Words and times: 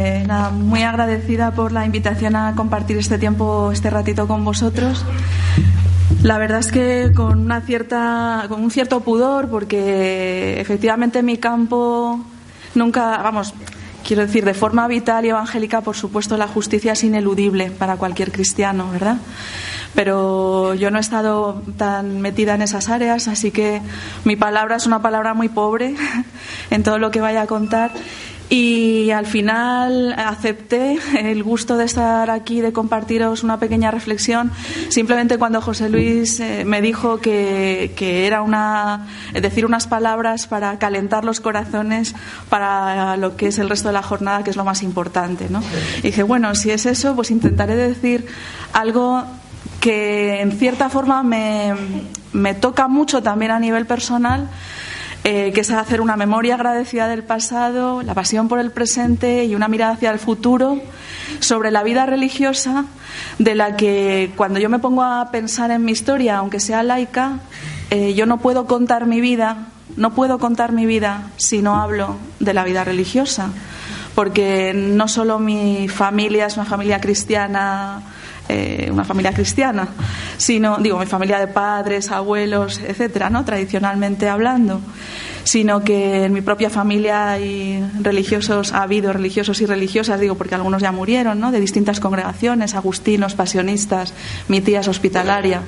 Eh, 0.00 0.26
muy 0.50 0.82
agradecida 0.82 1.52
por 1.52 1.70
la 1.70 1.86
invitación 1.86 2.34
a 2.34 2.56
compartir 2.56 2.96
este 2.96 3.16
tiempo, 3.16 3.70
este 3.70 3.90
ratito 3.90 4.26
con 4.26 4.44
vosotros. 4.44 5.04
La 6.20 6.36
verdad 6.36 6.58
es 6.58 6.72
que 6.72 7.12
con 7.14 7.38
una 7.38 7.60
cierta, 7.60 8.46
con 8.48 8.60
un 8.60 8.72
cierto 8.72 9.02
pudor, 9.02 9.48
porque 9.48 10.60
efectivamente 10.60 11.22
mi 11.22 11.36
campo 11.36 12.18
nunca, 12.74 13.18
vamos, 13.18 13.54
quiero 14.04 14.22
decir, 14.22 14.44
de 14.44 14.54
forma 14.54 14.88
vital 14.88 15.26
y 15.26 15.28
evangélica, 15.28 15.80
por 15.80 15.94
supuesto, 15.94 16.36
la 16.36 16.48
justicia 16.48 16.94
es 16.94 17.04
ineludible 17.04 17.70
para 17.70 17.96
cualquier 17.96 18.32
cristiano, 18.32 18.90
¿verdad? 18.90 19.18
Pero 19.94 20.74
yo 20.74 20.90
no 20.90 20.98
he 20.98 21.02
estado 21.02 21.62
tan 21.76 22.20
metida 22.20 22.56
en 22.56 22.62
esas 22.62 22.88
áreas, 22.88 23.28
así 23.28 23.52
que 23.52 23.80
mi 24.24 24.34
palabra 24.34 24.74
es 24.74 24.86
una 24.86 25.02
palabra 25.02 25.34
muy 25.34 25.48
pobre 25.48 25.94
en 26.70 26.82
todo 26.82 26.98
lo 26.98 27.12
que 27.12 27.20
vaya 27.20 27.42
a 27.42 27.46
contar 27.46 27.92
y 28.54 29.10
al 29.10 29.26
final 29.26 30.14
acepté 30.16 30.96
el 31.18 31.42
gusto 31.42 31.76
de 31.76 31.86
estar 31.86 32.30
aquí, 32.30 32.60
de 32.60 32.72
compartiros 32.72 33.42
una 33.42 33.58
pequeña 33.58 33.90
reflexión, 33.90 34.52
simplemente 34.90 35.38
cuando 35.38 35.60
José 35.60 35.88
Luis 35.88 36.38
eh, 36.38 36.64
me 36.64 36.80
dijo 36.80 37.18
que, 37.18 37.90
era 37.98 38.42
una, 38.42 39.08
decir 39.32 39.66
unas 39.66 39.88
palabras 39.88 40.46
para 40.46 40.78
calentar 40.78 41.24
los 41.24 41.40
corazones 41.40 42.14
para 42.48 43.16
lo 43.16 43.36
que 43.36 43.48
es 43.48 43.58
el 43.58 43.68
resto 43.68 43.88
de 43.88 43.94
la 43.94 44.02
jornada, 44.02 44.44
que 44.44 44.50
es 44.50 44.56
lo 44.56 44.64
más 44.64 44.84
importante. 44.84 45.48
¿no? 45.50 45.60
Y 45.98 46.02
dije, 46.02 46.22
bueno, 46.22 46.54
si 46.54 46.70
es 46.70 46.86
eso, 46.86 47.16
pues 47.16 47.32
intentaré 47.32 47.74
decir 47.74 48.24
algo 48.72 49.24
que 49.80 50.40
en 50.40 50.52
cierta 50.52 50.90
forma 50.90 51.24
me, 51.24 51.74
me 52.32 52.54
toca 52.54 52.86
mucho 52.86 53.20
también 53.20 53.50
a 53.50 53.58
nivel 53.58 53.84
personal 53.84 54.48
eh, 55.26 55.52
que 55.54 55.62
es 55.62 55.70
hacer 55.70 56.02
una 56.02 56.16
memoria 56.16 56.54
agradecida 56.54 57.08
del 57.08 57.22
pasado, 57.22 58.02
la 58.02 58.12
pasión 58.12 58.46
por 58.46 58.58
el 58.58 58.70
presente 58.70 59.46
y 59.46 59.54
una 59.54 59.68
mirada 59.68 59.94
hacia 59.94 60.10
el 60.10 60.18
futuro 60.18 60.82
sobre 61.40 61.70
la 61.70 61.82
vida 61.82 62.04
religiosa 62.04 62.84
de 63.38 63.54
la 63.54 63.74
que 63.74 64.32
cuando 64.36 64.60
yo 64.60 64.68
me 64.68 64.80
pongo 64.80 65.02
a 65.02 65.30
pensar 65.30 65.70
en 65.70 65.82
mi 65.82 65.92
historia, 65.92 66.36
aunque 66.36 66.60
sea 66.60 66.82
laica, 66.82 67.38
eh, 67.88 68.12
yo 68.12 68.26
no 68.26 68.38
puedo 68.38 68.66
contar 68.66 69.06
mi 69.06 69.22
vida, 69.22 69.68
no 69.96 70.14
puedo 70.14 70.38
contar 70.38 70.72
mi 70.72 70.84
vida 70.84 71.30
si 71.36 71.62
no 71.62 71.80
hablo 71.80 72.16
de 72.38 72.52
la 72.52 72.64
vida 72.64 72.84
religiosa, 72.84 73.48
porque 74.14 74.74
no 74.74 75.08
solo 75.08 75.38
mi 75.38 75.88
familia 75.88 76.44
es 76.44 76.56
una 76.58 76.66
familia 76.66 77.00
cristiana 77.00 78.02
eh, 78.48 78.88
una 78.92 79.04
familia 79.04 79.32
cristiana, 79.32 79.88
sino, 80.36 80.76
digo, 80.78 80.98
mi 80.98 81.06
familia 81.06 81.38
de 81.38 81.46
padres, 81.46 82.10
abuelos, 82.10 82.78
etcétera, 82.78 83.30
¿no? 83.30 83.44
Tradicionalmente 83.44 84.28
hablando, 84.28 84.80
sino 85.44 85.82
que 85.82 86.24
en 86.24 86.32
mi 86.32 86.40
propia 86.40 86.70
familia 86.70 87.30
hay 87.30 87.82
religiosos, 88.00 88.72
ha 88.72 88.82
habido 88.82 89.12
religiosos 89.12 89.60
y 89.60 89.66
religiosas, 89.66 90.20
digo, 90.20 90.34
porque 90.34 90.54
algunos 90.54 90.82
ya 90.82 90.92
murieron, 90.92 91.40
¿no? 91.40 91.52
De 91.52 91.60
distintas 91.60 92.00
congregaciones, 92.00 92.74
agustinos, 92.74 93.34
pasionistas, 93.34 94.12
mi 94.48 94.60
tía 94.60 94.80
es 94.80 94.88
hospitalaria 94.88 95.62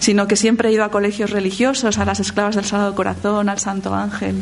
sino 0.00 0.26
que 0.26 0.34
siempre 0.34 0.68
he 0.68 0.72
ido 0.72 0.82
a 0.82 0.90
colegios 0.90 1.30
religiosos, 1.30 1.98
a 1.98 2.04
las 2.04 2.18
esclavas 2.20 2.56
del 2.56 2.64
Sagrado 2.64 2.94
Corazón, 2.94 3.48
al 3.48 3.58
Santo 3.58 3.94
Ángel. 3.94 4.34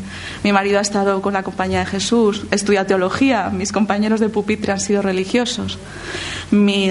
Mi 0.44 0.52
marido 0.52 0.78
ha 0.78 0.82
estado 0.82 1.20
con 1.20 1.34
la 1.34 1.42
Compañía 1.42 1.80
de 1.80 1.86
Jesús, 1.86 2.46
estudia 2.50 2.86
teología, 2.86 3.50
mis 3.50 3.72
compañeros 3.72 4.20
de 4.20 4.28
pupitre 4.28 4.72
han 4.72 4.80
sido 4.80 5.02
religiosos, 5.02 5.78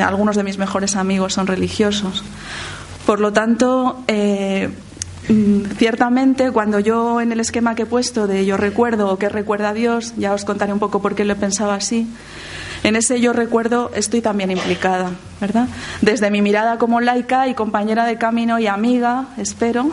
algunos 0.03 0.35
de 0.35 0.43
mis 0.43 0.57
mejores 0.57 0.95
amigos 0.95 1.33
son 1.33 1.47
religiosos. 1.47 2.23
Por 3.05 3.21
lo 3.21 3.31
tanto, 3.31 4.03
eh, 4.07 4.69
mm, 5.29 5.77
Ciertamente, 5.77 6.51
cuando 6.51 6.79
yo 6.79 7.21
en 7.21 7.31
el 7.31 7.39
esquema 7.39 7.73
que 7.73 7.83
he 7.83 7.85
puesto 7.85 8.27
de 8.27 8.45
yo 8.45 8.57
recuerdo 8.57 9.09
o 9.09 9.17
que 9.17 9.29
recuerda 9.29 9.69
a 9.69 9.73
Dios, 9.73 10.13
ya 10.17 10.33
os 10.33 10.43
contaré 10.43 10.73
un 10.73 10.79
poco 10.79 11.01
por 11.01 11.15
qué 11.15 11.23
lo 11.23 11.33
he 11.33 11.35
pensado 11.35 11.71
así, 11.71 12.07
en 12.83 12.95
ese 12.95 13.19
yo 13.19 13.33
recuerdo 13.33 13.91
estoy 13.93 14.21
también 14.21 14.51
implicada, 14.51 15.11
¿verdad? 15.41 15.67
Desde 16.01 16.31
mi 16.31 16.41
mirada 16.41 16.77
como 16.77 17.01
laica 17.01 17.47
y 17.47 17.53
compañera 17.53 18.05
de 18.05 18.17
camino 18.17 18.59
y 18.59 18.67
amiga, 18.67 19.27
espero, 19.37 19.89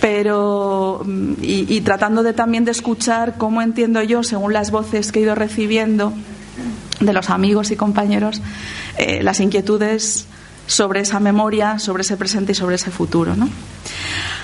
pero 0.00 1.02
mm, 1.04 1.34
y, 1.42 1.80
tratando 1.80 2.22
de 2.22 2.32
también 2.32 2.64
de 2.64 2.70
escuchar 2.70 3.34
cómo 3.36 3.62
entiendo 3.62 4.02
yo, 4.02 4.22
según 4.22 4.52
las 4.52 4.70
voces 4.70 5.12
que 5.12 5.20
he 5.20 5.22
ido 5.22 5.34
recibiendo 5.34 6.12
de 7.00 7.12
los 7.12 7.30
amigos 7.30 7.70
y 7.70 7.76
compañeros, 7.76 8.42
eh, 8.96 9.22
las 9.22 9.40
inquietudes 9.40 10.26
sobre 10.68 11.00
esa 11.00 11.18
memoria, 11.18 11.80
sobre 11.80 12.02
ese 12.02 12.16
presente 12.16 12.52
y 12.52 12.54
sobre 12.54 12.76
ese 12.76 12.92
futuro, 12.92 13.34
¿no? 13.34 13.48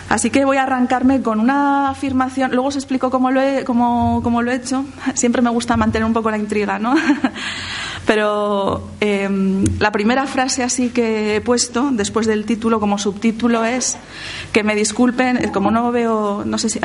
Así 0.09 0.31
que 0.31 0.45
voy 0.45 0.57
a 0.57 0.65
arrancarme 0.65 1.23
con 1.23 1.39
una 1.39 1.91
afirmación, 1.91 2.51
luego 2.53 2.69
os 2.69 2.77
explico 2.77 3.11
cómo 3.11 3.31
lo 3.31 3.41
he, 3.41 3.65
cómo, 3.65 4.21
cómo 4.23 4.43
lo 4.43 4.51
he 4.51 4.57
hecho. 4.57 4.85
Siempre 5.15 5.43
me 5.43 5.51
gusta 5.51 5.77
mantener 5.77 6.07
un 6.07 6.13
poco 6.13 6.31
la 6.31 6.39
intriga, 6.39 6.79
¿no? 6.79 6.95
Pero 8.07 8.87
em, 9.01 9.65
la 9.79 9.91
primera 9.91 10.27
frase 10.27 10.63
así 10.63 10.91
que 10.91 11.37
he 11.37 11.41
puesto 11.41 11.91
después 11.91 12.27
del 12.27 12.45
título 12.45 12.79
como 12.79 12.99
subtítulo 12.99 13.65
es 13.65 13.97
que 14.53 14.63
me 14.63 14.75
disculpen, 14.75 15.39
eh, 15.39 15.53
como 15.53 15.71
no 15.71 15.91
veo, 15.91 16.43
no 16.45 16.59
sé 16.59 16.69
si 16.69 16.81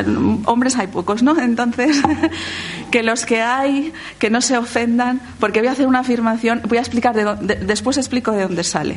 hombres 0.46 0.78
hay 0.78 0.88
pocos, 0.88 1.22
¿no? 1.22 1.38
Entonces, 1.42 2.02
que 2.92 3.04
los 3.04 3.26
que 3.26 3.42
hay, 3.42 3.92
que 4.18 4.30
no 4.30 4.40
se 4.40 4.58
ofendan, 4.58 5.22
porque 5.40 5.60
voy 5.60 5.68
a 5.68 5.74
hacer 5.74 5.88
una 5.88 6.00
afirmación, 6.00 6.62
voy 6.68 6.78
a 6.78 6.82
explicar, 6.82 7.14
de, 7.14 7.56
después 7.66 7.98
explico 7.98 8.32
de 8.32 8.44
dónde 8.44 8.64
sale. 8.64 8.96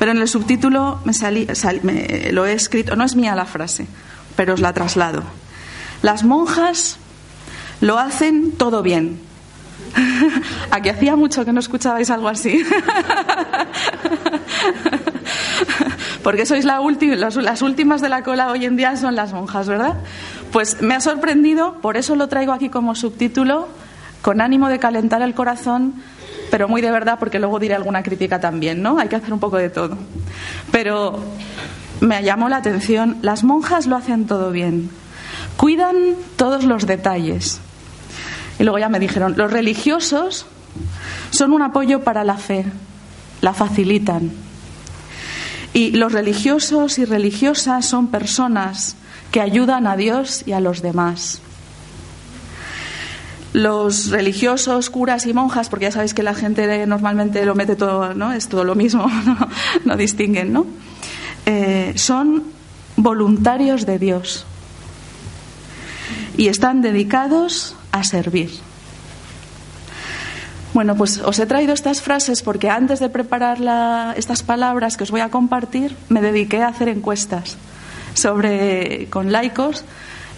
Pero 0.00 0.10
en 0.10 0.18
el 0.18 0.28
subtítulo 0.28 1.00
me 1.04 1.12
salí, 1.12 1.46
me, 1.82 2.32
lo 2.32 2.46
he 2.46 2.52
escrito, 2.52 2.96
no 2.96 3.04
es 3.04 3.14
mía 3.14 3.36
la 3.36 3.46
frase, 3.46 3.86
pero 4.34 4.54
os 4.54 4.60
la 4.60 4.72
traslado. 4.72 5.22
Las 6.02 6.24
monjas 6.24 6.98
lo 7.80 7.98
hacen 7.98 8.52
todo 8.52 8.82
bien 8.82 9.20
Aquí 10.70 10.88
hacía 10.88 11.16
mucho 11.16 11.44
que 11.44 11.52
no 11.52 11.60
escuchabais 11.60 12.10
algo 12.10 12.28
así. 12.28 12.64
Porque 16.22 16.46
sois 16.46 16.64
la 16.64 16.80
las 16.80 17.62
últimas 17.62 18.00
de 18.00 18.08
la 18.08 18.22
cola 18.22 18.50
hoy 18.50 18.64
en 18.64 18.76
día 18.76 18.96
son 18.96 19.14
las 19.14 19.32
monjas, 19.32 19.68
¿verdad? 19.68 19.96
Pues 20.52 20.80
me 20.80 20.94
ha 20.94 21.00
sorprendido, 21.00 21.80
por 21.80 21.96
eso 21.96 22.16
lo 22.16 22.28
traigo 22.28 22.52
aquí 22.52 22.70
como 22.70 22.94
subtítulo, 22.94 23.68
con 24.22 24.40
ánimo 24.40 24.68
de 24.68 24.78
calentar 24.78 25.20
el 25.22 25.34
corazón, 25.34 25.94
pero 26.50 26.68
muy 26.68 26.80
de 26.80 26.90
verdad, 26.90 27.18
porque 27.18 27.38
luego 27.38 27.58
diré 27.58 27.74
alguna 27.74 28.02
crítica 28.02 28.40
también, 28.40 28.80
¿no? 28.80 28.98
Hay 28.98 29.08
que 29.08 29.16
hacer 29.16 29.32
un 29.32 29.40
poco 29.40 29.58
de 29.58 29.68
todo. 29.68 29.98
Pero 30.72 31.18
me 32.00 32.22
llamó 32.22 32.48
la 32.48 32.56
atención, 32.56 33.18
las 33.20 33.44
monjas 33.44 33.86
lo 33.86 33.96
hacen 33.96 34.26
todo 34.26 34.50
bien, 34.50 34.88
cuidan 35.56 35.96
todos 36.36 36.64
los 36.64 36.86
detalles 36.86 37.60
y 38.58 38.62
luego 38.62 38.78
ya 38.78 38.88
me 38.88 39.00
dijeron, 39.00 39.34
los 39.36 39.50
religiosos 39.50 40.46
son 41.30 41.52
un 41.52 41.62
apoyo 41.62 42.04
para 42.04 42.24
la 42.24 42.36
fe, 42.36 42.64
la 43.40 43.54
facilitan. 43.54 44.32
Y 45.72 45.90
los 45.92 46.12
religiosos 46.12 46.98
y 46.98 47.04
religiosas 47.04 47.84
son 47.84 48.08
personas 48.08 48.96
que 49.32 49.40
ayudan 49.40 49.86
a 49.88 49.96
Dios 49.96 50.44
y 50.46 50.52
a 50.52 50.60
los 50.60 50.82
demás. 50.82 51.40
Los 53.52 54.10
religiosos, 54.10 54.90
curas 54.90 55.26
y 55.26 55.32
monjas, 55.32 55.68
porque 55.68 55.86
ya 55.86 55.92
sabéis 55.92 56.14
que 56.14 56.22
la 56.22 56.34
gente 56.34 56.86
normalmente 56.86 57.44
lo 57.44 57.54
mete 57.54 57.74
todo, 57.74 58.14
¿no? 58.14 58.32
Es 58.32 58.48
todo 58.48 58.64
lo 58.64 58.74
mismo, 58.74 59.10
no, 59.84 59.96
distinguen, 59.96 60.52
¿no? 60.52 60.66
Eh, 61.46 61.92
son 61.96 62.44
voluntarios 62.96 63.86
de 63.86 63.98
Dios 63.98 64.46
y 66.36 66.48
están 66.48 66.82
dedicados 66.82 67.76
a 67.94 68.02
servir. 68.02 68.50
Bueno, 70.72 70.96
pues 70.96 71.18
os 71.18 71.38
he 71.38 71.46
traído 71.46 71.72
estas 71.72 72.02
frases 72.02 72.42
porque 72.42 72.68
antes 72.68 72.98
de 72.98 73.08
preparar 73.08 73.58
estas 74.16 74.42
palabras 74.42 74.96
que 74.96 75.04
os 75.04 75.12
voy 75.12 75.20
a 75.20 75.30
compartir, 75.30 75.94
me 76.08 76.20
dediqué 76.20 76.62
a 76.62 76.68
hacer 76.68 76.88
encuestas 76.88 77.56
sobre 78.14 79.06
con 79.08 79.30
laicos 79.30 79.84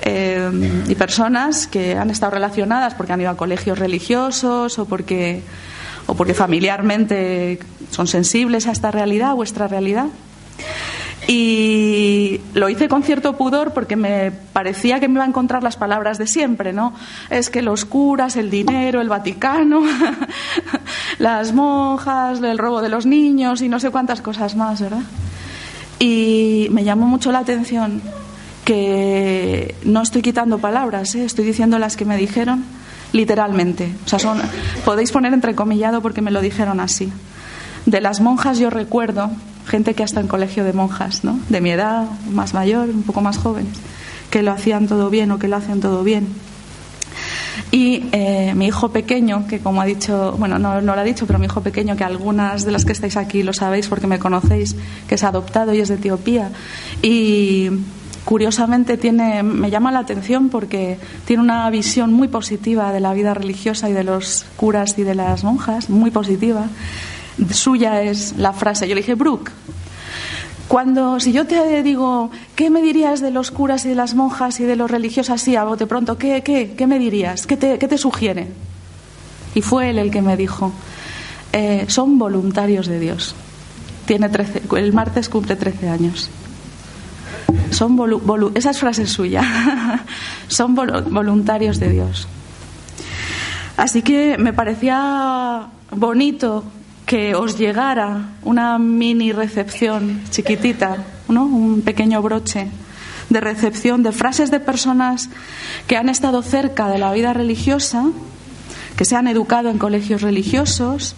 eh, 0.03 0.85
y 0.87 0.95
personas 0.95 1.67
que 1.67 1.97
han 1.97 2.11
estado 2.11 2.33
relacionadas 2.33 2.93
porque 2.93 3.15
han 3.15 3.23
ido 3.23 3.31
a 3.31 3.37
colegios 3.39 3.79
religiosos 3.79 4.79
o 4.79 4.85
porque 4.85 5.41
o 6.05 6.15
porque 6.15 6.35
familiarmente 6.35 7.59
son 7.91 8.07
sensibles 8.07 8.67
a 8.67 8.73
esta 8.73 8.91
realidad, 8.91 9.31
a 9.31 9.35
vuestra 9.35 9.67
realidad. 9.69 10.07
Y 11.29 12.41
lo 12.55 12.69
hice 12.69 12.89
con 12.89 13.03
cierto 13.03 13.37
pudor 13.37 13.73
porque 13.73 13.97
me 13.97 14.31
parecía 14.31 15.01
que 15.01 15.09
me 15.09 15.15
iba 15.15 15.25
a 15.25 15.29
encontrar 15.29 15.63
las 15.63 15.77
palabras 15.77 16.19
de 16.19 16.29
siempre, 16.29 16.73
¿no? 16.73 16.95
Es 17.31 17.51
que 17.51 17.63
los 17.63 17.85
curas, 17.85 18.37
el 18.37 18.49
dinero, 18.49 19.01
el 19.01 19.09
Vaticano, 19.09 19.83
las 21.19 21.53
monjas, 21.53 22.41
el 22.41 22.59
robo 22.59 22.81
de 22.81 22.89
los 22.89 23.07
niños 23.07 23.61
y 23.61 23.69
no 23.69 23.81
sé 23.81 23.91
cuántas 23.91 24.23
cosas 24.23 24.55
más, 24.55 24.81
¿verdad? 24.81 25.03
Y 25.99 26.69
me 26.71 26.85
llamó 26.85 27.07
mucho 27.07 27.33
la 27.33 27.41
atención 27.41 28.01
que 28.65 29.75
no 29.85 30.03
estoy 30.03 30.23
quitando 30.23 30.59
palabras, 30.59 31.15
¿eh? 31.15 31.25
estoy 31.25 31.45
diciendo 31.45 31.79
las 31.79 31.97
que 31.97 32.05
me 32.05 32.17
dijeron 32.17 32.65
literalmente. 33.13 33.93
O 34.05 34.09
sea, 34.09 34.19
son, 34.19 34.41
podéis 34.85 35.11
poner 35.11 35.33
entrecomillado 35.33 36.03
porque 36.03 36.23
me 36.23 36.31
lo 36.31 36.41
dijeron 36.41 36.81
así. 36.81 37.13
De 37.87 38.01
las 38.01 38.21
monjas 38.21 38.59
yo 38.59 38.71
recuerdo 38.71 39.31
gente 39.67 39.95
que 39.95 40.03
hasta 40.03 40.21
en 40.21 40.29
colegio 40.29 40.65
de 40.65 40.73
monjas, 40.73 41.25
¿no? 41.25 41.39
De 41.49 41.61
mi 41.61 41.71
edad, 41.71 42.07
más 42.31 42.55
mayor, 42.55 42.89
un 42.89 43.03
poco 43.03 43.21
más 43.21 43.39
jóvenes, 43.39 43.77
que 44.31 44.43
lo 44.43 44.53
hacían 44.53 44.87
todo 44.87 45.11
bien 45.11 45.31
o 45.31 45.39
que 45.39 45.49
lo 45.49 45.57
hacen 45.57 45.81
todo 45.81 46.03
bien. 46.05 46.29
Y 47.71 48.05
eh, 48.13 48.53
mi 48.55 48.67
hijo 48.67 48.91
pequeño, 48.91 49.47
que 49.49 49.59
como 49.61 49.81
ha 49.81 49.85
dicho, 49.85 50.37
bueno, 50.39 50.59
no, 50.59 50.81
no 50.81 50.95
lo 50.95 51.01
ha 51.01 51.05
dicho, 51.05 51.27
pero 51.27 51.39
mi 51.39 51.47
hijo 51.47 51.63
pequeño, 51.63 51.97
que 51.97 52.05
algunas 52.05 52.65
de 52.65 52.73
las 52.73 52.85
que 52.85 52.93
estáis 52.93 53.17
aquí 53.17 53.43
lo 53.43 53.53
sabéis 53.53 53.89
porque 53.89 54.07
me 54.07 54.19
conocéis, 54.19 54.77
que 55.09 55.17
es 55.17 55.25
adoptado 55.25 55.75
y 55.75 55.81
es 55.81 55.89
de 55.89 55.95
Etiopía. 55.97 56.51
Y 57.03 57.71
curiosamente 58.25 58.97
tiene, 58.97 59.43
me 59.43 59.71
llama 59.71 59.93
la 59.93 60.01
atención 60.01 60.49
porque 60.49 60.99
tiene 61.25 61.43
una 61.43 61.69
visión 61.71 62.13
muy 62.13 62.29
positiva 62.29 62.93
de 62.93 63.01
la 63.01 63.15
vida 63.15 63.35
religiosa 63.35 63.89
y 63.89 63.93
de 63.93 64.05
los 64.05 64.45
curas 64.57 64.99
y 64.99 65.03
de 65.03 65.15
las 65.15 65.45
monjas, 65.45 65.91
muy 65.91 66.11
positiva. 66.11 66.67
Suya 67.51 68.03
es 68.03 68.37
la 68.37 68.53
frase, 68.53 68.89
yo 68.89 68.95
le 68.95 69.03
dije, 69.03 69.15
Brooke, 69.15 69.53
cuando, 70.69 71.21
si 71.21 71.33
yo 71.33 71.47
te 71.47 71.83
digo, 71.83 72.31
¿qué 72.57 72.71
me 72.71 72.83
dirías 72.83 73.21
de 73.21 73.31
los 73.31 73.51
curas 73.51 73.85
y 73.85 73.91
de 73.91 73.95
las 73.95 74.15
monjas 74.15 74.59
y 74.59 74.65
de 74.65 74.75
los 74.75 74.91
religiosos 74.91 75.35
así 75.35 75.55
a 75.55 75.65
bote 75.65 75.87
pronto? 75.87 76.19
¿Qué, 76.19 76.43
qué, 76.43 76.75
qué 76.77 76.87
me 76.87 76.99
dirías? 76.99 77.47
¿Qué 77.47 77.57
te, 77.57 77.79
¿Qué 77.79 77.87
te, 77.87 77.99
sugiere? 77.99 78.49
Y 79.55 79.63
fue 79.63 79.91
él 79.91 79.99
el 79.99 80.11
que 80.11 80.23
me 80.23 80.37
dijo, 80.37 80.73
eh, 81.53 81.85
son 81.89 82.19
voluntarios 82.19 82.89
de 82.89 82.99
Dios. 82.99 83.37
Tiene 84.07 84.29
13, 84.29 84.63
el 84.77 84.93
martes 84.93 85.29
cumple 85.29 85.55
13 85.55 85.89
años. 85.89 86.31
Son 87.71 87.97
volu, 87.97 88.19
volu, 88.19 88.51
esa 88.55 88.71
es 88.71 88.79
frase 88.79 89.07
suya. 89.07 90.05
son 90.49 90.75
voluntarios 90.75 91.79
de 91.79 91.91
Dios. 91.91 92.27
Así 93.77 94.03
que 94.03 94.37
me 94.39 94.53
parecía 94.53 95.69
bonito 95.93 96.65
que 97.07 97.37
os 97.37 97.57
llegara 97.57 98.31
una 98.43 98.79
mini 98.79 99.31
recepción 99.31 100.23
chiquitita, 100.31 100.97
¿no? 101.29 101.45
un 101.45 101.83
pequeño 101.83 102.21
broche 102.21 102.69
de 103.31 103.41
recepción 103.41 104.03
de 104.03 104.13
frases 104.13 104.51
de 104.51 104.61
personas 104.61 105.31
que 105.87 105.97
han 105.97 106.09
estado 106.09 106.43
cerca 106.43 106.89
de 106.89 106.99
la 106.99 107.13
vida 107.13 107.33
religiosa, 107.33 108.07
que 108.97 109.05
se 109.05 109.15
han 109.15 109.29
educado 109.29 109.71
en 109.71 109.79
colegios 109.79 110.23
religiosos, 110.23 111.15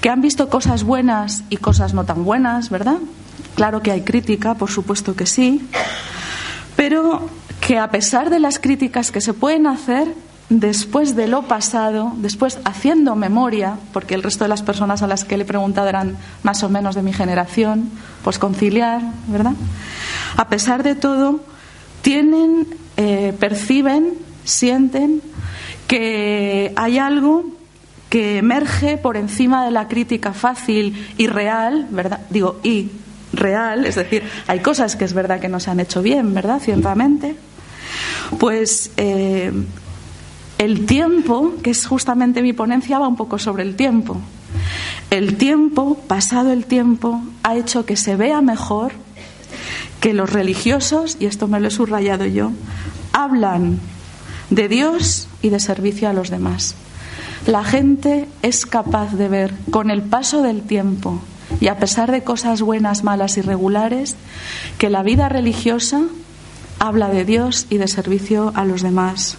que 0.00 0.10
han 0.10 0.20
visto 0.20 0.50
cosas 0.50 0.84
buenas 0.84 1.44
y 1.48 1.56
cosas 1.56 1.94
no 1.94 2.04
tan 2.04 2.24
buenas, 2.24 2.68
¿verdad? 2.68 2.98
Claro 3.54 3.82
que 3.82 3.92
hay 3.92 4.02
crítica, 4.02 4.54
por 4.54 4.70
supuesto 4.70 5.16
que 5.16 5.26
sí, 5.26 5.66
pero 6.76 7.28
que 7.60 7.78
a 7.78 7.90
pesar 7.90 8.28
de 8.28 8.40
las 8.40 8.58
críticas 8.58 9.10
que 9.10 9.22
se 9.22 9.32
pueden 9.32 9.66
hacer, 9.66 10.14
después 10.48 11.16
de 11.16 11.26
lo 11.26 11.42
pasado, 11.42 12.12
después 12.16 12.58
haciendo 12.64 13.16
memoria, 13.16 13.76
porque 13.92 14.14
el 14.14 14.22
resto 14.22 14.44
de 14.44 14.48
las 14.48 14.62
personas 14.62 15.02
a 15.02 15.06
las 15.06 15.24
que 15.24 15.36
le 15.36 15.44
he 15.44 15.46
preguntado 15.46 15.88
eran 15.88 16.16
más 16.42 16.62
o 16.62 16.68
menos 16.68 16.94
de 16.94 17.02
mi 17.02 17.12
generación, 17.12 17.90
pues 18.22 18.38
conciliar, 18.38 19.00
¿verdad? 19.28 19.52
A 20.36 20.48
pesar 20.48 20.82
de 20.82 20.94
todo, 20.94 21.40
tienen, 22.02 22.66
eh, 22.96 23.34
perciben, 23.38 24.14
sienten 24.44 25.22
que 25.86 26.72
hay 26.76 26.98
algo 26.98 27.46
que 28.10 28.38
emerge 28.38 28.96
por 28.96 29.16
encima 29.16 29.64
de 29.64 29.70
la 29.70 29.88
crítica 29.88 30.32
fácil 30.32 31.08
y 31.16 31.26
real, 31.26 31.88
¿verdad? 31.90 32.20
Digo, 32.30 32.60
y 32.62 32.90
real, 33.32 33.86
es 33.86 33.96
decir, 33.96 34.22
hay 34.46 34.60
cosas 34.60 34.96
que 34.96 35.04
es 35.04 35.14
verdad 35.14 35.40
que 35.40 35.48
no 35.48 35.58
se 35.58 35.70
han 35.70 35.80
hecho 35.80 36.02
bien, 36.02 36.34
¿verdad? 36.34 36.60
Ciertamente. 36.60 37.34
Pues 38.38 38.92
eh, 38.96 39.52
el 40.58 40.86
tiempo, 40.86 41.54
que 41.62 41.70
es 41.70 41.86
justamente 41.86 42.42
mi 42.42 42.52
ponencia, 42.52 42.98
va 42.98 43.08
un 43.08 43.16
poco 43.16 43.38
sobre 43.38 43.62
el 43.64 43.76
tiempo. 43.76 44.18
El 45.10 45.36
tiempo, 45.36 45.98
pasado 46.06 46.52
el 46.52 46.64
tiempo, 46.66 47.22
ha 47.42 47.56
hecho 47.56 47.84
que 47.86 47.96
se 47.96 48.16
vea 48.16 48.40
mejor 48.40 48.92
que 50.00 50.12
los 50.12 50.32
religiosos, 50.32 51.16
y 51.18 51.26
esto 51.26 51.48
me 51.48 51.60
lo 51.60 51.68
he 51.68 51.70
subrayado 51.70 52.26
yo, 52.26 52.52
hablan 53.12 53.80
de 54.50 54.68
Dios 54.68 55.28
y 55.42 55.48
de 55.48 55.60
servicio 55.60 56.08
a 56.08 56.12
los 56.12 56.30
demás. 56.30 56.74
La 57.46 57.64
gente 57.64 58.28
es 58.42 58.64
capaz 58.64 59.14
de 59.14 59.28
ver 59.28 59.54
con 59.70 59.90
el 59.90 60.02
paso 60.02 60.42
del 60.42 60.62
tiempo 60.62 61.20
y 61.60 61.68
a 61.68 61.78
pesar 61.78 62.10
de 62.10 62.24
cosas 62.24 62.62
buenas, 62.62 63.04
malas 63.04 63.36
y 63.36 63.42
regulares, 63.42 64.16
que 64.78 64.88
la 64.88 65.02
vida 65.02 65.28
religiosa 65.28 66.02
habla 66.78 67.08
de 67.08 67.24
Dios 67.24 67.66
y 67.70 67.76
de 67.76 67.88
servicio 67.88 68.52
a 68.54 68.64
los 68.64 68.82
demás 68.82 69.36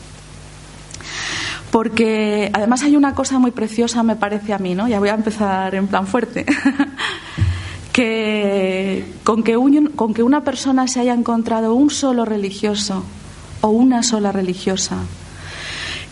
porque 1.75 2.49
además 2.53 2.83
hay 2.83 2.95
una 2.95 3.13
cosa 3.13 3.37
muy 3.37 3.51
preciosa, 3.51 4.01
me 4.01 4.15
parece 4.15 4.53
a 4.53 4.59
mí, 4.59 4.75
¿no? 4.75 4.87
Ya 4.87 4.97
voy 4.97 5.09
a 5.09 5.13
empezar 5.13 5.75
en 5.75 5.87
plan 5.87 6.07
fuerte. 6.07 6.45
que 7.91 9.03
con 9.25 9.43
que, 9.43 9.57
con 9.93 10.13
que 10.13 10.23
una 10.23 10.45
persona 10.45 10.87
se 10.87 11.01
haya 11.01 11.13
encontrado 11.13 11.73
un 11.73 11.89
solo 11.89 12.23
religioso 12.23 13.03
o 13.59 13.67
una 13.67 14.03
sola 14.03 14.31
religiosa, 14.31 14.99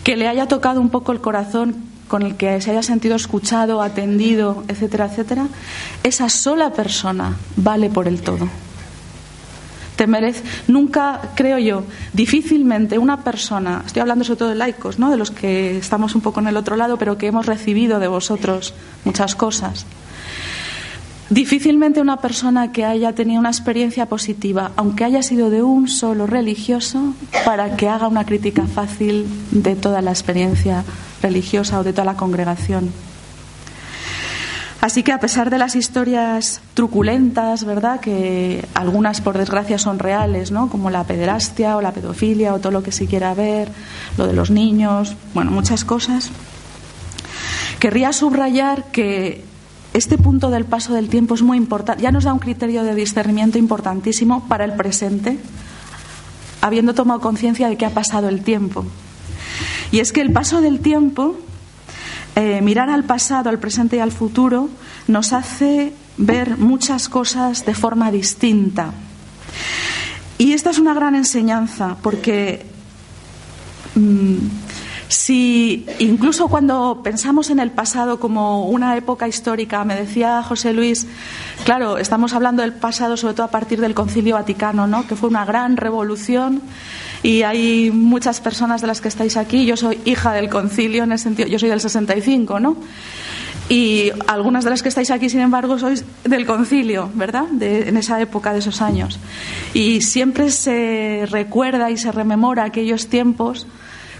que 0.03 0.17
le 0.17 0.27
haya 0.27 0.49
tocado 0.49 0.81
un 0.81 0.89
poco 0.89 1.13
el 1.13 1.21
corazón 1.21 1.75
con 2.09 2.23
el 2.23 2.35
que 2.35 2.59
se 2.59 2.71
haya 2.71 2.83
sentido 2.83 3.15
escuchado, 3.15 3.81
atendido, 3.81 4.65
etcétera, 4.67 5.05
etcétera, 5.05 5.47
esa 6.03 6.27
sola 6.27 6.73
persona 6.73 7.37
vale 7.55 7.89
por 7.89 8.09
el 8.09 8.21
todo. 8.21 8.49
Te 9.95 10.07
merece, 10.07 10.43
nunca, 10.67 11.21
creo 11.35 11.59
yo, 11.59 11.83
difícilmente 12.13 12.97
una 12.97 13.23
persona, 13.23 13.83
estoy 13.85 14.01
hablando 14.01 14.23
sobre 14.23 14.39
todo 14.39 14.49
de 14.49 14.55
laicos, 14.55 14.97
¿no? 14.97 15.11
de 15.11 15.17
los 15.17 15.29
que 15.29 15.77
estamos 15.77 16.15
un 16.15 16.21
poco 16.21 16.39
en 16.39 16.47
el 16.47 16.57
otro 16.57 16.75
lado, 16.75 16.97
pero 16.97 17.17
que 17.17 17.27
hemos 17.27 17.45
recibido 17.45 17.99
de 17.99 18.07
vosotros 18.07 18.73
muchas 19.05 19.35
cosas. 19.35 19.85
Difícilmente 21.29 22.01
una 22.01 22.17
persona 22.17 22.71
que 22.71 22.85
haya 22.85 23.13
tenido 23.13 23.39
una 23.39 23.49
experiencia 23.49 24.07
positiva, 24.07 24.71
aunque 24.75 25.03
haya 25.03 25.23
sido 25.23 25.49
de 25.49 25.63
un 25.63 25.87
solo 25.87 26.27
religioso, 26.27 27.13
para 27.45 27.75
que 27.75 27.87
haga 27.87 28.07
una 28.07 28.25
crítica 28.25 28.67
fácil 28.67 29.25
de 29.51 29.75
toda 29.75 30.01
la 30.01 30.11
experiencia 30.11 30.83
religiosa 31.21 31.79
o 31.79 31.83
de 31.83 31.93
toda 31.93 32.05
la 32.05 32.17
congregación. 32.17 32.91
Así 34.83 35.01
que 35.01 35.13
a 35.13 35.19
pesar 35.21 35.49
de 35.49 35.57
las 35.57 35.77
historias 35.77 36.59
truculentas, 36.73 37.63
¿verdad? 37.63 38.01
Que 38.01 38.67
algunas 38.73 39.21
por 39.21 39.37
desgracia 39.37 39.77
son 39.77 39.97
reales, 39.97 40.51
¿no? 40.51 40.67
Como 40.67 40.89
la 40.89 41.05
pederastia 41.05 41.77
o 41.77 41.81
la 41.81 41.93
pedofilia 41.93 42.53
o 42.53 42.59
todo 42.59 42.73
lo 42.73 42.83
que 42.83 42.91
se 42.91 43.05
quiera 43.05 43.33
ver, 43.33 43.69
lo 44.17 44.27
de 44.27 44.33
los 44.33 44.51
niños, 44.51 45.15
bueno, 45.33 45.51
muchas 45.51 45.85
cosas. 45.85 46.31
Querría 47.79 48.11
subrayar 48.11 48.91
que 48.91 49.45
este 49.93 50.17
punto 50.17 50.49
del 50.49 50.65
paso 50.65 50.93
del 50.93 51.07
tiempo 51.07 51.35
es 51.35 51.43
muy 51.43 51.55
importante, 51.55 52.03
ya 52.03 52.11
nos 52.11 52.25
da 52.25 52.33
un 52.33 52.39
criterio 52.39 52.83
de 52.83 52.93
discernimiento 52.93 53.57
importantísimo 53.57 54.49
para 54.49 54.65
el 54.65 54.73
presente, 54.73 55.39
habiendo 56.59 56.93
tomado 56.93 57.21
conciencia 57.21 57.69
de 57.69 57.77
que 57.77 57.85
ha 57.85 57.91
pasado 57.91 58.27
el 58.27 58.43
tiempo. 58.43 58.83
Y 59.93 60.01
es 60.01 60.11
que 60.11 60.19
el 60.19 60.33
paso 60.33 60.59
del 60.59 60.81
tiempo 60.81 61.37
eh, 62.35 62.61
mirar 62.61 62.89
al 62.89 63.03
pasado, 63.03 63.49
al 63.49 63.59
presente 63.59 63.97
y 63.97 63.99
al 63.99 64.11
futuro 64.11 64.69
nos 65.07 65.33
hace 65.33 65.93
ver 66.17 66.57
muchas 66.57 67.09
cosas 67.09 67.65
de 67.65 67.73
forma 67.75 68.11
distinta. 68.11 68.93
Y 70.37 70.53
esta 70.53 70.71
es 70.71 70.79
una 70.79 70.93
gran 70.93 71.15
enseñanza 71.15 71.95
porque 72.01 72.65
mm, 73.95 74.37
si 75.07 75.85
incluso 75.99 76.47
cuando 76.47 77.01
pensamos 77.03 77.51
en 77.51 77.59
el 77.59 77.69
pasado 77.69 78.19
como 78.19 78.67
una 78.67 78.97
época 78.97 79.27
histórica, 79.27 79.83
me 79.83 79.95
decía 79.95 80.41
José 80.41 80.73
Luis, 80.73 81.05
claro, 81.65 81.99
estamos 81.99 82.33
hablando 82.33 82.63
del 82.63 82.73
pasado 82.73 83.15
sobre 83.15 83.35
todo 83.35 83.45
a 83.45 83.51
partir 83.51 83.79
del 83.79 83.93
Concilio 83.93 84.35
Vaticano, 84.35 84.87
¿no? 84.87 85.05
que 85.05 85.15
fue 85.15 85.29
una 85.29 85.45
gran 85.45 85.77
revolución 85.77 86.61
y 87.23 87.43
hay 87.43 87.89
muchas 87.89 88.41
personas 88.41 88.81
de 88.81 88.87
las 88.87 89.01
que 89.01 89.07
estáis 89.07 89.37
aquí. 89.37 89.65
Yo 89.65 89.77
soy 89.77 89.99
hija 90.05 90.33
del 90.33 90.49
concilio 90.49 91.05
en 91.05 91.13
el 91.13 91.19
sentido, 91.19 91.47
yo 91.47 91.57
soy 91.57 91.69
del 91.69 91.79
65, 91.79 92.59
¿no? 92.59 92.75
Y 93.69 94.11
algunas 94.27 94.65
de 94.65 94.69
las 94.69 94.83
que 94.83 94.89
estáis 94.89 95.09
aquí, 95.09 95.29
sin 95.29 95.39
embargo, 95.39 95.79
sois 95.79 96.03
del 96.25 96.45
concilio, 96.45 97.09
¿verdad? 97.15 97.47
De, 97.47 97.87
en 97.87 97.95
esa 97.95 98.19
época 98.19 98.51
de 98.51 98.59
esos 98.59 98.81
años. 98.81 99.19
Y 99.73 100.01
siempre 100.01 100.51
se 100.51 101.25
recuerda 101.31 101.89
y 101.89 101.97
se 101.97 102.11
rememora 102.11 102.65
aquellos 102.65 103.07
tiempos 103.07 103.65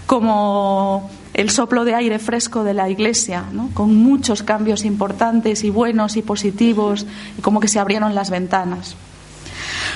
como 0.06 1.10
el 1.34 1.50
soplo 1.50 1.84
de 1.84 1.94
aire 1.94 2.18
fresco 2.18 2.64
de 2.64 2.74
la 2.74 2.88
Iglesia, 2.88 3.44
¿no? 3.52 3.70
con 3.74 3.94
muchos 3.94 4.42
cambios 4.42 4.84
importantes 4.84 5.64
y 5.64 5.70
buenos 5.70 6.16
y 6.16 6.22
positivos, 6.22 7.06
y 7.38 7.42
como 7.42 7.60
que 7.60 7.68
se 7.68 7.78
abrieron 7.78 8.14
las 8.14 8.30
ventanas. 8.30 8.96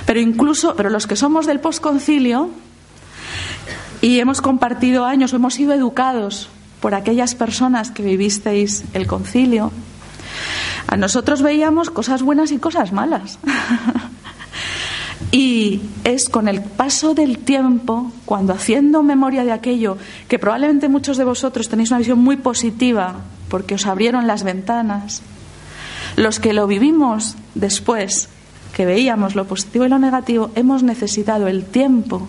Pero 0.05 0.21
incluso, 0.21 0.75
pero 0.77 0.91
los 0.91 1.07
que 1.07 1.17
somos 1.17 1.47
del 1.47 1.61
posconcilio, 1.61 2.50
y 4.00 4.21
hemos 4.21 4.40
compartido 4.40 5.05
años, 5.05 5.33
hemos 5.33 5.55
sido 5.55 5.73
educados 5.73 6.49
por 6.81 6.95
aquellas 6.95 7.35
personas 7.35 7.90
que 7.90 8.02
vivisteis 8.02 8.85
el 8.95 9.07
concilio. 9.07 9.73
A 10.87 10.97
nosotros 10.97 11.43
veíamos 11.43 11.90
cosas 11.90 12.23
buenas 12.23 12.52
y 12.52 12.59
cosas 12.59 12.93
malas. 12.93 13.38
y 15.33 15.83
es 16.05 16.28
con 16.28 16.49
el 16.49 16.62
paso 16.62 17.14
del 17.14 17.38
tiempo, 17.38 18.12
cuando 18.25 18.52
haciendo 18.52 19.02
memoria 19.02 19.45
de 19.45 19.52
aquello, 19.52 19.99
que 20.28 20.38
probablemente 20.38 20.88
muchos 20.88 21.17
de 21.17 21.25
vosotros 21.25 21.69
tenéis 21.69 21.90
una 21.90 21.99
visión 21.99 22.21
muy 22.21 22.37
positiva 22.37 23.17
porque 23.49 23.75
os 23.75 23.87
abrieron 23.87 24.26
las 24.26 24.45
ventanas, 24.45 25.23
los 26.17 26.38
que 26.38 26.52
lo 26.52 26.67
vivimos 26.67 27.37
después, 27.55 28.28
que 28.75 28.87
veíamos 28.87 29.35
lo 29.35 29.47
positivo 29.47 29.87
y 29.87 29.88
lo 29.88 29.99
negativo, 29.99 30.50
hemos 30.55 30.83
necesitado 30.83 31.49
el 31.49 31.64
tiempo 31.64 32.28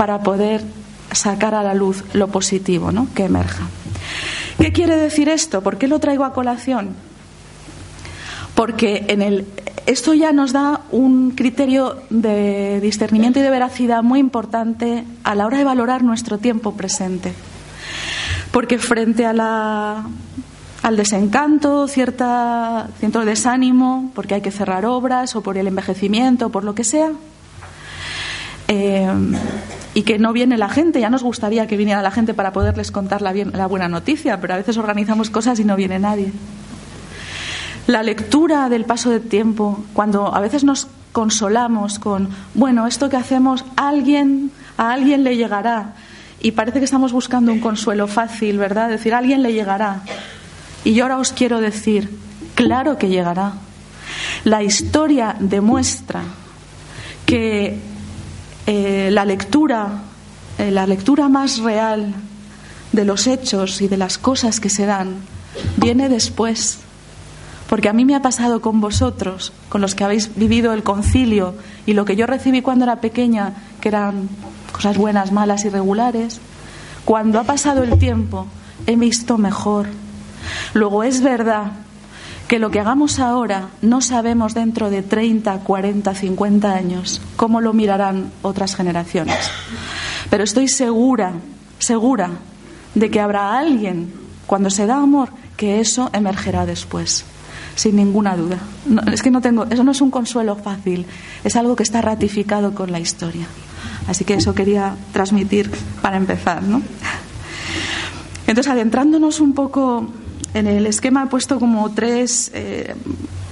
para 0.00 0.22
poder 0.22 0.62
sacar 1.12 1.54
a 1.54 1.62
la 1.62 1.74
luz 1.74 2.04
lo 2.14 2.28
positivo, 2.28 2.90
¿no? 2.90 3.08
Que 3.14 3.24
emerja. 3.26 3.68
¿Qué 4.56 4.72
quiere 4.72 4.96
decir 4.96 5.28
esto? 5.28 5.60
¿Por 5.60 5.76
qué 5.76 5.88
lo 5.88 5.98
traigo 5.98 6.24
a 6.24 6.32
colación? 6.32 6.94
Porque 8.54 9.04
en 9.08 9.20
el, 9.20 9.46
esto 9.84 10.14
ya 10.14 10.32
nos 10.32 10.54
da 10.54 10.80
un 10.90 11.32
criterio 11.32 11.98
de 12.08 12.80
discernimiento 12.80 13.40
y 13.40 13.42
de 13.42 13.50
veracidad 13.50 14.02
muy 14.02 14.20
importante 14.20 15.04
a 15.22 15.34
la 15.34 15.44
hora 15.44 15.58
de 15.58 15.64
valorar 15.64 16.02
nuestro 16.02 16.38
tiempo 16.38 16.72
presente. 16.72 17.34
Porque 18.52 18.78
frente 18.78 19.26
a 19.26 19.34
la, 19.34 20.06
al 20.82 20.96
desencanto, 20.96 21.86
cierto 21.88 22.88
desánimo, 23.26 24.12
porque 24.14 24.36
hay 24.36 24.40
que 24.40 24.50
cerrar 24.50 24.86
obras 24.86 25.36
o 25.36 25.42
por 25.42 25.58
el 25.58 25.66
envejecimiento, 25.66 26.46
o 26.46 26.48
por 26.48 26.64
lo 26.64 26.74
que 26.74 26.84
sea, 26.84 27.12
eh, 28.72 29.08
y 29.94 30.02
que 30.02 30.18
no 30.20 30.32
viene 30.32 30.56
la 30.56 30.68
gente. 30.68 31.00
Ya 31.00 31.10
nos 31.10 31.24
gustaría 31.24 31.66
que 31.66 31.76
viniera 31.76 32.02
la 32.02 32.12
gente 32.12 32.34
para 32.34 32.52
poderles 32.52 32.92
contar 32.92 33.20
la, 33.20 33.34
la 33.34 33.66
buena 33.66 33.88
noticia, 33.88 34.40
pero 34.40 34.54
a 34.54 34.58
veces 34.58 34.76
organizamos 34.76 35.28
cosas 35.28 35.58
y 35.58 35.64
no 35.64 35.74
viene 35.74 35.98
nadie. 35.98 36.32
La 37.88 38.04
lectura 38.04 38.68
del 38.68 38.84
paso 38.84 39.10
del 39.10 39.22
tiempo, 39.22 39.82
cuando 39.92 40.32
a 40.32 40.38
veces 40.38 40.62
nos 40.62 40.86
consolamos 41.10 41.98
con, 41.98 42.28
bueno, 42.54 42.86
esto 42.86 43.08
que 43.08 43.16
hacemos, 43.16 43.64
alguien, 43.74 44.52
a 44.76 44.92
alguien 44.92 45.24
le 45.24 45.36
llegará. 45.36 45.94
Y 46.40 46.52
parece 46.52 46.78
que 46.78 46.84
estamos 46.84 47.12
buscando 47.12 47.52
un 47.52 47.58
consuelo 47.58 48.06
fácil, 48.06 48.56
¿verdad? 48.56 48.88
Decir, 48.88 49.14
a 49.14 49.18
alguien 49.18 49.42
le 49.42 49.52
llegará. 49.52 50.02
Y 50.84 50.94
yo 50.94 51.02
ahora 51.02 51.18
os 51.18 51.32
quiero 51.32 51.60
decir, 51.60 52.08
claro 52.54 52.96
que 52.96 53.08
llegará. 53.08 53.54
La 54.44 54.62
historia 54.62 55.34
demuestra 55.40 56.22
que 57.26 57.89
eh, 58.72 59.10
la 59.10 59.24
lectura, 59.24 60.02
eh, 60.56 60.70
la 60.70 60.86
lectura 60.86 61.28
más 61.28 61.58
real 61.58 62.14
de 62.92 63.04
los 63.04 63.26
hechos 63.26 63.80
y 63.80 63.88
de 63.88 63.96
las 63.96 64.16
cosas 64.16 64.60
que 64.60 64.70
se 64.70 64.86
dan, 64.86 65.16
viene 65.76 66.08
después. 66.08 66.78
Porque 67.68 67.88
a 67.88 67.92
mí 67.92 68.04
me 68.04 68.14
ha 68.14 68.22
pasado 68.22 68.60
con 68.60 68.80
vosotros, 68.80 69.52
con 69.68 69.80
los 69.80 69.96
que 69.96 70.04
habéis 70.04 70.36
vivido 70.36 70.72
el 70.72 70.84
concilio 70.84 71.54
y 71.84 71.94
lo 71.94 72.04
que 72.04 72.14
yo 72.14 72.28
recibí 72.28 72.62
cuando 72.62 72.84
era 72.84 73.00
pequeña, 73.00 73.54
que 73.80 73.88
eran 73.88 74.28
cosas 74.70 74.96
buenas, 74.96 75.32
malas, 75.32 75.64
irregulares. 75.64 76.40
Cuando 77.04 77.40
ha 77.40 77.44
pasado 77.44 77.82
el 77.82 77.98
tiempo, 77.98 78.46
he 78.86 78.94
visto 78.94 79.36
mejor, 79.36 79.88
Luego 80.74 81.02
es 81.02 81.22
verdad 81.22 81.72
que 82.50 82.58
lo 82.58 82.72
que 82.72 82.80
hagamos 82.80 83.20
ahora 83.20 83.68
no 83.80 84.00
sabemos 84.00 84.54
dentro 84.54 84.90
de 84.90 85.04
30, 85.04 85.60
40, 85.60 86.12
50 86.12 86.74
años 86.74 87.22
cómo 87.36 87.60
lo 87.60 87.72
mirarán 87.72 88.32
otras 88.42 88.74
generaciones. 88.74 89.38
Pero 90.30 90.42
estoy 90.42 90.66
segura, 90.66 91.34
segura 91.78 92.30
de 92.96 93.08
que 93.08 93.20
habrá 93.20 93.56
alguien, 93.56 94.12
cuando 94.48 94.68
se 94.68 94.86
da 94.86 94.96
amor, 94.96 95.28
que 95.56 95.78
eso 95.78 96.10
emergerá 96.12 96.66
después, 96.66 97.24
sin 97.76 97.94
ninguna 97.94 98.36
duda. 98.36 98.58
es 99.12 99.22
que 99.22 99.30
no 99.30 99.40
tengo, 99.40 99.66
eso 99.70 99.84
no 99.84 99.92
es 99.92 100.00
un 100.00 100.10
consuelo 100.10 100.56
fácil, 100.56 101.06
es 101.44 101.54
algo 101.54 101.76
que 101.76 101.84
está 101.84 102.00
ratificado 102.00 102.74
con 102.74 102.90
la 102.90 102.98
historia. 102.98 103.46
Así 104.08 104.24
que 104.24 104.34
eso 104.34 104.56
quería 104.56 104.96
transmitir 105.12 105.70
para 106.02 106.16
empezar, 106.16 106.64
¿no? 106.64 106.82
Entonces, 108.48 108.72
adentrándonos 108.72 109.38
un 109.38 109.52
poco 109.52 110.08
en 110.54 110.66
el 110.66 110.86
esquema 110.86 111.24
he 111.24 111.26
puesto 111.26 111.58
como 111.58 111.90
tres, 111.92 112.50
eh, 112.54 112.94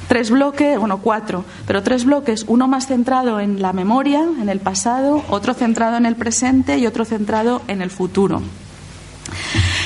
tres 0.09 0.31
bloques, 0.31 0.79
bueno, 0.79 0.99
cuatro, 0.99 1.45
pero 1.67 1.83
tres 1.83 2.05
bloques, 2.05 2.45
uno 2.49 2.67
más 2.69 2.87
centrado 2.87 3.41
en 3.41 3.63
la 3.63 3.73
memoria, 3.73 4.23
en 4.41 4.49
el 4.49 4.61
pasado, 4.61 5.23
otro 5.29 5.55
centrado 5.55 5.97
en 5.97 6.07
el 6.07 6.17
presente 6.17 6.79
y 6.79 6.87
otro 6.87 7.05
centrado 7.05 7.63
en 7.69 7.83
el 7.83 7.91
futuro. 7.91 8.43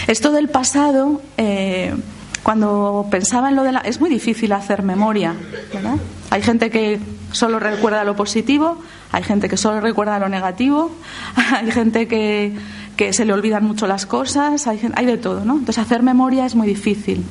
Esto 0.07 0.33
del 0.33 0.49
pasado, 0.49 1.21
eh, 1.37 1.95
cuando 2.43 3.07
pensaba 3.11 3.49
en 3.49 3.57
lo 3.57 3.63
de 3.63 3.73
la... 3.73 3.81
Es 3.81 4.01
muy 4.01 4.11
difícil 4.11 4.53
hacer 4.53 4.83
memoria, 4.83 5.35
¿verdad? 5.73 5.97
Hay 6.31 6.43
gente 6.43 6.71
que 6.71 6.99
solo 7.31 7.59
recuerda 7.59 8.05
lo 8.05 8.17
positivo, 8.17 8.79
hay 9.13 9.23
gente 9.23 9.49
que 9.49 9.57
solo 9.57 9.81
recuerda 9.81 10.19
lo 10.19 10.29
negativo, 10.29 10.91
hay 11.53 11.71
gente 11.71 12.09
que 12.09 12.55
que 13.03 13.13
se 13.13 13.25
le 13.25 13.33
olvidan 13.33 13.65
mucho 13.65 13.89
las 13.89 14.07
cosas, 14.07 14.69
hay, 14.69 14.81
hay 14.95 15.07
de 15.07 15.19
todo, 15.19 15.45
¿no? 15.45 15.55
Entonces 15.55 15.79
hacer 15.79 16.05
memoria 16.05 16.47
es 16.47 16.55
muy 16.55 16.69
difícil. 16.69 17.25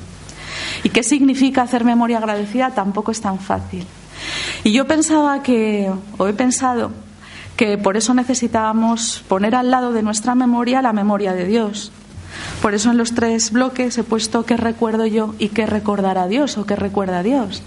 ¿Y 0.84 0.90
qué 0.90 1.02
significa 1.02 1.62
hacer 1.62 1.86
memoria 1.86 2.18
agradecida? 2.18 2.72
Tampoco 2.72 3.12
es 3.12 3.22
tan 3.22 3.40
fácil. 3.40 3.86
Y 4.66 4.74
yo 4.74 4.86
pensaba 4.86 5.42
que, 5.44 5.90
o 6.18 6.28
he 6.28 6.34
pensado, 6.34 6.92
que 7.56 7.78
por 7.78 7.96
eso 7.96 8.14
necesitábamos 8.14 9.24
poner 9.30 9.56
al 9.56 9.72
lado 9.72 9.94
de 9.94 10.04
nuestra 10.04 10.36
memoria 10.36 10.82
la 10.82 10.92
memoria 10.92 11.34
de 11.34 11.46
Dios. 11.46 11.94
Por 12.62 12.74
eso 12.74 12.92
en 12.92 12.98
los 12.98 13.14
tres 13.14 13.52
bloques 13.52 13.98
he 13.98 14.04
puesto 14.04 14.46
qué 14.46 14.58
recuerdo 14.58 15.06
yo 15.06 15.36
y 15.40 15.50
qué 15.50 15.66
recordará 15.68 16.28
Dios 16.28 16.58
o 16.58 16.66
qué 16.66 16.76
recuerda 16.76 17.24
Dios. 17.24 17.62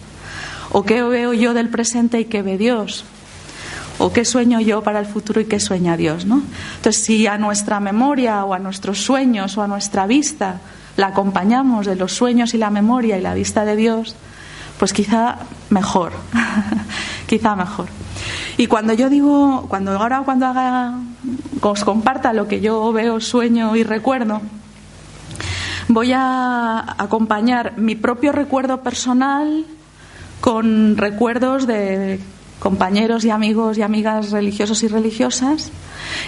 O 0.72 0.82
qué 0.82 1.02
veo 1.02 1.32
yo 1.32 1.54
del 1.54 1.70
presente 1.70 2.20
y 2.20 2.26
qué 2.26 2.42
ve 2.42 2.58
Dios 2.58 3.06
o 3.98 4.12
qué 4.12 4.24
sueño 4.24 4.60
yo 4.60 4.82
para 4.82 5.00
el 5.00 5.06
futuro 5.06 5.40
y 5.40 5.44
qué 5.44 5.60
sueña 5.60 5.96
Dios, 5.96 6.26
¿no? 6.26 6.42
Entonces, 6.76 7.02
si 7.02 7.26
a 7.26 7.38
nuestra 7.38 7.80
memoria 7.80 8.44
o 8.44 8.54
a 8.54 8.58
nuestros 8.58 9.00
sueños 9.02 9.56
o 9.56 9.62
a 9.62 9.68
nuestra 9.68 10.06
vista 10.06 10.60
la 10.96 11.08
acompañamos 11.08 11.86
de 11.86 11.96
los 11.96 12.12
sueños 12.12 12.54
y 12.54 12.58
la 12.58 12.70
memoria 12.70 13.18
y 13.18 13.20
la 13.20 13.34
vista 13.34 13.64
de 13.64 13.76
Dios, 13.76 14.14
pues 14.78 14.92
quizá 14.92 15.38
mejor, 15.70 16.12
quizá 17.26 17.56
mejor. 17.56 17.88
Y 18.56 18.66
cuando 18.66 18.92
yo 18.92 19.10
digo, 19.10 19.66
cuando 19.68 19.92
ahora 19.92 20.22
cuando 20.24 20.46
haga, 20.46 20.94
os 21.60 21.84
comparta 21.84 22.32
lo 22.32 22.46
que 22.46 22.60
yo 22.60 22.92
veo, 22.92 23.20
sueño 23.20 23.74
y 23.74 23.82
recuerdo, 23.82 24.40
voy 25.88 26.12
a 26.12 26.94
acompañar 26.98 27.76
mi 27.76 27.94
propio 27.96 28.32
recuerdo 28.32 28.82
personal 28.82 29.64
con 30.40 30.96
recuerdos 30.96 31.66
de 31.66 32.20
compañeros 32.64 33.26
y 33.26 33.30
amigos 33.30 33.76
y 33.76 33.82
amigas 33.82 34.30
religiosos 34.30 34.82
y 34.82 34.88
religiosas 34.88 35.70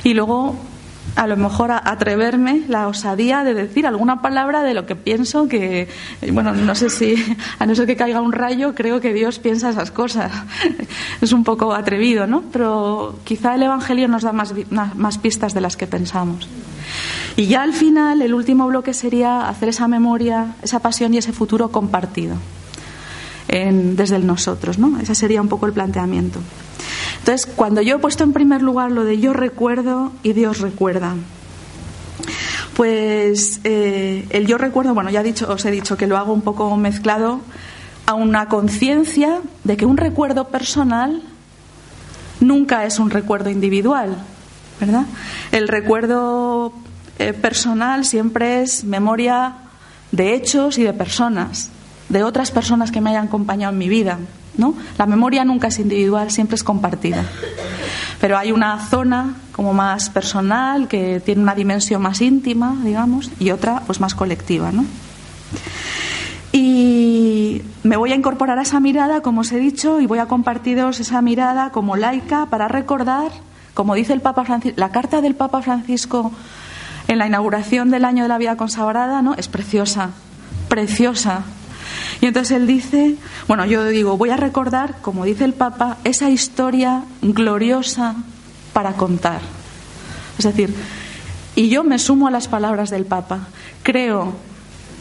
y 0.05 0.13
luego 0.13 0.55
a 1.15 1.27
lo 1.27 1.39
mejor 1.39 1.71
atreverme 1.73 2.65
la 2.69 2.89
osadía 2.89 3.43
de 3.43 3.55
decir 3.55 3.87
alguna 3.87 4.21
palabra 4.21 4.63
de 4.63 4.75
lo 4.75 4.85
que 4.85 4.97
pienso 4.97 5.49
que 5.49 5.89
bueno 6.31 6.53
no 6.53 6.75
sé 6.75 6.91
si 6.91 7.15
a 7.59 7.65
no 7.65 7.75
ser 7.75 7.87
que 7.87 7.97
caiga 7.97 8.21
un 8.21 8.33
rayo 8.33 8.75
creo 8.75 9.01
que 9.01 9.15
Dios 9.15 9.39
piensa 9.39 9.71
esas 9.71 9.91
cosas. 9.91 10.31
Es 11.23 11.33
un 11.33 11.43
poco 11.43 11.73
atrevido 11.73 12.27
no 12.27 12.43
pero 12.53 13.19
quizá 13.25 13.55
el 13.55 13.63
Evangelio 13.63 14.07
nos 14.07 14.23
da 14.23 14.33
más, 14.33 14.53
más 14.71 15.17
pistas 15.17 15.55
de 15.55 15.63
las 15.63 15.79
que 15.79 15.87
pensamos. 15.87 16.47
Y 17.37 17.47
ya 17.47 17.63
al 17.63 17.73
final 17.73 18.21
el 18.21 18.35
último 18.35 18.67
bloque 18.67 18.93
sería 18.93 19.49
hacer 19.49 19.71
esa 19.71 19.89
memoria 19.89 20.55
esa 20.61 20.81
pasión 20.81 21.15
y 21.15 21.17
ese 21.17 21.33
futuro 21.33 21.71
compartido 21.71 22.37
desde 23.49 24.17
el 24.17 24.27
nosotros, 24.27 24.79
¿no? 24.79 24.99
Ese 25.01 25.15
sería 25.15 25.41
un 25.41 25.49
poco 25.49 25.67
el 25.67 25.73
planteamiento. 25.73 26.41
Entonces, 27.19 27.47
cuando 27.47 27.81
yo 27.83 27.97
he 27.97 27.99
puesto 27.99 28.25
en 28.25 28.33
primer 28.33 28.63
lugar 28.63 28.93
lo 28.93 29.05
de 29.05 29.19
yo 29.19 29.33
recuerdo 29.33 30.13
y 30.23 30.33
Dios 30.33 30.61
recuerda, 30.61 31.15
pues 32.75 33.61
eh, 33.65 34.27
el 34.31 34.47
yo 34.47 34.59
recuerdo, 34.59 34.95
bueno, 34.95 35.11
ya 35.11 35.23
dicho, 35.23 35.51
os 35.51 35.65
he 35.65 35.71
dicho 35.71 35.97
que 35.97 36.07
lo 36.07 36.19
hago 36.19 36.33
un 36.33 36.43
poco 36.43 36.77
mezclado 36.77 37.41
a 38.05 38.15
una 38.15 38.49
conciencia 38.49 39.41
de 39.65 39.77
que 39.77 39.87
un 39.87 39.97
recuerdo 39.97 40.49
personal 40.49 41.23
nunca 42.41 42.85
es 42.85 42.99
un 42.99 43.11
recuerdo 43.11 43.51
individual, 43.51 44.17
¿verdad? 44.79 45.07
El 45.53 45.69
recuerdo 45.69 46.73
eh, 47.19 47.33
personal 47.33 48.05
siempre 48.05 48.63
es 48.63 48.85
memoria 48.85 49.55
de 50.13 50.35
hechos 50.35 50.79
y 50.79 50.83
de 50.83 50.93
personas 50.93 51.71
de 52.09 52.23
otras 52.23 52.51
personas 52.51 52.91
que 52.91 53.01
me 53.01 53.11
hayan 53.11 53.27
acompañado 53.27 53.73
en 53.73 53.79
mi 53.79 53.89
vida. 53.89 54.19
¿no? 54.57 54.75
La 54.99 55.07
memoria 55.07 55.45
nunca 55.45 55.69
es 55.69 55.79
individual, 55.79 56.31
siempre 56.31 56.55
es 56.57 56.65
compartida. 56.65 57.25
Pero 58.21 58.39
hay 58.39 58.53
una 58.53 58.79
zona 58.87 59.35
como 59.53 59.73
más 59.73 60.11
personal, 60.11 60.89
que 60.89 61.21
tiene 61.21 61.43
una 61.43 61.55
dimensión 61.55 62.03
más 62.03 62.21
íntima, 62.21 62.77
digamos, 62.83 63.31
y 63.39 63.51
otra 63.51 63.83
pues 63.87 64.01
más 64.01 64.15
colectiva. 64.15 64.73
¿no? 64.73 64.85
Y 66.53 67.63
me 67.83 67.97
voy 67.97 68.13
a 68.13 68.15
incorporar 68.15 68.59
a 68.59 68.63
esa 68.63 68.81
mirada, 68.81 69.21
como 69.21 69.43
os 69.43 69.53
he 69.53 69.59
dicho, 69.59 70.01
y 70.01 70.07
voy 70.07 70.19
a 70.19 70.27
compartiros 70.27 71.01
esa 71.01 71.21
mirada 71.21 71.71
como 71.71 71.97
laica 71.97 72.47
para 72.47 72.69
recordar, 72.69 73.31
como 73.75 73.95
dice 73.95 74.13
el 74.13 74.21
Papa 74.21 74.45
Francisco, 74.45 74.81
la 74.81 74.91
carta 74.91 75.21
del 75.21 75.35
Papa 75.35 75.61
Francisco 75.61 76.33
en 77.09 77.19
la 77.19 77.27
inauguración 77.27 77.91
del 77.91 78.05
año 78.05 78.23
de 78.23 78.29
la 78.29 78.39
vida 78.39 78.57
consagrada, 78.57 79.23
¿no? 79.23 79.35
Es 79.35 79.49
preciosa, 79.49 80.11
preciosa, 80.69 81.43
y 82.21 82.27
entonces 82.27 82.57
él 82.57 82.67
dice, 82.67 83.17
bueno, 83.47 83.67
yo 83.67 83.85
digo, 83.87 84.17
voy 84.17 84.31
a 84.31 84.37
recordar, 84.37 84.97
como 85.03 85.25
dice 85.25 85.45
el 85.45 85.53
Papa, 85.53 85.99
esa 86.05 86.31
historia 86.31 87.05
gloriosa 87.23 88.17
para 88.73 88.95
contar. 88.95 89.41
Es 90.39 90.45
decir, 90.45 90.75
y 91.55 91.69
yo 91.69 91.85
me 91.85 91.99
sumo 91.99 92.29
a 92.29 92.31
las 92.31 92.49
palabras 92.49 92.91
del 92.91 93.05
Papa. 93.05 93.49
Creo 93.83 94.35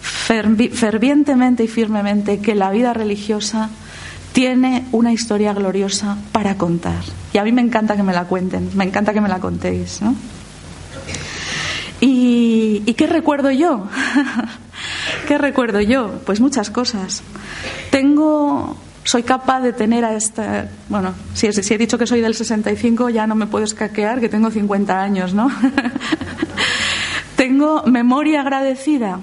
fervientemente 0.01 1.63
y 1.63 1.67
firmemente 1.67 2.39
que 2.39 2.55
la 2.55 2.71
vida 2.71 2.93
religiosa 2.93 3.69
tiene 4.33 4.85
una 4.91 5.13
historia 5.13 5.53
gloriosa 5.53 6.17
para 6.31 6.57
contar. 6.57 7.01
Y 7.33 7.37
a 7.37 7.43
mí 7.43 7.51
me 7.51 7.61
encanta 7.61 7.95
que 7.95 8.03
me 8.03 8.13
la 8.13 8.25
cuenten, 8.25 8.69
me 8.75 8.83
encanta 8.83 9.13
que 9.13 9.21
me 9.21 9.29
la 9.29 9.39
contéis. 9.39 10.01
¿no? 10.01 10.15
¿Y, 12.01 12.83
¿y 12.85 12.93
qué 12.93 13.07
recuerdo 13.07 13.51
yo? 13.51 13.87
¿Qué 15.27 15.37
recuerdo 15.37 15.81
yo? 15.81 16.19
Pues 16.25 16.39
muchas 16.39 16.69
cosas. 16.69 17.23
Tengo 17.91 18.77
soy 19.05 19.21
capaz 19.21 19.61
de 19.61 19.71
tener 19.71 20.03
a 20.03 20.15
esta. 20.15 20.67
Bueno, 20.89 21.13
si, 21.33 21.51
si, 21.53 21.73
he 21.73 21.77
dicho 21.77 21.97
que 21.97 22.07
soy 22.07 22.21
del 22.21 22.33
65, 22.33 23.09
ya 23.09 23.27
no 23.27 23.35
me 23.35 23.45
puedo 23.45 23.63
escaquear, 23.63 24.19
que 24.19 24.29
tengo 24.29 24.49
50 24.49 24.99
años, 24.99 25.33
¿no? 25.33 25.49
tengo 27.35 27.83
memoria 27.83 28.41
agradecida. 28.41 29.19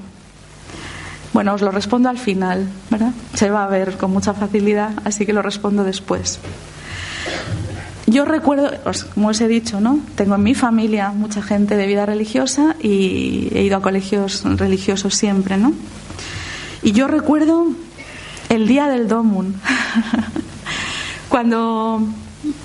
Bueno, 1.33 1.55
os 1.55 1.63
lo 1.63 1.71
respondo 1.71 2.09
al 2.09 2.19
final, 2.19 2.69
¿verdad? 2.91 3.13
Se 3.35 3.51
va 3.51 3.65
a 3.65 3.67
ver 3.67 3.97
con 3.97 4.13
mucha 4.13 4.35
facilidad, 4.35 4.93
así 5.05 5.27
que 5.27 5.33
lo 5.33 5.43
respondo 5.43 5.83
después. 5.83 6.39
Yo 8.13 8.27
recuerdo, 8.27 8.71
pues, 8.85 9.05
como 9.05 9.29
os 9.29 9.41
he 9.41 9.49
dicho, 9.49 9.81
¿no? 9.81 9.99
Tengo 10.17 10.35
en 10.35 10.43
mi 10.43 10.55
familia 10.55 11.13
mucha 11.13 11.41
gente 11.41 11.79
de 11.79 11.87
vida 11.87 12.05
religiosa 12.05 12.77
y 12.79 13.49
he 13.55 13.63
ido 13.63 13.79
a 13.79 13.81
colegios 13.81 14.43
religiosos 14.45 15.15
siempre, 15.15 15.57
¿no? 15.57 15.73
Y 16.83 16.93
yo 16.93 17.09
recuerdo 17.09 17.69
el 18.51 18.69
día 18.69 18.89
del 18.89 19.09
Domun. 19.09 19.55
Cuando 21.31 22.03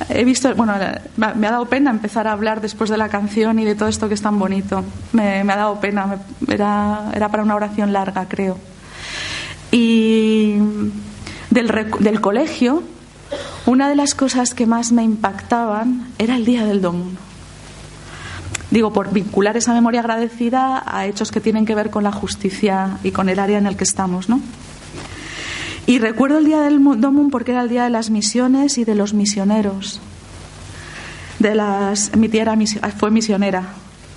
he 0.09 0.25
visto, 0.25 0.53
bueno, 0.53 0.73
me 1.15 1.47
ha 1.47 1.51
dado 1.51 1.65
pena 1.67 1.91
empezar 1.91 2.27
a 2.27 2.33
hablar 2.33 2.59
después 2.59 2.89
de 2.89 2.97
la 2.97 3.07
canción 3.07 3.57
y 3.59 3.63
de 3.63 3.75
todo 3.75 3.87
esto 3.87 4.09
que 4.09 4.15
es 4.15 4.21
tan 4.21 4.37
bonito. 4.39 4.83
Me, 5.13 5.39
ha 5.39 5.55
dado 5.55 5.79
pena, 5.79 6.17
era, 6.45 7.09
era, 7.13 7.29
para 7.29 7.43
una 7.43 7.55
oración 7.55 7.93
larga, 7.93 8.25
creo. 8.27 8.57
Y 9.71 10.55
del, 11.51 11.71
del 11.99 12.19
colegio, 12.19 12.83
una 13.65 13.89
de 13.89 13.95
las 13.95 14.15
cosas 14.15 14.53
que 14.53 14.65
más 14.65 14.91
me 14.91 15.03
impactaban 15.03 16.07
era 16.17 16.35
el 16.35 16.45
día 16.45 16.65
del 16.65 16.81
Domun. 16.81 17.17
Digo, 18.71 18.91
por 18.91 19.11
vincular 19.11 19.55
esa 19.57 19.73
memoria 19.73 20.01
agradecida 20.01 20.83
a 20.85 21.05
hechos 21.05 21.31
que 21.31 21.39
tienen 21.39 21.65
que 21.65 21.75
ver 21.75 21.89
con 21.89 22.03
la 22.03 22.11
justicia 22.11 22.97
y 23.03 23.11
con 23.11 23.29
el 23.29 23.39
área 23.39 23.57
en 23.57 23.67
el 23.67 23.77
que 23.77 23.85
estamos, 23.85 24.29
¿no? 24.29 24.41
Y 25.85 25.99
recuerdo 25.99 26.37
el 26.37 26.45
día 26.45 26.61
del 26.61 26.83
Domum 26.83 27.29
porque 27.29 27.51
era 27.51 27.61
el 27.61 27.69
día 27.69 27.85
de 27.85 27.89
las 27.89 28.09
misiones 28.09 28.77
y 28.77 28.83
de 28.83 28.95
los 28.95 29.13
misioneros. 29.13 30.01
De 31.39 31.55
las, 31.55 32.15
mi 32.17 32.27
tía 32.27 32.57
fue 32.97 33.09
misionera 33.09 33.63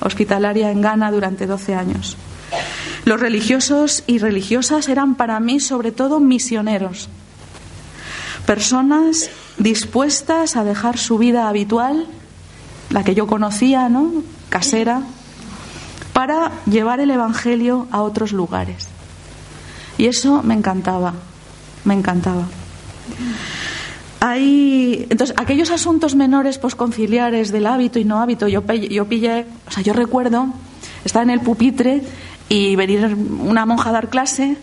hospitalaria 0.00 0.71
en 0.71 0.81
Ghana 0.81 1.11
durante 1.11 1.47
12 1.47 1.75
años. 1.75 2.17
Los 3.05 3.21
religiosos 3.21 4.02
y 4.07 4.19
religiosas 4.19 4.88
eran 4.88 5.14
para 5.14 5.38
mí 5.40 5.61
sobre 5.61 5.93
todo 5.93 6.21
misioneros. 6.21 7.09
Personas 8.47 9.30
dispuestas 9.59 10.56
a 10.56 10.64
dejar 10.64 10.99
su 10.99 11.18
vida 11.18 11.49
habitual, 11.49 12.06
la 12.90 13.04
que 13.04 13.14
yo 13.14 13.26
conocía, 13.26 13.88
¿no? 13.88 14.23
casera, 14.49 15.02
para 16.12 16.50
llevar 16.66 17.00
el 17.00 17.11
Evangelio 17.11 17.87
a 17.90 18.02
otros 18.02 18.32
lugares. 18.32 18.88
Y 19.97 20.06
eso 20.06 20.42
me 20.42 20.54
encantaba 20.54 21.14
me 21.85 21.94
encantaba. 21.94 22.44
Hay, 24.20 25.06
entonces, 25.09 25.35
aquellos 25.38 25.70
asuntos 25.70 26.14
menores 26.14 26.59
posconciliares 26.59 27.52
del 27.52 27.66
hábito 27.66 27.99
y 27.99 28.04
no 28.04 28.20
hábito, 28.20 28.49
yo, 28.49 28.62
yo 28.75 29.06
pillé, 29.06 29.47
o 29.66 29.70
sea, 29.70 29.82
yo 29.82 29.94
recuerdo 29.94 30.49
estar 31.04 31.23
en 31.23 31.30
el 31.30 31.40
pupitre 31.40 32.02
y 32.49 32.76
venir 32.76 33.16
una 33.40 33.64
monja 33.64 33.88
a 33.88 33.92
dar 33.92 34.09
clase 34.11 34.59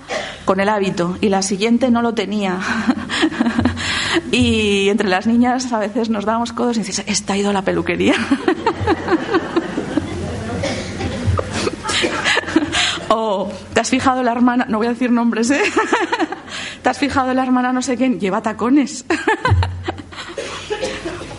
con 0.46 0.60
el 0.60 0.70
hábito 0.70 1.18
y 1.22 1.30
la 1.30 1.42
siguiente 1.42 1.90
no 1.90 2.02
lo 2.02 2.14
tenía. 2.14 2.60
y 4.32 4.90
entre 4.90 5.08
las 5.08 5.28
niñas 5.28 5.72
a 5.72 5.80
veces 5.80 6.10
nos 6.10 6.26
damos 6.26 6.54
codos 6.54 6.78
y 6.78 6.82
dices, 6.82 7.04
está 7.08 7.38
ido 7.38 7.50
a 7.50 7.54
la 7.54 7.62
peluquería. 7.64 8.16
o 13.10 13.50
te 13.74 13.80
has 13.80 13.90
fijado 13.90 14.24
la 14.24 14.32
hermana, 14.32 14.66
no 14.70 14.78
voy 14.78 14.88
a 14.88 14.92
decir 14.92 15.12
nombres, 15.12 15.50
¿eh? 15.52 15.62
¿Te 16.82 16.90
has 16.90 16.98
fijado 16.98 17.34
la 17.34 17.44
hermana 17.44 17.74
no 17.74 17.82
sé 17.82 17.98
quién? 17.98 18.20
Lleva 18.20 18.42
tacones. 18.42 19.06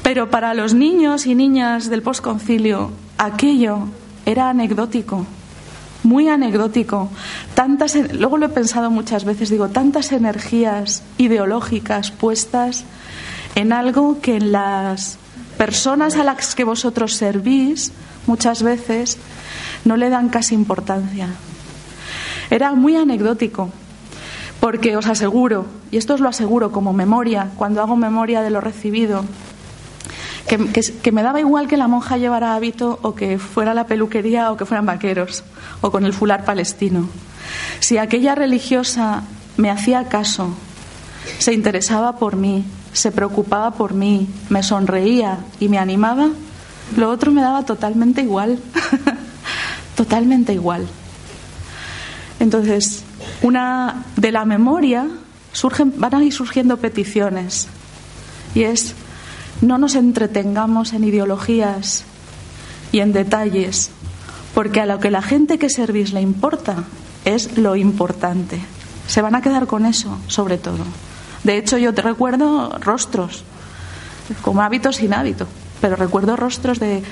Pero 0.02 0.30
para 0.30 0.54
los 0.54 0.74
niños 0.74 1.26
y 1.26 1.34
niñas 1.34 1.90
del 1.90 2.02
posconcilio, 2.02 2.90
aquello 3.18 3.88
era 4.24 4.48
anecdótico, 4.48 5.26
muy 6.02 6.28
anecdótico. 6.28 7.10
Luego 8.12 8.38
lo 8.38 8.46
he 8.46 8.50
pensado 8.50 8.90
muchas 8.90 9.24
veces, 9.24 9.50
digo, 9.50 9.68
tantas 9.68 10.12
energías 10.12 11.02
ideológicas 11.18 12.10
puestas 12.10 12.84
en 13.54 13.72
algo 13.72 14.20
que 14.20 14.36
en 14.36 14.52
las 14.52 15.18
personas 15.56 16.16
a 16.16 16.24
las 16.24 16.54
que 16.54 16.64
vosotros 16.64 17.14
servís 17.14 17.92
muchas 18.26 18.62
veces 18.62 19.18
no 19.84 19.96
le 19.96 20.10
dan 20.10 20.28
casi 20.28 20.54
importancia. 20.54 21.28
Era 22.50 22.74
muy 22.74 22.96
anecdótico. 22.96 23.70
Porque 24.60 24.96
os 24.96 25.06
aseguro, 25.06 25.66
y 25.92 25.98
esto 25.98 26.14
os 26.14 26.20
lo 26.20 26.28
aseguro 26.28 26.72
como 26.72 26.92
memoria, 26.92 27.50
cuando 27.54 27.80
hago 27.80 27.94
memoria 27.94 28.42
de 28.42 28.50
lo 28.50 28.60
recibido, 28.60 29.24
que, 30.48 31.12
me 31.12 31.22
daba 31.22 31.40
igual 31.40 31.68
que 31.68 31.76
la 31.76 31.88
monja 31.88 32.16
llevara 32.16 32.54
hábito 32.54 32.98
o 33.02 33.14
que 33.14 33.38
fuera 33.38 33.74
la 33.74 33.86
peluquería 33.86 34.50
o 34.50 34.56
que 34.56 34.64
fueran 34.64 34.86
vaqueros 34.86 35.44
o 35.82 35.90
con 35.90 36.04
el 36.04 36.14
fular 36.14 36.44
palestino. 36.44 37.08
Si 37.80 37.98
aquella 37.98 38.34
religiosa 38.34 39.22
me 39.56 39.70
hacía 39.70 40.08
caso, 40.08 40.54
se 41.38 41.52
interesaba 41.52 42.16
por 42.16 42.36
mí, 42.36 42.64
se 42.92 43.12
preocupaba 43.12 43.72
por 43.72 43.92
mí, 43.92 44.28
me 44.48 44.62
sonreía 44.62 45.38
y 45.60 45.68
me 45.68 45.78
animaba, 45.78 46.30
lo 46.96 47.10
otro 47.10 47.30
me 47.30 47.42
daba 47.42 47.64
totalmente 47.64 48.22
igual, 48.22 48.58
totalmente 49.96 50.54
igual. 50.54 50.86
Entonces, 52.40 53.04
una 53.42 54.04
de 54.16 54.32
la 54.32 54.44
memoria 54.46 55.06
surgen, 55.52 55.92
van 55.96 56.14
a 56.14 56.24
ir 56.24 56.32
surgiendo 56.32 56.78
peticiones 56.78 57.68
y 58.54 58.62
es 58.62 58.94
no 59.60 59.78
nos 59.78 59.94
entretengamos 59.94 60.92
en 60.92 61.04
ideologías 61.04 62.04
y 62.92 63.00
en 63.00 63.12
detalles, 63.12 63.90
porque 64.54 64.80
a 64.80 64.86
lo 64.86 65.00
que 65.00 65.10
la 65.10 65.22
gente 65.22 65.58
que 65.58 65.70
servís 65.70 66.12
le 66.12 66.20
importa 66.20 66.84
es 67.24 67.58
lo 67.58 67.76
importante. 67.76 68.60
Se 69.06 69.22
van 69.22 69.34
a 69.34 69.42
quedar 69.42 69.66
con 69.66 69.86
eso, 69.86 70.18
sobre 70.26 70.58
todo. 70.58 70.84
De 71.44 71.56
hecho, 71.56 71.78
yo 71.78 71.94
te 71.94 72.02
recuerdo 72.02 72.78
rostros, 72.80 73.44
como 74.42 74.62
hábitos 74.62 74.96
sin 74.96 75.14
hábito, 75.14 75.46
pero 75.80 75.96
recuerdo 75.96 76.36
rostros 76.36 76.78
de 76.78 77.02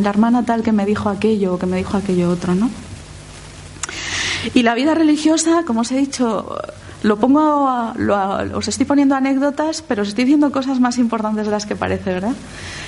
la 0.00 0.10
hermana 0.10 0.44
tal 0.44 0.62
que 0.62 0.72
me 0.72 0.86
dijo 0.86 1.08
aquello 1.08 1.54
o 1.54 1.58
que 1.58 1.66
me 1.66 1.76
dijo 1.76 1.96
aquello 1.96 2.30
otro, 2.30 2.54
¿no? 2.54 2.70
Y 4.52 4.62
la 4.62 4.74
vida 4.74 4.94
religiosa, 4.94 5.64
como 5.66 5.80
os 5.80 5.92
he 5.92 5.96
dicho, 5.96 6.56
lo 7.04 7.18
pongo, 7.18 7.68
os 8.54 8.66
estoy 8.66 8.86
poniendo 8.86 9.14
anécdotas, 9.14 9.82
pero 9.82 10.00
os 10.00 10.08
estoy 10.08 10.24
diciendo 10.24 10.50
cosas 10.50 10.80
más 10.80 10.96
importantes 10.96 11.44
de 11.44 11.52
las 11.52 11.66
que 11.66 11.76
parece, 11.76 12.14
¿verdad? 12.14 12.32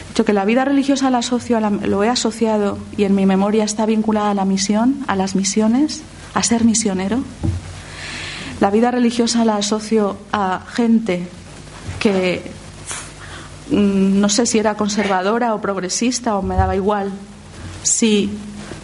Dicho 0.08 0.24
que 0.24 0.32
la 0.32 0.46
vida 0.46 0.64
religiosa 0.64 1.10
la 1.10 1.18
asocio 1.18 1.60
lo 1.60 2.02
he 2.02 2.08
asociado 2.08 2.78
y 2.96 3.04
en 3.04 3.14
mi 3.14 3.26
memoria 3.26 3.62
está 3.62 3.84
vinculada 3.84 4.30
a 4.30 4.34
la 4.34 4.46
misión, 4.46 5.04
a 5.06 5.16
las 5.16 5.36
misiones, 5.36 6.00
a 6.32 6.42
ser 6.42 6.64
misionero. 6.64 7.22
La 8.58 8.70
vida 8.70 8.90
religiosa 8.90 9.44
la 9.44 9.56
asocio 9.56 10.16
a 10.32 10.62
gente 10.66 11.28
que 12.00 12.40
mm, 13.70 14.18
no 14.18 14.30
sé 14.30 14.46
si 14.46 14.58
era 14.58 14.76
conservadora 14.76 15.54
o 15.54 15.60
progresista 15.60 16.38
o 16.38 16.42
me 16.42 16.56
daba 16.56 16.74
igual, 16.74 17.12
si 17.82 18.30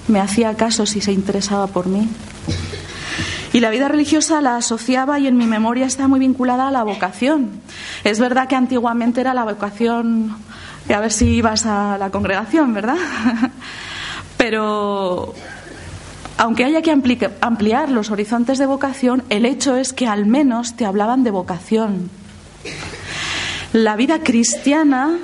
me 0.09 0.21
hacía 0.21 0.55
caso, 0.59 0.85
si 0.85 1.01
se 1.01 1.13
interesaba 1.13 1.69
por 1.69 1.87
mí. 1.87 2.07
Y 3.53 3.61
la 3.61 3.71
vida 3.71 3.89
religiosa 3.89 4.41
la 4.41 4.57
asociaba 4.57 5.19
y 5.19 5.27
en 5.27 5.37
mi 5.37 5.47
memoria 5.47 5.85
está 5.85 6.09
muy 6.09 6.21
vinculada 6.21 6.69
a 6.69 6.71
la 6.71 6.85
vocación. 6.85 7.61
Es 8.03 8.19
verdad 8.19 8.49
que 8.49 8.57
antiguamente 8.57 9.21
era 9.21 9.35
la 9.35 9.45
vocación, 9.45 10.37
a 10.89 11.01
ver 11.01 11.13
si 11.13 11.27
ibas 11.27 11.67
a 11.67 11.99
la 11.99 12.11
congregación, 12.11 12.73
¿verdad? 12.73 12.97
Pero 14.39 15.35
aunque 16.39 16.65
haya 16.65 16.83
que 16.83 16.91
ampliar 17.41 17.91
los 17.91 18.11
horizontes 18.11 18.59
de 18.59 18.67
vocación, 18.67 19.23
el 19.29 19.45
hecho 19.45 19.77
es 19.77 19.93
que 19.93 20.07
al 20.07 20.27
menos 20.27 20.75
te 20.75 20.87
hablaban 20.87 21.23
de 21.23 21.31
vocación. 21.31 22.11
La 23.73 23.97
vida 23.97 24.21
cristiana, 24.21 25.19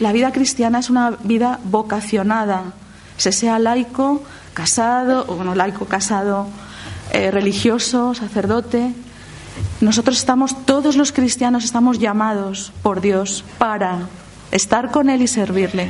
la 0.00 0.12
vida 0.12 0.32
cristiana 0.32 0.78
es 0.78 0.90
una 0.90 1.10
vida 1.22 1.58
vocacionada, 1.64 2.72
se 3.16 3.32
sea 3.32 3.58
laico, 3.58 4.22
casado, 4.54 5.24
o 5.28 5.34
bueno, 5.34 5.54
laico, 5.54 5.86
casado, 5.86 6.46
eh, 7.12 7.30
religioso, 7.30 8.14
sacerdote. 8.14 8.92
Nosotros 9.80 10.16
estamos, 10.16 10.64
todos 10.64 10.96
los 10.96 11.12
cristianos 11.12 11.64
estamos 11.64 11.98
llamados 11.98 12.72
por 12.82 13.00
Dios 13.00 13.44
para 13.58 14.08
estar 14.50 14.90
con 14.90 15.10
Él 15.10 15.22
y 15.22 15.26
servirle. 15.26 15.88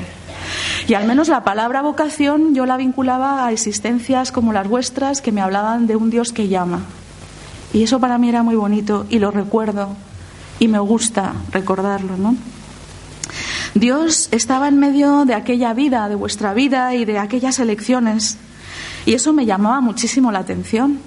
Y 0.88 0.94
al 0.94 1.06
menos 1.06 1.28
la 1.28 1.44
palabra 1.44 1.82
vocación 1.82 2.54
yo 2.54 2.66
la 2.66 2.76
vinculaba 2.76 3.46
a 3.46 3.52
existencias 3.52 4.32
como 4.32 4.52
las 4.52 4.68
vuestras 4.68 5.20
que 5.20 5.32
me 5.32 5.40
hablaban 5.40 5.86
de 5.86 5.96
un 5.96 6.10
Dios 6.10 6.32
que 6.32 6.48
llama. 6.48 6.80
Y 7.72 7.82
eso 7.82 8.00
para 8.00 8.18
mí 8.18 8.28
era 8.28 8.42
muy 8.42 8.54
bonito 8.54 9.06
y 9.08 9.18
lo 9.18 9.30
recuerdo 9.30 9.96
y 10.58 10.68
me 10.68 10.78
gusta 10.78 11.34
recordarlo, 11.52 12.16
¿no? 12.16 12.36
Dios 13.74 14.28
estaba 14.30 14.68
en 14.68 14.78
medio 14.78 15.24
de 15.24 15.34
aquella 15.34 15.74
vida, 15.74 16.08
de 16.08 16.14
vuestra 16.14 16.54
vida 16.54 16.94
y 16.94 17.04
de 17.04 17.18
aquellas 17.18 17.58
elecciones 17.58 18.38
Y 19.06 19.14
eso 19.14 19.32
me 19.32 19.46
llamaba 19.46 19.80
muchísimo 19.80 20.32
la 20.32 20.40
atención. 20.40 20.98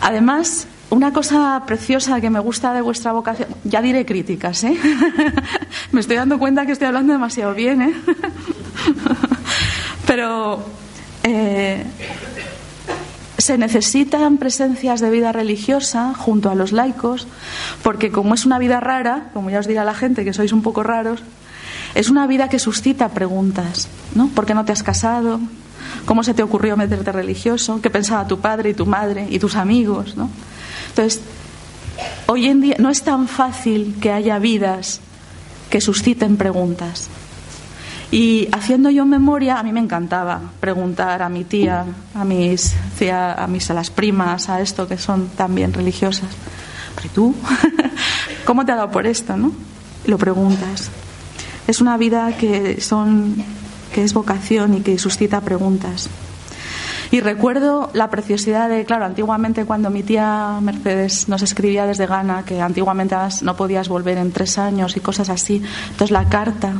Además, 0.00 0.66
una 0.90 1.12
cosa 1.12 1.62
preciosa 1.66 2.20
que 2.20 2.30
me 2.30 2.40
gusta 2.40 2.72
de 2.74 2.80
vuestra 2.80 3.12
vocación, 3.12 3.48
ya 3.64 3.80
diré 3.80 4.04
críticas, 4.04 4.64
¿eh? 4.64 4.76
me 5.92 6.00
estoy 6.00 6.16
dando 6.16 6.38
cuenta 6.38 6.66
que 6.66 6.72
estoy 6.72 6.88
hablando 6.88 7.12
demasiado 7.12 7.54
bien, 7.54 7.82
¿eh? 7.82 7.94
Pero 10.06 10.64
eh, 11.22 11.84
se 13.38 13.56
necesitan 13.56 14.38
presencias 14.38 15.00
de 15.00 15.10
vida 15.10 15.30
religiosa 15.32 16.12
junto 16.14 16.50
a 16.50 16.56
los 16.56 16.72
laicos, 16.72 17.28
porque 17.82 18.10
como 18.10 18.34
es 18.34 18.44
una 18.44 18.58
vida 18.58 18.80
rara, 18.80 19.30
como 19.32 19.50
ya 19.50 19.60
os 19.60 19.68
dirá 19.68 19.84
la 19.84 19.94
gente 19.94 20.24
que 20.24 20.32
sois 20.32 20.52
un 20.52 20.62
poco 20.62 20.82
raros, 20.82 21.22
es 21.94 22.10
una 22.10 22.26
vida 22.26 22.48
que 22.48 22.58
suscita 22.58 23.10
preguntas, 23.10 23.88
¿no? 24.14 24.28
¿Por 24.28 24.46
qué 24.46 24.54
no 24.54 24.64
te 24.64 24.72
has 24.72 24.82
casado? 24.82 25.40
¿Cómo 26.04 26.22
se 26.22 26.34
te 26.34 26.42
ocurrió 26.42 26.76
meterte 26.76 27.12
religioso? 27.12 27.80
¿Qué 27.80 27.90
pensaba 27.90 28.26
tu 28.26 28.40
padre 28.40 28.70
y 28.70 28.74
tu 28.74 28.86
madre 28.86 29.26
y 29.30 29.38
tus 29.38 29.56
amigos? 29.56 30.16
¿no? 30.16 30.30
Entonces, 30.88 31.20
hoy 32.26 32.46
en 32.46 32.60
día 32.60 32.76
no 32.78 32.90
es 32.90 33.02
tan 33.02 33.28
fácil 33.28 33.96
que 34.00 34.12
haya 34.12 34.38
vidas 34.38 35.00
que 35.70 35.80
susciten 35.80 36.36
preguntas. 36.36 37.08
Y 38.10 38.48
haciendo 38.50 38.90
yo 38.90 39.06
memoria, 39.06 39.60
a 39.60 39.62
mí 39.62 39.72
me 39.72 39.78
encantaba 39.78 40.40
preguntar 40.58 41.22
a 41.22 41.28
mi 41.28 41.44
tía, 41.44 41.84
a 42.12 42.24
mis, 42.24 42.74
a, 43.12 43.46
mis, 43.46 43.70
a 43.70 43.74
las 43.74 43.90
primas, 43.90 44.48
a 44.48 44.60
esto 44.60 44.88
que 44.88 44.98
son 44.98 45.28
también 45.28 45.72
religiosas. 45.72 46.28
¿Y 47.04 47.08
tú? 47.08 47.34
¿Cómo 48.44 48.66
te 48.66 48.72
ha 48.72 48.76
dado 48.76 48.90
por 48.90 49.06
esto, 49.06 49.36
no? 49.36 49.52
lo 50.06 50.18
preguntas. 50.18 50.90
Es 51.66 51.80
una 51.80 51.96
vida 51.96 52.36
que 52.36 52.80
son 52.80 53.36
que 53.92 54.02
es 54.04 54.14
vocación 54.14 54.74
y 54.74 54.80
que 54.80 54.98
suscita 54.98 55.40
preguntas. 55.40 56.08
Y 57.12 57.20
recuerdo 57.20 57.90
la 57.92 58.08
preciosidad 58.08 58.68
de, 58.68 58.84
claro, 58.84 59.04
antiguamente 59.04 59.64
cuando 59.64 59.90
mi 59.90 60.04
tía 60.04 60.58
Mercedes 60.62 61.28
nos 61.28 61.42
escribía 61.42 61.84
desde 61.84 62.06
Ghana, 62.06 62.44
que 62.44 62.60
antiguamente 62.60 63.16
no 63.42 63.56
podías 63.56 63.88
volver 63.88 64.16
en 64.18 64.30
tres 64.30 64.58
años 64.58 64.96
y 64.96 65.00
cosas 65.00 65.28
así, 65.28 65.60
entonces 65.90 66.12
la 66.12 66.28
carta 66.28 66.74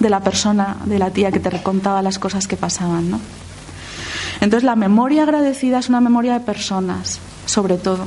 de 0.00 0.10
la 0.10 0.20
persona, 0.20 0.78
de 0.84 0.98
la 0.98 1.10
tía 1.10 1.30
que 1.30 1.38
te 1.38 1.48
recontaba 1.48 2.02
las 2.02 2.18
cosas 2.18 2.48
que 2.48 2.56
pasaban, 2.56 3.08
¿no? 3.08 3.20
Entonces 4.40 4.64
la 4.64 4.74
memoria 4.74 5.22
agradecida 5.22 5.78
es 5.78 5.88
una 5.88 6.00
memoria 6.00 6.34
de 6.34 6.40
personas, 6.40 7.20
sobre 7.46 7.76
todo. 7.76 8.04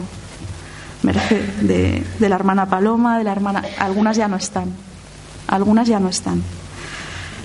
De 1.01 2.03
la 2.19 2.35
hermana 2.35 2.65
Paloma, 2.65 3.17
de 3.17 3.23
la 3.23 3.31
hermana. 3.31 3.63
Algunas 3.79 4.17
ya 4.17 4.27
no 4.27 4.35
están. 4.35 4.73
Algunas 5.47 5.87
ya 5.87 6.01
no 6.01 6.09
están 6.09 6.43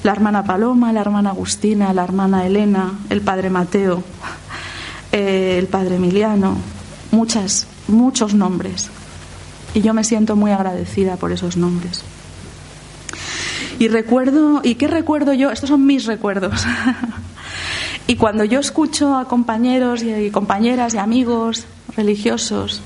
la 0.04 0.12
hermana 0.12 0.44
Paloma, 0.44 0.92
la 0.92 1.00
hermana 1.00 1.30
Agustina, 1.30 1.92
la 1.94 2.04
hermana 2.04 2.46
Elena, 2.46 2.92
el 3.08 3.22
padre 3.22 3.48
Mateo, 3.48 4.04
eh, 5.10 5.56
el 5.58 5.66
padre 5.66 5.96
Emiliano, 5.96 6.58
muchas, 7.10 7.66
muchos 7.88 8.34
nombres. 8.34 8.90
Y 9.72 9.80
yo 9.80 9.94
me 9.94 10.04
siento 10.04 10.36
muy 10.36 10.50
agradecida 10.52 11.16
por 11.16 11.32
esos 11.32 11.56
nombres. 11.56 12.04
Y 13.78 13.88
recuerdo, 13.88 14.60
¿y 14.62 14.74
qué 14.74 14.88
recuerdo 14.88 15.32
yo? 15.32 15.50
Estos 15.50 15.70
son 15.70 15.86
mis 15.86 16.04
recuerdos. 16.04 16.66
y 18.06 18.16
cuando 18.16 18.44
yo 18.44 18.60
escucho 18.60 19.16
a 19.16 19.26
compañeros 19.26 20.02
y 20.02 20.30
compañeras 20.30 20.92
y 20.92 20.98
amigos 20.98 21.64
religiosos, 21.96 22.82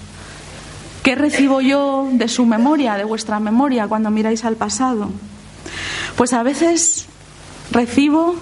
¿qué 1.03 1.17
recibo 1.17 1.61
yo 1.61 2.09
de 2.13 2.29
su 2.29 2.47
memoria, 2.47 2.95
de 2.95 3.05
vuestra 3.05 3.41
memoria, 3.41 3.89
cuando 3.89 4.09
miráis 4.09 4.45
al 4.45 4.55
pasado? 4.55 5.11
Pues 6.19 6.33
a 6.33 6.43
veces 6.43 7.07
recibo 7.71 8.35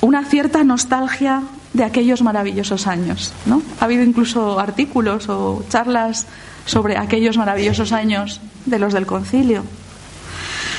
una 0.00 0.24
cierta 0.24 0.62
nostalgia 0.62 1.42
de 1.72 1.82
aquellos 1.82 2.22
maravillosos 2.22 2.86
años. 2.86 3.32
¿no? 3.44 3.60
Ha 3.80 3.86
habido 3.86 4.04
incluso 4.04 4.60
artículos 4.60 5.28
o 5.28 5.64
charlas 5.68 6.28
sobre 6.64 6.96
aquellos 6.96 7.38
maravillosos 7.38 7.90
años 7.90 8.40
de 8.66 8.78
los 8.78 8.92
del 8.92 9.04
concilio. 9.04 9.64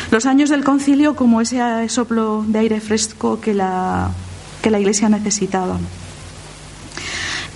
Los 0.10 0.26
años 0.26 0.50
del 0.50 0.64
concilio 0.64 1.18
como 1.18 1.42
ese 1.42 1.60
soplo 1.90 2.46
de 2.48 2.60
aire 2.60 2.80
fresco 2.80 3.42
que 3.42 3.54
la, 3.54 4.10
que 4.62 4.72
la 4.72 4.80
Iglesia 4.80 5.10
necesitaba. 5.10 5.78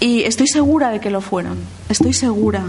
Y 0.01 0.23
estoy 0.23 0.47
segura 0.47 0.89
de 0.89 0.99
que 0.99 1.09
lo 1.09 1.21
fueron, 1.21 1.57
estoy 1.87 2.11
segura, 2.11 2.65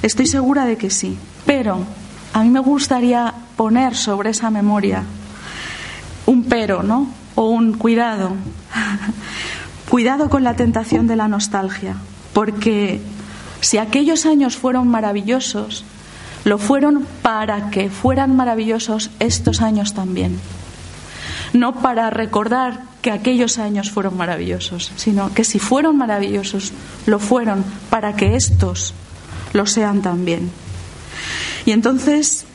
estoy 0.00 0.26
segura 0.26 0.64
de 0.64 0.78
que 0.78 0.88
sí. 0.88 1.18
Pero 1.44 1.84
a 2.32 2.42
mí 2.42 2.48
me 2.48 2.60
gustaría 2.60 3.34
poner 3.60 3.94
sobre 3.94 4.30
esa 4.30 4.48
memoria 4.48 5.02
un 6.24 6.44
pero, 6.44 6.82
¿no? 6.82 7.10
O 7.34 7.50
un 7.50 7.74
cuidado. 7.74 8.32
cuidado 9.90 10.30
con 10.30 10.44
la 10.44 10.56
tentación 10.56 11.06
de 11.06 11.14
la 11.14 11.28
nostalgia, 11.28 11.96
porque 12.32 13.02
si 13.60 13.76
aquellos 13.76 14.24
años 14.24 14.56
fueron 14.56 14.88
maravillosos, 14.88 15.84
lo 16.44 16.56
fueron 16.56 17.06
para 17.20 17.68
que 17.68 17.90
fueran 17.90 18.34
maravillosos 18.34 19.10
estos 19.18 19.60
años 19.60 19.92
también. 19.92 20.40
No 21.52 21.82
para 21.82 22.08
recordar 22.08 22.84
que 23.02 23.10
aquellos 23.10 23.58
años 23.58 23.90
fueron 23.90 24.16
maravillosos, 24.16 24.90
sino 24.96 25.34
que 25.34 25.44
si 25.44 25.58
fueron 25.58 25.98
maravillosos, 25.98 26.72
lo 27.04 27.18
fueron 27.18 27.62
para 27.90 28.16
que 28.16 28.36
estos 28.36 28.94
lo 29.52 29.66
sean 29.66 30.00
también. 30.00 30.50
Y 31.66 31.72
entonces 31.72 32.46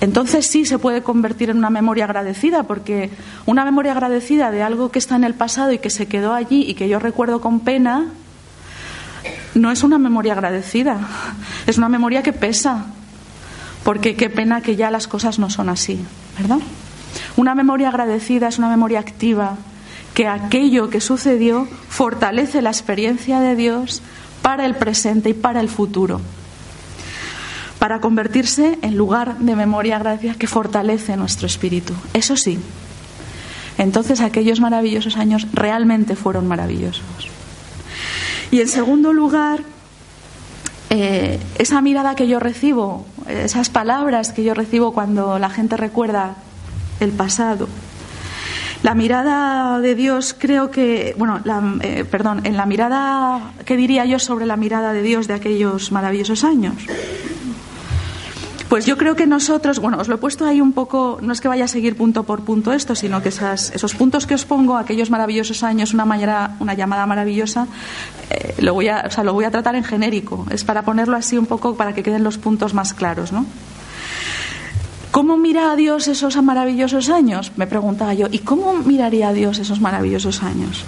entonces 0.00 0.46
sí 0.46 0.64
se 0.64 0.78
puede 0.78 1.02
convertir 1.02 1.50
en 1.50 1.58
una 1.58 1.70
memoria 1.70 2.04
agradecida, 2.04 2.62
porque 2.62 3.10
una 3.46 3.64
memoria 3.64 3.92
agradecida 3.92 4.50
de 4.50 4.62
algo 4.62 4.90
que 4.90 4.98
está 4.98 5.16
en 5.16 5.24
el 5.24 5.34
pasado 5.34 5.72
y 5.72 5.78
que 5.78 5.90
se 5.90 6.06
quedó 6.06 6.34
allí 6.34 6.64
y 6.68 6.74
que 6.74 6.88
yo 6.88 7.00
recuerdo 7.00 7.40
con 7.40 7.60
pena, 7.60 8.06
no 9.54 9.72
es 9.72 9.82
una 9.82 9.98
memoria 9.98 10.34
agradecida, 10.34 11.00
es 11.66 11.78
una 11.78 11.88
memoria 11.88 12.22
que 12.22 12.32
pesa, 12.32 12.86
porque 13.82 14.14
qué 14.14 14.30
pena 14.30 14.60
que 14.60 14.76
ya 14.76 14.90
las 14.90 15.08
cosas 15.08 15.40
no 15.40 15.50
son 15.50 15.68
así, 15.68 15.98
¿verdad? 16.38 16.58
Una 17.36 17.56
memoria 17.56 17.88
agradecida 17.88 18.48
es 18.48 18.58
una 18.58 18.68
memoria 18.68 19.00
activa, 19.00 19.56
que 20.14 20.28
aquello 20.28 20.90
que 20.90 21.00
sucedió 21.00 21.66
fortalece 21.88 22.62
la 22.62 22.70
experiencia 22.70 23.40
de 23.40 23.56
Dios 23.56 24.02
para 24.42 24.64
el 24.64 24.76
presente 24.76 25.30
y 25.30 25.34
para 25.34 25.60
el 25.60 25.68
futuro 25.68 26.20
para 27.78 28.00
convertirse 28.00 28.78
en 28.82 28.96
lugar 28.96 29.38
de 29.38 29.54
memoria 29.54 29.96
agradecida 29.96 30.34
que 30.34 30.46
fortalece 30.46 31.16
nuestro 31.16 31.46
espíritu. 31.46 31.94
Eso 32.12 32.36
sí, 32.36 32.58
entonces 33.78 34.20
aquellos 34.20 34.60
maravillosos 34.60 35.16
años 35.16 35.46
realmente 35.52 36.16
fueron 36.16 36.48
maravillosos. 36.48 37.04
Y 38.50 38.60
en 38.60 38.68
segundo 38.68 39.12
lugar, 39.12 39.60
eh, 40.90 41.38
esa 41.58 41.80
mirada 41.80 42.14
que 42.16 42.26
yo 42.26 42.40
recibo, 42.40 43.06
esas 43.28 43.70
palabras 43.70 44.32
que 44.32 44.42
yo 44.42 44.54
recibo 44.54 44.92
cuando 44.92 45.38
la 45.38 45.50
gente 45.50 45.76
recuerda 45.76 46.36
el 46.98 47.12
pasado. 47.12 47.68
La 48.82 48.94
mirada 48.94 49.80
de 49.80 49.94
Dios 49.94 50.34
creo 50.38 50.70
que, 50.70 51.14
bueno, 51.18 51.40
eh, 51.82 52.04
perdón, 52.08 52.40
en 52.44 52.56
la 52.56 52.64
mirada, 52.64 53.52
¿qué 53.64 53.76
diría 53.76 54.04
yo 54.06 54.18
sobre 54.18 54.46
la 54.46 54.56
mirada 54.56 54.92
de 54.92 55.02
Dios 55.02 55.26
de 55.26 55.34
aquellos 55.34 55.92
maravillosos 55.92 56.44
años? 56.44 56.74
Pues 58.68 58.84
yo 58.84 58.98
creo 58.98 59.16
que 59.16 59.26
nosotros, 59.26 59.78
bueno, 59.78 59.96
os 59.98 60.08
lo 60.08 60.16
he 60.16 60.18
puesto 60.18 60.44
ahí 60.44 60.60
un 60.60 60.74
poco, 60.74 61.18
no 61.22 61.32
es 61.32 61.40
que 61.40 61.48
vaya 61.48 61.64
a 61.64 61.68
seguir 61.68 61.96
punto 61.96 62.24
por 62.24 62.42
punto 62.42 62.74
esto, 62.74 62.94
sino 62.94 63.22
que 63.22 63.30
esos 63.30 63.94
puntos 63.94 64.26
que 64.26 64.34
os 64.34 64.44
pongo, 64.44 64.76
aquellos 64.76 65.08
maravillosos 65.08 65.62
años, 65.62 65.94
una, 65.94 66.04
manera, 66.04 66.54
una 66.60 66.74
llamada 66.74 67.06
maravillosa, 67.06 67.66
eh, 68.28 68.56
lo, 68.58 68.74
voy 68.74 68.88
a, 68.88 69.04
o 69.06 69.10
sea, 69.10 69.24
lo 69.24 69.32
voy 69.32 69.46
a 69.46 69.50
tratar 69.50 69.74
en 69.74 69.84
genérico. 69.84 70.44
Es 70.50 70.64
para 70.64 70.82
ponerlo 70.82 71.16
así 71.16 71.38
un 71.38 71.46
poco 71.46 71.76
para 71.76 71.94
que 71.94 72.02
queden 72.02 72.22
los 72.22 72.36
puntos 72.36 72.74
más 72.74 72.92
claros, 72.92 73.32
¿no? 73.32 73.46
¿Cómo 75.12 75.38
mira 75.38 75.72
a 75.72 75.76
Dios 75.76 76.06
esos 76.06 76.36
maravillosos 76.42 77.08
años? 77.08 77.52
Me 77.56 77.66
preguntaba 77.66 78.12
yo. 78.12 78.26
¿Y 78.30 78.40
cómo 78.40 78.74
miraría 78.74 79.28
a 79.28 79.32
Dios 79.32 79.58
esos 79.58 79.80
maravillosos 79.80 80.42
años? 80.42 80.84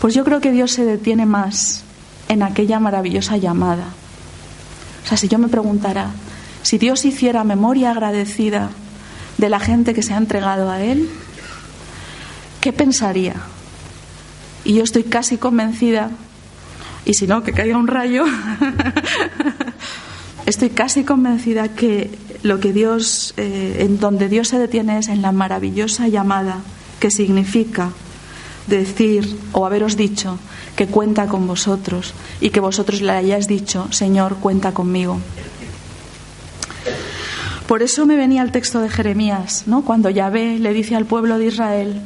Pues 0.00 0.14
yo 0.14 0.24
creo 0.24 0.40
que 0.40 0.52
Dios 0.52 0.72
se 0.72 0.86
detiene 0.86 1.26
más 1.26 1.84
en 2.30 2.42
aquella 2.42 2.80
maravillosa 2.80 3.36
llamada. 3.36 3.84
O 5.04 5.06
sea, 5.06 5.18
si 5.18 5.28
yo 5.28 5.38
me 5.38 5.48
preguntara, 5.48 6.10
si 6.62 6.78
Dios 6.78 7.04
hiciera 7.04 7.44
memoria 7.44 7.90
agradecida 7.90 8.70
de 9.38 9.48
la 9.48 9.60
gente 9.60 9.94
que 9.94 10.02
se 10.02 10.14
ha 10.14 10.18
entregado 10.18 10.70
a 10.70 10.82
Él, 10.82 11.08
¿qué 12.60 12.72
pensaría? 12.72 13.34
Y 14.64 14.74
yo 14.74 14.84
estoy 14.84 15.04
casi 15.04 15.38
convencida, 15.38 16.10
y 17.04 17.14
si 17.14 17.26
no, 17.26 17.42
que 17.42 17.52
caiga 17.52 17.78
un 17.78 17.86
rayo, 17.88 18.24
estoy 20.46 20.70
casi 20.70 21.04
convencida 21.04 21.68
que 21.68 22.10
lo 22.42 22.60
que 22.60 22.72
Dios, 22.72 23.34
eh, 23.36 23.78
en 23.80 23.98
donde 23.98 24.28
Dios 24.28 24.48
se 24.48 24.58
detiene 24.58 24.98
es 24.98 25.08
en 25.08 25.22
la 25.22 25.32
maravillosa 25.32 26.08
llamada 26.08 26.58
que 26.98 27.10
significa 27.10 27.90
decir 28.66 29.38
o 29.52 29.66
haberos 29.66 29.96
dicho 29.96 30.38
que 30.76 30.86
cuenta 30.86 31.26
con 31.26 31.46
vosotros 31.46 32.14
y 32.40 32.50
que 32.50 32.60
vosotros 32.60 33.02
le 33.02 33.12
hayáis 33.12 33.48
dicho, 33.48 33.88
Señor, 33.90 34.36
cuenta 34.36 34.72
conmigo. 34.72 35.18
Por 37.70 37.84
eso 37.84 38.04
me 38.04 38.16
venía 38.16 38.42
el 38.42 38.50
texto 38.50 38.80
de 38.80 38.88
Jeremías, 38.88 39.62
¿no? 39.66 39.82
Cuando 39.82 40.10
Yahvé 40.10 40.58
le 40.58 40.72
dice 40.72 40.96
al 40.96 41.04
pueblo 41.04 41.38
de 41.38 41.46
Israel, 41.46 42.02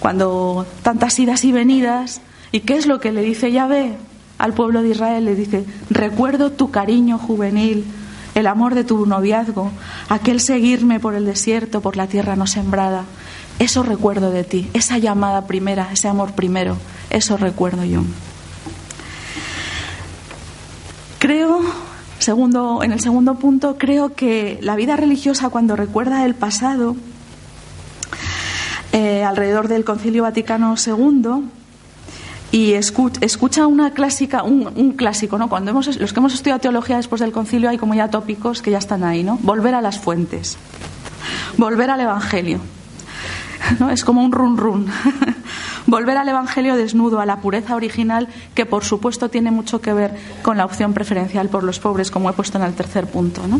cuando 0.00 0.66
tantas 0.82 1.16
idas 1.20 1.44
y 1.44 1.52
venidas, 1.52 2.20
¿y 2.50 2.62
qué 2.62 2.74
es 2.74 2.86
lo 2.86 2.98
que 2.98 3.12
le 3.12 3.22
dice 3.22 3.52
Yahvé 3.52 3.96
al 4.38 4.54
pueblo 4.54 4.82
de 4.82 4.88
Israel? 4.88 5.24
Le 5.24 5.36
dice, 5.36 5.64
recuerdo 5.88 6.50
tu 6.50 6.72
cariño 6.72 7.16
juvenil, 7.16 7.84
el 8.34 8.48
amor 8.48 8.74
de 8.74 8.82
tu 8.82 9.06
noviazgo, 9.06 9.70
aquel 10.08 10.40
seguirme 10.40 10.98
por 10.98 11.14
el 11.14 11.26
desierto, 11.26 11.80
por 11.80 11.96
la 11.96 12.08
tierra 12.08 12.34
no 12.34 12.48
sembrada. 12.48 13.04
Eso 13.60 13.84
recuerdo 13.84 14.32
de 14.32 14.42
ti, 14.42 14.68
esa 14.74 14.98
llamada 14.98 15.46
primera, 15.46 15.90
ese 15.92 16.08
amor 16.08 16.32
primero, 16.32 16.76
eso 17.10 17.36
recuerdo 17.36 17.84
yo. 17.84 18.02
Creo, 21.20 21.60
segundo, 22.18 22.82
en 22.82 22.92
el 22.92 23.00
segundo 23.00 23.36
punto, 23.36 23.76
creo 23.78 24.14
que 24.14 24.58
la 24.62 24.76
vida 24.76 24.96
religiosa 24.96 25.50
cuando 25.50 25.76
recuerda 25.76 26.24
el 26.24 26.34
pasado, 26.34 26.96
eh, 28.92 29.24
alrededor 29.24 29.68
del 29.68 29.84
Concilio 29.84 30.22
Vaticano 30.22 30.74
II, 30.76 31.48
y 32.50 32.72
escucha 32.72 33.66
una 33.66 33.92
clásica, 33.92 34.42
un, 34.42 34.92
clásico, 34.92 35.36
¿no? 35.36 35.48
Cuando 35.48 35.70
hemos, 35.70 35.98
los 35.98 36.12
que 36.12 36.20
hemos 36.20 36.32
estudiado 36.32 36.60
teología 36.60 36.96
después 36.96 37.20
del 37.20 37.30
concilio 37.30 37.68
hay 37.68 37.76
como 37.76 37.94
ya 37.94 38.08
tópicos 38.08 38.62
que 38.62 38.70
ya 38.70 38.78
están 38.78 39.04
ahí, 39.04 39.22
¿no? 39.22 39.38
Volver 39.42 39.74
a 39.74 39.82
las 39.82 39.98
fuentes, 39.98 40.56
volver 41.58 41.90
al 41.90 42.00
Evangelio, 42.00 42.60
¿no? 43.78 43.90
Es 43.90 44.02
como 44.02 44.24
un 44.24 44.32
run 44.32 44.56
run. 44.56 44.86
volver 45.88 46.18
al 46.18 46.28
Evangelio 46.28 46.76
desnudo, 46.76 47.18
a 47.18 47.26
la 47.26 47.40
pureza 47.40 47.74
original, 47.74 48.28
que 48.54 48.66
por 48.66 48.84
supuesto 48.84 49.30
tiene 49.30 49.50
mucho 49.50 49.80
que 49.80 49.94
ver 49.94 50.14
con 50.42 50.58
la 50.58 50.66
opción 50.66 50.92
preferencial 50.92 51.48
por 51.48 51.64
los 51.64 51.80
pobres, 51.80 52.10
como 52.10 52.28
he 52.28 52.34
puesto 52.34 52.58
en 52.58 52.64
el 52.64 52.74
tercer 52.74 53.06
punto, 53.06 53.46
¿no? 53.48 53.58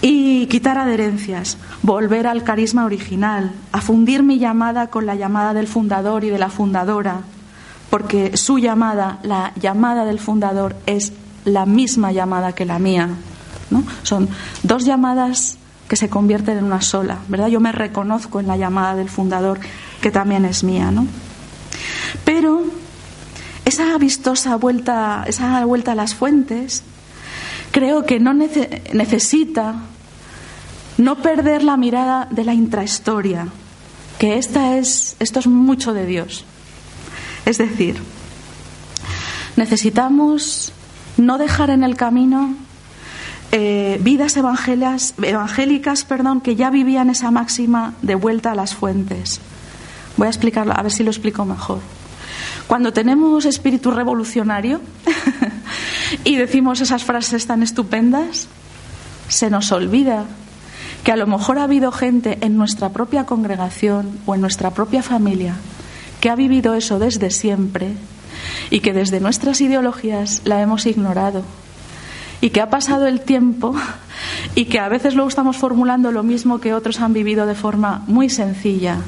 Y 0.00 0.46
quitar 0.46 0.78
adherencias, 0.78 1.58
volver 1.82 2.26
al 2.26 2.42
carisma 2.42 2.86
original, 2.86 3.52
a 3.70 3.80
fundir 3.80 4.22
mi 4.22 4.38
llamada 4.38 4.88
con 4.88 5.04
la 5.06 5.14
llamada 5.14 5.52
del 5.52 5.68
fundador 5.68 6.24
y 6.24 6.30
de 6.30 6.38
la 6.38 6.48
fundadora, 6.48 7.20
porque 7.90 8.36
su 8.36 8.58
llamada, 8.58 9.18
la 9.22 9.52
llamada 9.56 10.06
del 10.06 10.18
fundador, 10.18 10.74
es 10.86 11.12
la 11.44 11.66
misma 11.66 12.12
llamada 12.12 12.52
que 12.52 12.64
la 12.64 12.78
mía. 12.78 13.10
¿no? 13.70 13.84
Son 14.02 14.28
dos 14.62 14.84
llamadas 14.86 15.58
que 15.88 15.96
se 15.96 16.08
convierten 16.08 16.58
en 16.58 16.64
una 16.64 16.80
sola, 16.80 17.18
¿verdad? 17.28 17.48
Yo 17.48 17.60
me 17.60 17.72
reconozco 17.72 18.40
en 18.40 18.46
la 18.46 18.56
llamada 18.56 18.94
del 18.94 19.10
fundador, 19.10 19.60
que 20.04 20.10
también 20.10 20.44
es 20.44 20.62
mía, 20.62 20.90
¿no? 20.90 21.06
Pero 22.26 22.62
esa 23.64 23.96
vistosa 23.96 24.54
vuelta, 24.56 25.24
esa 25.26 25.64
vuelta 25.64 25.92
a 25.92 25.94
las 25.94 26.14
fuentes, 26.14 26.82
creo 27.70 28.04
que 28.04 28.20
no 28.20 28.34
necesita 28.34 29.76
no 30.98 31.22
perder 31.22 31.62
la 31.62 31.78
mirada 31.78 32.28
de 32.30 32.44
la 32.44 32.52
intrahistoria, 32.52 33.48
que 34.18 34.36
esta 34.36 34.76
es, 34.76 35.16
esto 35.20 35.38
es 35.38 35.46
mucho 35.46 35.94
de 35.94 36.04
Dios. 36.04 36.44
Es 37.46 37.56
decir, 37.56 37.96
necesitamos 39.56 40.74
no 41.16 41.38
dejar 41.38 41.70
en 41.70 41.82
el 41.82 41.96
camino 41.96 42.54
eh, 43.52 43.98
vidas 44.02 44.36
evangélicas 44.36 46.04
perdón, 46.04 46.42
que 46.42 46.56
ya 46.56 46.68
vivían 46.68 47.08
esa 47.08 47.30
máxima 47.30 47.94
de 48.02 48.16
vuelta 48.16 48.52
a 48.52 48.54
las 48.54 48.74
fuentes. 48.74 49.40
Voy 50.16 50.26
a 50.26 50.30
explicarlo, 50.30 50.72
a 50.76 50.82
ver 50.82 50.92
si 50.92 51.02
lo 51.02 51.10
explico 51.10 51.44
mejor. 51.44 51.80
Cuando 52.66 52.92
tenemos 52.92 53.44
espíritu 53.44 53.90
revolucionario 53.90 54.80
y 56.24 56.36
decimos 56.36 56.80
esas 56.80 57.04
frases 57.04 57.46
tan 57.46 57.62
estupendas, 57.62 58.48
se 59.28 59.50
nos 59.50 59.72
olvida 59.72 60.24
que 61.02 61.12
a 61.12 61.16
lo 61.16 61.26
mejor 61.26 61.58
ha 61.58 61.64
habido 61.64 61.92
gente 61.92 62.38
en 62.40 62.56
nuestra 62.56 62.90
propia 62.90 63.26
congregación 63.26 64.18
o 64.24 64.34
en 64.34 64.40
nuestra 64.40 64.70
propia 64.70 65.02
familia 65.02 65.54
que 66.20 66.30
ha 66.30 66.36
vivido 66.36 66.72
eso 66.74 66.98
desde 66.98 67.30
siempre 67.30 67.92
y 68.70 68.80
que 68.80 68.94
desde 68.94 69.20
nuestras 69.20 69.60
ideologías 69.60 70.40
la 70.46 70.62
hemos 70.62 70.86
ignorado 70.86 71.42
y 72.40 72.48
que 72.48 72.62
ha 72.62 72.70
pasado 72.70 73.06
el 73.06 73.20
tiempo 73.20 73.74
y 74.54 74.64
que 74.64 74.78
a 74.78 74.88
veces 74.88 75.14
luego 75.14 75.28
estamos 75.28 75.58
formulando 75.58 76.12
lo 76.12 76.22
mismo 76.22 76.60
que 76.60 76.72
otros 76.72 77.00
han 77.00 77.12
vivido 77.12 77.44
de 77.44 77.54
forma 77.54 78.04
muy 78.06 78.30
sencilla, 78.30 78.98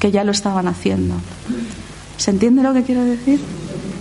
que 0.00 0.10
ya 0.10 0.24
lo 0.24 0.32
estaban 0.32 0.66
haciendo. 0.66 1.14
¿Se 2.16 2.30
entiende 2.30 2.62
lo 2.62 2.74
que 2.74 2.82
quiero 2.82 3.04
decir? 3.04 3.40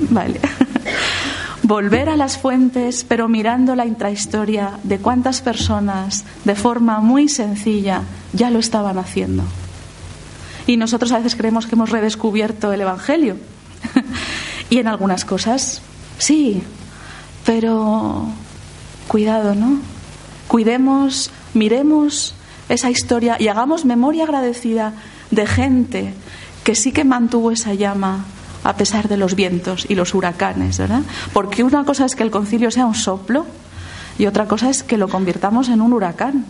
Vale. 0.09 0.39
Volver 1.63 2.09
a 2.09 2.15
las 2.15 2.37
fuentes, 2.37 3.05
pero 3.07 3.27
mirando 3.27 3.75
la 3.75 3.85
intrahistoria 3.85 4.79
de 4.83 4.97
cuántas 4.97 5.41
personas 5.41 6.25
de 6.43 6.55
forma 6.55 6.99
muy 6.99 7.29
sencilla 7.29 8.01
ya 8.33 8.49
lo 8.49 8.59
estaban 8.59 8.97
haciendo. 8.97 9.43
Y 10.65 10.77
nosotros 10.77 11.11
a 11.11 11.17
veces 11.17 11.35
creemos 11.35 11.67
que 11.67 11.75
hemos 11.75 11.91
redescubierto 11.91 12.73
el 12.73 12.81
Evangelio. 12.81 13.37
y 14.69 14.77
en 14.79 14.87
algunas 14.87 15.25
cosas, 15.25 15.81
sí, 16.17 16.63
pero 17.45 18.27
cuidado, 19.07 19.53
¿no? 19.53 19.79
Cuidemos, 20.47 21.29
miremos 21.53 22.35
esa 22.69 22.89
historia 22.89 23.37
y 23.39 23.47
hagamos 23.47 23.85
memoria 23.85 24.23
agradecida 24.23 24.93
de 25.31 25.47
gente 25.47 26.13
que 26.63 26.75
sí 26.75 26.91
que 26.91 27.03
mantuvo 27.03 27.51
esa 27.51 27.73
llama 27.73 28.25
a 28.63 28.75
pesar 28.75 29.07
de 29.07 29.17
los 29.17 29.35
vientos 29.35 29.85
y 29.89 29.95
los 29.95 30.13
huracanes, 30.13 30.77
¿verdad? 30.77 31.01
Porque 31.33 31.63
una 31.63 31.85
cosa 31.85 32.05
es 32.05 32.15
que 32.15 32.23
el 32.23 32.31
concilio 32.31 32.71
sea 32.71 32.85
un 32.85 32.95
soplo 32.95 33.45
y 34.17 34.25
otra 34.25 34.47
cosa 34.47 34.69
es 34.69 34.83
que 34.83 34.97
lo 34.97 35.07
convirtamos 35.07 35.69
en 35.69 35.81
un 35.81 35.93
huracán, 35.93 36.45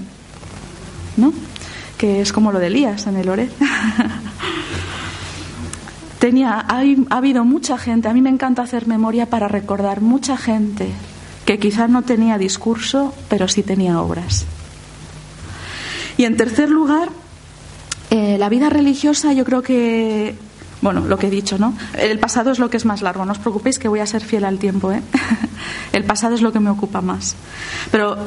¿no? 1.17 1.33
que 1.99 2.21
es 2.21 2.31
como 2.31 2.53
lo 2.53 2.59
de 2.59 2.67
Elías 2.67 3.05
en 3.07 3.17
el 3.17 3.29
Ore. 3.29 3.49
Tenía, 6.19 6.65
ha 6.67 6.81
habido 7.15 7.43
mucha 7.43 7.77
gente, 7.77 8.07
a 8.07 8.13
mí 8.13 8.21
me 8.21 8.29
encanta 8.29 8.61
hacer 8.63 8.87
memoria 8.87 9.25
para 9.25 9.49
recordar 9.49 9.99
mucha 10.01 10.37
gente 10.37 10.89
que 11.45 11.59
quizás 11.59 11.89
no 11.89 12.01
tenía 12.03 12.37
discurso, 12.37 13.13
pero 13.27 13.49
sí 13.49 13.63
tenía 13.63 14.01
obras. 14.01 14.45
Y 16.17 16.23
en 16.23 16.37
tercer 16.37 16.69
lugar, 16.69 17.09
eh, 18.09 18.37
la 18.37 18.49
vida 18.49 18.69
religiosa 18.69 19.33
yo 19.33 19.45
creo 19.45 19.61
que, 19.61 20.35
bueno, 20.81 21.01
lo 21.01 21.17
que 21.17 21.27
he 21.27 21.29
dicho, 21.29 21.57
¿no? 21.57 21.75
El 21.97 22.19
pasado 22.19 22.51
es 22.51 22.59
lo 22.59 22.69
que 22.69 22.77
es 22.77 22.85
más 22.85 23.01
largo, 23.01 23.25
no 23.25 23.31
os 23.31 23.39
preocupéis 23.39 23.79
que 23.79 23.87
voy 23.87 23.99
a 23.99 24.05
ser 24.05 24.23
fiel 24.23 24.45
al 24.45 24.57
tiempo, 24.57 24.91
¿eh? 24.91 25.01
El 25.93 26.03
pasado 26.03 26.35
es 26.35 26.41
lo 26.41 26.51
que 26.51 26.59
me 26.59 26.69
ocupa 26.69 27.01
más. 27.01 27.35
Pero 27.91 28.17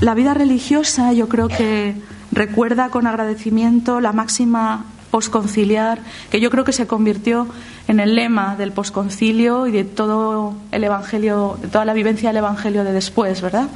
la 0.00 0.14
vida 0.14 0.34
religiosa 0.34 1.12
yo 1.12 1.28
creo 1.28 1.48
que 1.48 1.94
recuerda 2.32 2.90
con 2.90 3.06
agradecimiento 3.06 4.00
la 4.00 4.12
máxima 4.12 4.84
posconciliar, 5.12 6.00
que 6.30 6.40
yo 6.40 6.50
creo 6.50 6.64
que 6.64 6.72
se 6.72 6.86
convirtió 6.86 7.46
en 7.86 8.00
el 8.00 8.14
lema 8.14 8.56
del 8.56 8.72
posconcilio 8.72 9.66
y 9.66 9.70
de 9.70 9.84
todo 9.84 10.54
el 10.72 10.84
evangelio, 10.84 11.58
de 11.60 11.68
toda 11.68 11.84
la 11.84 11.92
vivencia 11.92 12.30
del 12.30 12.38
evangelio 12.38 12.82
de 12.82 12.92
después, 12.92 13.42
¿verdad? 13.42 13.68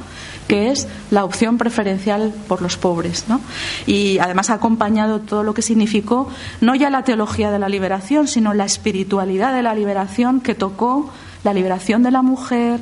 Que 0.47 0.71
es 0.71 0.87
la 1.11 1.25
opción 1.25 1.57
preferencial 1.57 2.33
por 2.47 2.61
los 2.61 2.77
pobres, 2.77 3.25
¿no? 3.27 3.41
Y 3.85 4.19
además 4.19 4.49
ha 4.49 4.55
acompañado 4.55 5.19
todo 5.19 5.43
lo 5.43 5.53
que 5.53 5.61
significó 5.61 6.29
no 6.61 6.75
ya 6.75 6.89
la 6.89 7.03
teología 7.03 7.51
de 7.51 7.59
la 7.59 7.69
liberación, 7.69 8.27
sino 8.27 8.53
la 8.53 8.65
espiritualidad 8.65 9.53
de 9.53 9.63
la 9.63 9.75
liberación 9.75 10.39
que 10.39 10.55
tocó 10.55 11.11
la 11.43 11.53
liberación 11.53 12.03
de 12.03 12.11
la 12.11 12.21
mujer, 12.21 12.79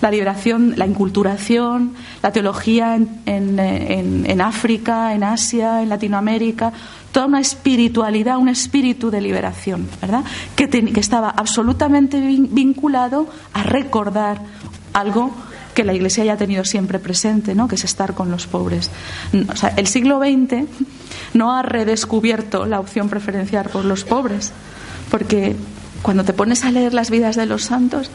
la 0.00 0.10
liberación, 0.10 0.74
la 0.76 0.86
inculturación, 0.86 1.94
la 2.22 2.32
teología 2.32 2.96
en, 3.26 4.40
África, 4.40 5.14
en 5.14 5.24
Asia, 5.24 5.82
en 5.82 5.88
Latinoamérica, 5.88 6.72
toda 7.12 7.26
una 7.26 7.40
espiritualidad, 7.40 8.38
un 8.38 8.48
espíritu 8.48 9.10
de 9.10 9.20
liberación, 9.20 9.88
¿verdad? 10.00 10.24
Que, 10.54 10.68
que 10.68 11.00
estaba 11.00 11.30
absolutamente 11.30 12.20
vinculado 12.20 13.26
a 13.52 13.62
recordar 13.62 14.40
algo 14.92 15.30
que 15.76 15.84
la 15.84 15.92
Iglesia 15.92 16.22
haya 16.22 16.38
tenido 16.38 16.64
siempre 16.64 16.98
presente, 16.98 17.54
¿no? 17.54 17.68
que 17.68 17.74
es 17.74 17.84
estar 17.84 18.14
con 18.14 18.30
los 18.30 18.46
pobres. 18.46 18.90
El 19.76 19.86
siglo 19.86 20.18
XX 20.18 20.64
no 21.34 21.54
ha 21.54 21.62
redescubierto 21.62 22.64
la 22.64 22.80
opción 22.80 23.10
preferencial 23.10 23.68
por 23.68 23.84
los 23.84 24.02
pobres, 24.02 24.52
porque 25.10 25.54
cuando 26.00 26.24
te 26.24 26.32
pones 26.32 26.64
a 26.64 26.70
leer 26.70 26.94
las 26.94 27.10
vidas 27.10 27.36
de 27.36 27.44
los 27.44 27.64
santos, 27.64 28.10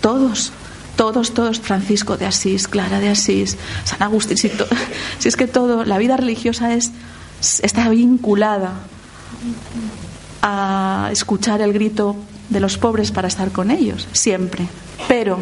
todos 0.00 0.50
todos, 0.96 1.32
todos, 1.32 1.60
Francisco 1.60 2.16
de 2.16 2.26
Asís, 2.26 2.66
Clara 2.66 2.98
de 2.98 3.10
Asís, 3.10 3.56
San 3.84 4.02
Agustín, 4.02 4.36
si, 4.36 4.50
es 5.24 5.36
que 5.36 5.46
todo, 5.46 5.84
la 5.84 5.96
vida 5.96 6.16
religiosa 6.16 6.74
es, 6.74 6.90
está 7.62 7.88
vinculada 7.88 8.72
a 10.42 11.10
escuchar 11.12 11.60
el 11.60 11.72
grito 11.72 12.16
de 12.48 12.58
los 12.58 12.78
pobres 12.78 13.12
para 13.12 13.28
estar 13.28 13.52
con 13.52 13.70
ellos, 13.70 14.08
siempre. 14.10 14.66
Pero 15.06 15.38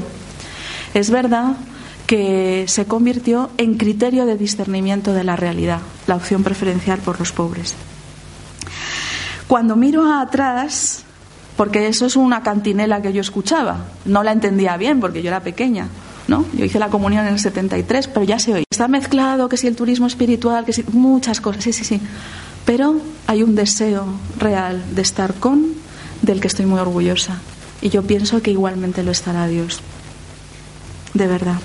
es 0.99 1.11
verdad 1.11 1.57
que 2.07 2.65
se 2.69 2.87
convirtió 2.87 3.51
en 3.59 3.77
criterio 3.77 4.25
de 4.25 4.37
discernimiento 4.37 5.13
de 5.13 5.25
la 5.25 5.37
realidad, 5.37 5.81
la 6.07 6.17
opción 6.17 6.43
preferencial 6.43 7.01
por 7.01 7.19
los 7.19 7.33
pobres. 7.33 7.75
Cuando 9.47 9.77
miro 9.77 10.11
atrás, 10.11 11.05
porque 11.57 11.89
eso 11.89 12.07
es 12.07 12.17
una 12.17 12.43
cantinela 12.43 13.03
que 13.03 13.13
yo 13.13 13.21
escuchaba. 13.21 13.87
No 14.07 14.23
la 14.23 14.33
entendía 14.33 14.77
bien 14.77 15.01
porque 15.01 15.23
yo 15.23 15.29
era 15.29 15.41
pequeña. 15.41 15.89
¿no? 16.29 16.45
Yo 16.55 16.65
hice 16.65 16.79
la 16.79 16.89
comunión 16.89 17.27
en 17.27 17.35
el 17.35 17.41
73, 17.41 18.09
pero 18.09 18.25
ya 18.25 18.39
se 18.39 18.55
oye. 18.55 18.65
Está 18.71 18.89
mezclado, 18.89 19.49
que 19.49 19.57
si 19.57 19.67
el 19.67 19.77
turismo 19.77 20.07
espiritual, 20.07 20.65
que 20.65 20.73
si 20.73 20.83
muchas 20.93 21.41
cosas, 21.41 21.63
sí, 21.63 21.73
sí, 21.73 21.85
sí. 21.85 22.01
Pero 22.65 22.97
hay 23.27 23.43
un 23.43 23.55
deseo 23.55 24.07
real 24.39 24.83
de 24.95 25.03
estar 25.03 25.35
con, 25.35 25.75
del 26.23 26.41
que 26.41 26.49
estoy 26.49 26.67
muy 26.67 26.81
orgullosa. 26.81 27.39
Y 27.81 27.91
yo 27.91 28.03
pienso 28.03 28.41
que 28.43 28.51
igualmente 28.51 29.03
lo 29.03 29.13
estará 29.13 29.47
Dios. 29.47 29.81
De 31.17 31.27
verdad. 31.27 31.57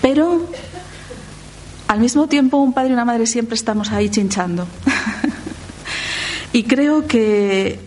Pero 0.00 0.48
al 1.86 2.00
mismo 2.00 2.28
tiempo 2.28 2.56
un 2.56 2.72
padre 2.72 2.90
y 2.90 2.92
una 2.94 3.04
madre 3.04 3.26
siempre 3.26 3.56
estamos 3.56 3.92
ahí 3.92 4.08
chinchando. 4.08 4.66
y 6.54 6.62
creo 6.62 7.06
que 7.06 7.78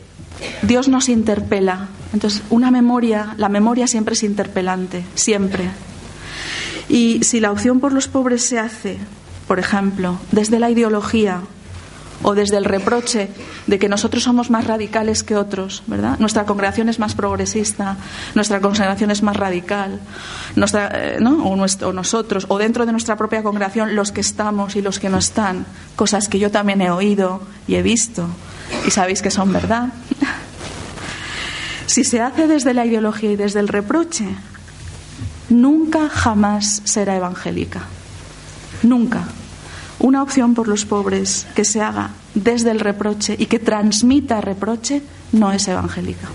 Dios 0.62 0.88
nos 0.88 1.10
interpela. 1.10 1.88
Entonces, 2.14 2.44
una 2.52 2.70
memoria, 2.70 3.34
la 3.38 3.50
memoria 3.50 3.88
siempre 3.88 4.14
es 4.14 4.22
interpelante, 4.22 5.04
siempre. 5.16 5.72
Y 6.90 7.24
si 7.24 7.40
la 7.40 7.52
opción 7.52 7.80
por 7.80 7.92
los 7.92 8.08
pobres 8.08 8.44
se 8.44 8.60
hace, 8.60 8.98
por 9.48 9.58
ejemplo, 9.58 10.20
desde 10.32 10.60
la 10.60 10.70
ideología 10.70 11.42
o 12.28 12.36
desde 12.36 12.58
el 12.58 12.66
reproche 12.66 13.30
de 13.68 13.80
que 13.80 13.88
nosotros 13.88 14.22
somos 14.22 14.50
más 14.50 14.68
radicales 14.68 15.24
que 15.24 15.38
otros, 15.38 15.82
¿verdad? 15.88 16.20
Nuestra 16.20 16.46
congregación 16.46 16.90
es 16.90 17.00
más 17.00 17.16
progresista, 17.16 17.96
nuestra 18.36 18.60
congregación 18.60 19.12
es 19.12 19.24
más 19.24 19.38
radical, 19.38 20.02
eh, 20.58 21.18
¿no? 21.22 21.46
o 21.46 21.94
nosotros, 21.94 22.46
o 22.50 22.58
dentro 22.58 22.86
de 22.86 22.92
nuestra 22.92 23.16
propia 23.16 23.44
congregación, 23.44 23.96
los 23.96 24.12
que 24.12 24.20
estamos 24.20 24.76
y 24.76 24.82
los 24.82 25.00
que 25.00 25.08
no 25.08 25.20
están, 25.20 25.66
cosas 25.96 26.28
que 26.28 26.38
yo 26.38 26.52
también 26.52 26.82
he 26.82 26.92
oído 26.92 27.44
y 27.66 27.76
he 27.76 27.82
visto 27.82 28.28
y 28.86 28.92
sabéis 28.92 29.22
que 29.22 29.32
son 29.32 29.54
verdad. 29.54 29.88
Si 31.86 32.04
se 32.04 32.20
hace 32.20 32.48
desde 32.48 32.74
la 32.74 32.86
ideología 32.86 33.32
y 33.32 33.36
desde 33.38 33.62
el 33.62 33.70
reproche, 33.70 34.28
nunca 35.48 36.10
jamás 36.10 36.82
será 36.84 37.16
evangélica. 37.16 37.84
Nunca. 38.84 39.24
Una 40.08 40.24
opción 40.24 40.54
por 40.54 40.70
los 40.70 40.86
pobres 40.86 41.46
que 41.54 41.66
se 41.66 41.82
haga 41.82 42.12
desde 42.34 42.72
el 42.72 42.80
reproche 42.80 43.36
y 43.38 43.48
que 43.48 43.60
transmita 43.60 44.40
reproche 44.40 45.02
no 45.34 45.52
es 45.52 45.68
evangélica. 45.68 46.30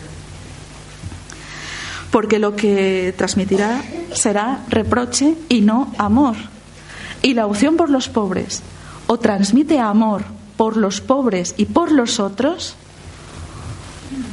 Porque 2.10 2.38
lo 2.38 2.54
que 2.54 3.14
transmitirá 3.16 3.82
será 4.12 4.62
reproche 4.68 5.36
y 5.48 5.62
no 5.62 5.90
amor. 5.96 6.36
Y 7.22 7.32
la 7.32 7.46
opción 7.46 7.78
por 7.78 7.88
los 7.88 8.10
pobres 8.10 8.60
o 9.06 9.18
transmite 9.18 9.78
amor 9.80 10.24
por 10.58 10.76
los 10.76 11.00
pobres 11.00 11.54
y 11.56 11.64
por 11.64 11.92
los 11.92 12.20
otros 12.20 12.74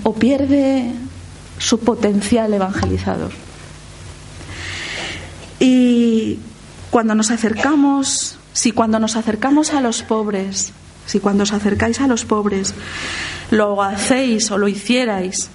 o 0.04 0.16
pierde 0.16 0.92
su 1.60 1.80
potencial 1.80 2.54
evangelizador. 2.54 3.32
Y 5.62 6.40
cuando 6.92 7.16
nos 7.16 7.32
acercamos, 7.32 8.39
si 8.54 8.72
cuando 8.72 9.00
nos 9.00 9.16
acercamos 9.16 9.74
a 9.74 9.82
los 9.82 10.04
pobres, 10.04 10.74
si 11.06 11.20
cuando 11.20 11.44
os 11.44 11.54
acercáis 11.54 12.02
a 12.02 12.08
los 12.08 12.26
pobres 12.26 12.74
lo 13.52 13.82
hacéis 13.82 14.52
o 14.52 14.58
lo 14.58 14.68
hicierais 14.68 15.50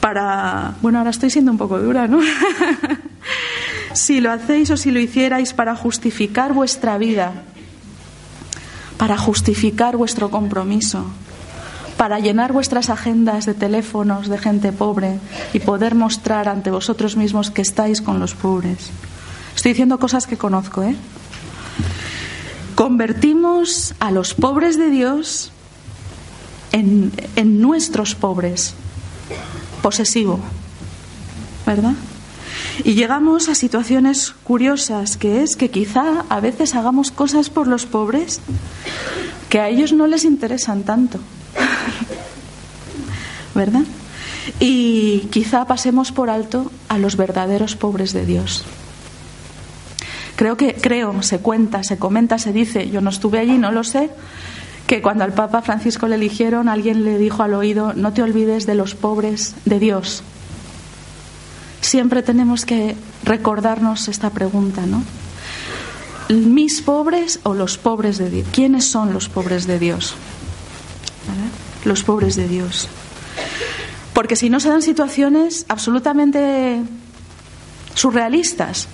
para, 0.00 0.74
bueno, 0.80 0.98
ahora 0.98 1.10
estoy 1.10 1.30
siendo 1.30 1.52
un 1.52 1.58
poco 1.58 1.78
dura, 1.78 2.08
¿no? 2.08 2.20
si 3.92 4.20
lo 4.20 4.32
hacéis 4.32 4.70
o 4.70 4.76
si 4.76 4.90
lo 4.90 4.98
hicierais 4.98 5.52
para 5.52 5.76
justificar 5.76 6.54
vuestra 6.54 6.96
vida, 6.98 7.32
para 8.96 9.18
justificar 9.18 9.96
vuestro 9.96 10.30
compromiso, 10.30 11.04
para 11.96 12.18
llenar 12.18 12.52
vuestras 12.52 12.88
agendas 12.88 13.44
de 13.44 13.54
teléfonos 13.54 14.28
de 14.28 14.38
gente 14.38 14.72
pobre 14.72 15.18
y 15.52 15.60
poder 15.60 15.94
mostrar 15.94 16.48
ante 16.48 16.70
vosotros 16.70 17.16
mismos 17.16 17.50
que 17.50 17.62
estáis 17.62 18.00
con 18.00 18.18
los 18.18 18.34
pobres. 18.34 18.90
Estoy 19.54 19.72
diciendo 19.72 19.98
cosas 19.98 20.26
que 20.26 20.38
conozco, 20.38 20.82
¿eh? 20.82 20.96
Convertimos 22.74 23.94
a 24.00 24.10
los 24.10 24.34
pobres 24.34 24.78
de 24.78 24.90
Dios 24.90 25.52
en, 26.72 27.12
en 27.36 27.60
nuestros 27.60 28.14
pobres. 28.14 28.74
Posesivo. 29.82 30.40
¿Verdad? 31.66 31.94
Y 32.84 32.94
llegamos 32.94 33.48
a 33.48 33.54
situaciones 33.54 34.34
curiosas, 34.44 35.16
que 35.16 35.42
es 35.42 35.56
que 35.56 35.70
quizá 35.70 36.24
a 36.28 36.40
veces 36.40 36.74
hagamos 36.74 37.10
cosas 37.10 37.50
por 37.50 37.66
los 37.66 37.86
pobres 37.86 38.40
que 39.48 39.60
a 39.60 39.68
ellos 39.68 39.92
no 39.92 40.06
les 40.06 40.24
interesan 40.24 40.84
tanto. 40.84 41.18
¿Verdad? 43.54 43.82
Y 44.58 45.28
quizá 45.30 45.66
pasemos 45.66 46.12
por 46.12 46.30
alto 46.30 46.70
a 46.88 46.98
los 46.98 47.16
verdaderos 47.16 47.76
pobres 47.76 48.12
de 48.12 48.24
Dios. 48.24 48.64
Creo 50.40 50.56
que, 50.56 50.72
creo, 50.72 51.22
se 51.22 51.40
cuenta, 51.40 51.82
se 51.82 51.98
comenta, 51.98 52.38
se 52.38 52.54
dice, 52.54 52.88
yo 52.88 53.02
no 53.02 53.10
estuve 53.10 53.40
allí, 53.40 53.58
no 53.58 53.72
lo 53.72 53.84
sé, 53.84 54.08
que 54.86 55.02
cuando 55.02 55.22
al 55.22 55.34
Papa 55.34 55.60
Francisco 55.60 56.08
le 56.08 56.14
eligieron, 56.14 56.70
alguien 56.70 57.04
le 57.04 57.18
dijo 57.18 57.42
al 57.42 57.52
oído, 57.52 57.92
no 57.92 58.14
te 58.14 58.22
olvides 58.22 58.64
de 58.64 58.74
los 58.74 58.94
pobres 58.94 59.54
de 59.66 59.78
Dios. 59.78 60.22
Siempre 61.82 62.22
tenemos 62.22 62.64
que 62.64 62.96
recordarnos 63.22 64.08
esta 64.08 64.30
pregunta, 64.30 64.86
¿no? 64.86 65.04
¿Mis 66.30 66.80
pobres 66.80 67.40
o 67.42 67.52
los 67.52 67.76
pobres 67.76 68.16
de 68.16 68.30
Dios? 68.30 68.48
¿Quiénes 68.50 68.86
son 68.86 69.12
los 69.12 69.28
pobres 69.28 69.66
de 69.66 69.78
Dios? 69.78 70.14
Los 71.84 72.02
pobres 72.02 72.34
de 72.36 72.48
Dios. 72.48 72.88
Porque 74.14 74.36
si 74.36 74.48
no 74.48 74.58
se 74.58 74.70
dan 74.70 74.80
situaciones 74.80 75.66
absolutamente 75.68 76.80
surrealistas, 77.94 78.88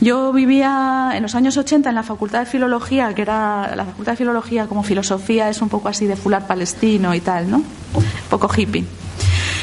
yo 0.00 0.32
vivía 0.32 1.12
en 1.14 1.22
los 1.22 1.34
años 1.34 1.56
80 1.56 1.88
en 1.88 1.94
la 1.94 2.02
Facultad 2.02 2.40
de 2.40 2.46
Filología, 2.46 3.14
que 3.14 3.22
era 3.22 3.74
la 3.76 3.84
Facultad 3.84 4.12
de 4.12 4.16
Filología 4.16 4.66
como 4.66 4.82
filosofía 4.82 5.48
es 5.48 5.60
un 5.62 5.68
poco 5.68 5.88
así 5.88 6.06
de 6.06 6.16
fular 6.16 6.46
palestino 6.46 7.14
y 7.14 7.20
tal, 7.20 7.50
¿no? 7.50 7.58
Un 7.58 8.04
poco 8.28 8.48
hippie. 8.54 8.84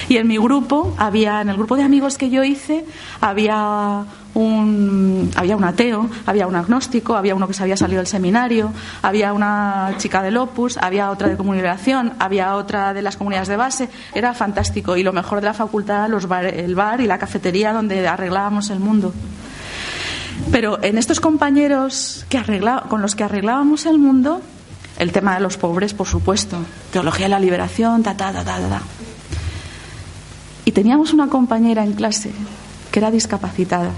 Y 0.09 0.17
en 0.17 0.27
mi 0.27 0.37
grupo 0.37 0.93
había, 0.97 1.41
en 1.41 1.49
el 1.49 1.57
grupo 1.57 1.75
de 1.75 1.83
amigos 1.83 2.17
que 2.17 2.29
yo 2.29 2.43
hice, 2.43 2.85
había 3.19 4.05
un, 4.35 5.29
había 5.35 5.57
un 5.57 5.63
ateo, 5.65 6.09
había 6.25 6.47
un 6.47 6.55
agnóstico, 6.55 7.15
había 7.15 7.35
uno 7.35 7.47
que 7.47 7.53
se 7.53 7.63
había 7.63 7.75
salido 7.75 7.99
del 7.99 8.07
seminario, 8.07 8.71
había 9.01 9.33
una 9.33 9.95
chica 9.97 10.21
del 10.21 10.37
Opus, 10.37 10.77
había 10.77 11.11
otra 11.11 11.27
de 11.27 11.35
comunicación, 11.35 12.13
había 12.19 12.55
otra 12.55 12.93
de 12.93 13.01
las 13.01 13.17
comunidades 13.17 13.49
de 13.49 13.57
base. 13.57 13.89
Era 14.13 14.33
fantástico. 14.33 14.95
Y 14.95 15.03
lo 15.03 15.11
mejor 15.11 15.41
de 15.41 15.47
la 15.47 15.53
facultad, 15.53 16.07
los 16.07 16.25
el 16.53 16.75
bar 16.75 17.01
y 17.01 17.07
la 17.07 17.17
cafetería 17.17 17.73
donde 17.73 18.07
arreglábamos 18.07 18.69
el 18.69 18.79
mundo. 18.79 19.13
Pero 20.51 20.81
en 20.83 20.97
estos 20.97 21.19
compañeros 21.19 22.25
que 22.29 22.41
con 22.89 23.01
los 23.01 23.15
que 23.15 23.23
arreglábamos 23.23 23.85
el 23.85 23.97
mundo, 23.97 24.41
el 24.97 25.11
tema 25.11 25.35
de 25.35 25.41
los 25.41 25.57
pobres, 25.57 25.93
por 25.93 26.07
supuesto, 26.07 26.57
teología 26.91 27.25
de 27.25 27.31
la 27.31 27.39
liberación, 27.39 28.03
ta, 28.03 28.15
ta, 28.15 28.31
ta, 28.31 28.43
ta, 28.43 28.59
ta. 28.59 28.81
Y 30.65 30.71
teníamos 30.71 31.13
una 31.13 31.27
compañera 31.27 31.83
en 31.83 31.93
clase 31.93 32.31
que 32.91 32.99
era 32.99 33.11
discapacitada, 33.11 33.91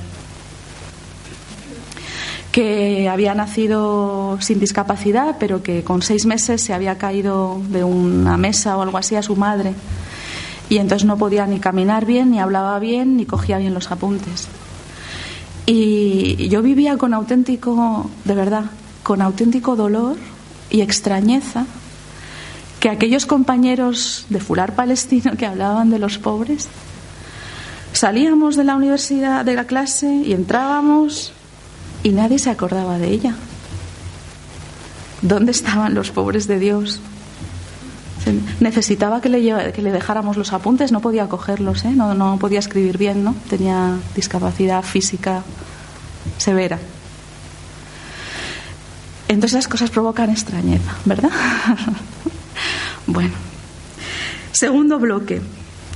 que 2.51 3.07
había 3.07 3.33
nacido 3.35 4.38
sin 4.41 4.59
discapacidad, 4.59 5.38
pero 5.39 5.63
que 5.63 5.83
con 5.83 6.01
seis 6.01 6.25
meses 6.25 6.62
se 6.62 6.73
había 6.73 6.97
caído 6.97 7.62
de 7.69 7.83
una 7.83 8.38
mesa 8.38 8.75
o 8.75 8.81
algo 8.81 8.97
así 8.97 9.15
a 9.15 9.21
su 9.21 9.35
madre. 9.35 9.73
Y 10.67 10.77
entonces 10.77 11.05
no 11.05 11.17
podía 11.17 11.47
ni 11.47 11.59
caminar 11.59 12.05
bien, 12.05 12.31
ni 12.31 12.39
hablaba 12.39 12.77
bien, 12.79 13.17
ni 13.17 13.25
cogía 13.25 13.57
bien 13.57 13.73
los 13.73 13.91
apuntes. 13.91 14.47
Y 15.71 16.49
yo 16.49 16.63
vivía 16.63 16.97
con 16.97 17.13
auténtico, 17.13 18.10
de 18.25 18.34
verdad, 18.34 18.65
con 19.03 19.21
auténtico 19.21 19.75
dolor 19.75 20.17
y 20.71 20.82
extrañeza 20.82 21.67
que 22.79 22.89
aquellos 22.89 23.27
compañeros 23.27 24.25
de 24.29 24.39
fular 24.39 24.73
palestino 24.73 25.34
que 25.38 25.45
hablaban 25.45 25.91
de 25.91 25.99
los 25.99 26.17
pobres, 26.17 26.69
salíamos 27.93 28.55
de 28.55 28.63
la 28.63 28.75
universidad, 28.75 29.45
de 29.45 29.53
la 29.53 29.65
clase 29.65 30.12
y 30.12 30.34
entrábamos 30.34 31.34
y 32.01 32.10
nadie 32.13 32.39
se 32.39 32.49
acordaba 32.49 32.97
de 32.97 33.12
ella. 33.12 33.36
¿Dónde 35.21 35.51
estaban 35.51 35.93
los 35.93 36.10
pobres 36.10 36.48
de 36.48 36.58
Dios? 36.58 37.00
Necesitaba 38.60 39.21
que 39.21 39.29
le, 39.29 39.71
que 39.71 39.81
le 39.81 39.91
dejáramos 39.91 40.35
los 40.37 40.54
apuntes, 40.54 40.91
no 40.91 41.00
podía 41.00 41.27
cogerlos, 41.27 41.85
¿eh? 41.85 41.91
no, 41.91 42.13
no 42.13 42.37
podía 42.37 42.60
escribir 42.60 42.98
bien, 42.98 43.23
¿no? 43.23 43.35
Tenía 43.50 43.98
discapacidad 44.15 44.83
física 44.83 45.43
severa. 46.40 46.79
Entonces 49.27 49.54
las 49.54 49.67
cosas 49.67 49.92
provocan 49.92 50.31
extrañeza, 50.31 50.96
¿verdad? 51.06 51.29
bueno. 53.06 53.33
Segundo 54.52 55.00
bloque. 55.00 55.42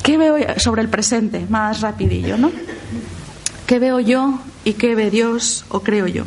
¿Qué 0.03 0.17
veo 0.17 0.37
sobre 0.57 0.83
el 0.83 0.89
presente? 0.89 1.47
Más 1.49 1.81
rapidillo, 1.81 2.37
¿no? 2.37 2.51
¿Qué 3.65 3.79
veo 3.79 3.99
yo 3.99 4.39
y 4.63 4.73
qué 4.73 4.93
ve 4.93 5.09
Dios 5.09 5.65
o 5.69 5.81
creo 5.81 6.05
yo? 6.07 6.25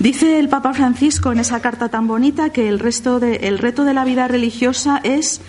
Dice 0.00 0.38
el 0.38 0.48
Papa 0.48 0.74
Francisco 0.74 1.30
en 1.30 1.38
esa 1.38 1.60
carta 1.60 1.90
tan 1.90 2.08
bonita 2.08 2.50
que 2.50 2.68
el, 2.68 2.78
resto 2.78 3.20
de, 3.20 3.36
el 3.36 3.58
reto 3.58 3.84
de 3.84 3.94
la 3.94 4.04
vida 4.04 4.26
religiosa 4.26 5.00
es 5.04 5.42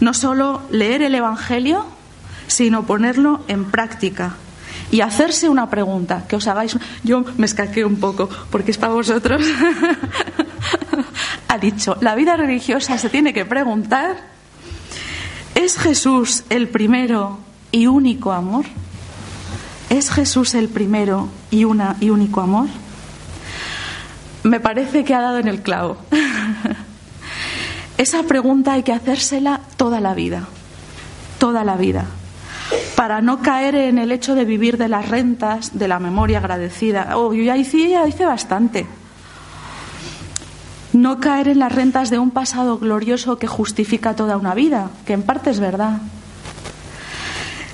no 0.00 0.14
solo 0.14 0.62
leer 0.70 1.02
el 1.02 1.14
Evangelio, 1.14 1.84
sino 2.46 2.86
ponerlo 2.86 3.44
en 3.48 3.64
práctica 3.66 4.36
y 4.90 5.00
hacerse 5.00 5.48
una 5.48 5.68
pregunta, 5.68 6.24
que 6.28 6.36
os 6.36 6.46
hagáis. 6.46 6.76
Yo 7.02 7.24
me 7.36 7.46
escaqueo 7.46 7.86
un 7.86 7.96
poco 7.96 8.28
porque 8.50 8.70
es 8.70 8.78
para 8.78 8.92
vosotros. 8.92 9.42
ha 11.48 11.58
dicho, 11.58 11.96
la 12.00 12.14
vida 12.14 12.36
religiosa 12.36 12.98
se 12.98 13.08
tiene 13.08 13.32
que 13.32 13.44
preguntar, 13.44 14.16
¿es 15.54 15.78
Jesús 15.78 16.44
el 16.50 16.68
primero 16.68 17.38
y 17.72 17.86
único 17.86 18.32
amor? 18.32 18.64
¿Es 19.90 20.10
Jesús 20.10 20.54
el 20.54 20.68
primero 20.68 21.28
y, 21.50 21.64
una, 21.64 21.96
y 22.00 22.10
único 22.10 22.40
amor? 22.40 22.68
Me 24.42 24.60
parece 24.60 25.04
que 25.04 25.14
ha 25.14 25.20
dado 25.20 25.38
en 25.38 25.48
el 25.48 25.62
clavo. 25.62 25.96
Esa 27.98 28.24
pregunta 28.24 28.74
hay 28.74 28.82
que 28.82 28.92
hacérsela 28.92 29.60
toda 29.76 30.00
la 30.00 30.14
vida, 30.14 30.46
toda 31.38 31.64
la 31.64 31.76
vida, 31.76 32.06
para 32.96 33.20
no 33.20 33.40
caer 33.42 33.74
en 33.74 33.98
el 33.98 34.10
hecho 34.10 34.34
de 34.34 34.46
vivir 34.46 34.78
de 34.78 34.88
las 34.88 35.08
rentas, 35.08 35.78
de 35.78 35.86
la 35.86 36.00
memoria 36.00 36.38
agradecida. 36.38 37.16
Oh, 37.16 37.32
yo 37.34 37.44
ya 37.44 37.56
hice, 37.56 37.90
ya 37.90 38.08
hice 38.08 38.24
bastante. 38.24 38.86
No 40.94 41.20
caer 41.20 41.48
en 41.48 41.58
las 41.58 41.72
rentas 41.72 42.08
de 42.08 42.18
un 42.18 42.30
pasado 42.30 42.78
glorioso 42.78 43.38
que 43.38 43.46
justifica 43.46 44.16
toda 44.16 44.38
una 44.38 44.54
vida, 44.54 44.90
que 45.04 45.12
en 45.12 45.22
parte 45.22 45.50
es 45.50 45.60
verdad. 45.60 45.98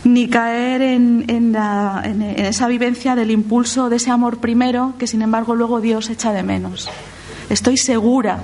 Ni 0.03 0.29
caer 0.29 0.83
en, 0.83 1.25
en 1.29 2.23
esa 2.23 2.67
vivencia 2.67 3.15
del 3.15 3.31
impulso 3.31 3.89
de 3.89 3.97
ese 3.97 4.11
amor 4.11 4.39
primero 4.39 4.95
que 4.99 5.07
sin 5.07 5.23
embargo 5.23 5.55
luego 5.55 5.81
Dios 5.81 6.11
echa 6.11 6.33
de 6.33 6.43
menos. 6.43 6.91
Estoy 7.49 7.77
segura 7.77 8.41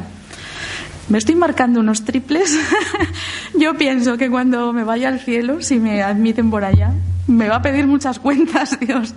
me 1.08 1.18
estoy 1.18 1.34
marcando 1.34 1.80
unos 1.80 2.04
triples. 2.04 2.58
Yo 3.58 3.76
pienso 3.76 4.16
que 4.16 4.30
cuando 4.30 4.72
me 4.72 4.84
vaya 4.84 5.08
al 5.08 5.20
cielo, 5.20 5.62
si 5.62 5.78
me 5.78 6.02
admiten 6.02 6.50
por 6.50 6.64
allá, 6.64 6.92
me 7.26 7.48
va 7.48 7.56
a 7.56 7.62
pedir 7.62 7.86
muchas 7.86 8.18
cuentas, 8.18 8.78
Dios. 8.80 9.14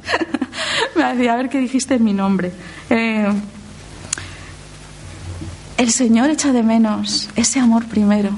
me 0.95 1.01
va 1.01 1.09
a 1.09 1.13
decir, 1.13 1.29
a 1.29 1.35
ver 1.35 1.49
qué 1.49 1.59
dijiste 1.59 1.95
en 1.95 2.03
mi 2.03 2.13
nombre. 2.13 2.51
Eh, 2.89 3.27
el 5.77 5.91
Señor 5.91 6.29
echa 6.29 6.53
de 6.53 6.63
menos 6.63 7.29
ese 7.35 7.59
amor 7.59 7.85
primero. 7.85 8.29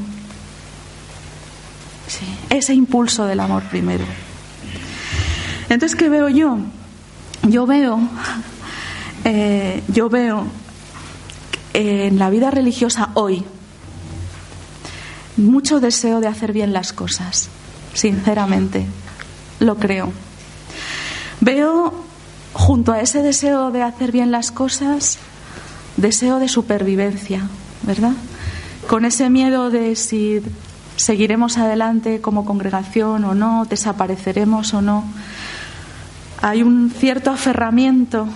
Sí, 2.07 2.25
ese 2.49 2.73
impulso 2.73 3.25
del 3.25 3.39
amor 3.39 3.63
primero. 3.63 4.05
Entonces, 5.69 5.95
¿qué 5.95 6.09
veo 6.09 6.29
yo? 6.29 6.57
Yo 7.43 7.65
veo, 7.65 7.99
eh, 9.25 9.83
yo 9.89 10.09
veo 10.09 10.47
en 11.73 12.19
la 12.19 12.29
vida 12.29 12.51
religiosa 12.51 13.09
hoy 13.15 13.43
mucho 15.37 15.79
deseo 15.79 16.19
de 16.19 16.27
hacer 16.27 16.53
bien 16.53 16.73
las 16.73 16.93
cosas, 16.93 17.49
sinceramente, 17.93 18.85
lo 19.59 19.77
creo. 19.77 20.11
Veo 21.41 21.93
junto 22.53 22.91
a 22.93 23.01
ese 23.01 23.23
deseo 23.23 23.71
de 23.71 23.81
hacer 23.81 24.11
bien 24.11 24.31
las 24.31 24.51
cosas, 24.51 25.17
deseo 25.97 26.39
de 26.39 26.47
supervivencia, 26.47 27.47
¿verdad? 27.81 28.13
Con 28.87 29.05
ese 29.05 29.29
miedo 29.29 29.71
de 29.71 29.95
si 29.95 30.41
seguiremos 30.95 31.57
adelante 31.57 32.21
como 32.21 32.45
congregación 32.45 33.25
o 33.25 33.33
no, 33.33 33.65
desapareceremos 33.65 34.73
o 34.73 34.81
no. 34.81 35.03
Hay 36.41 36.61
un 36.61 36.91
cierto 36.91 37.31
aferramiento 37.31 38.27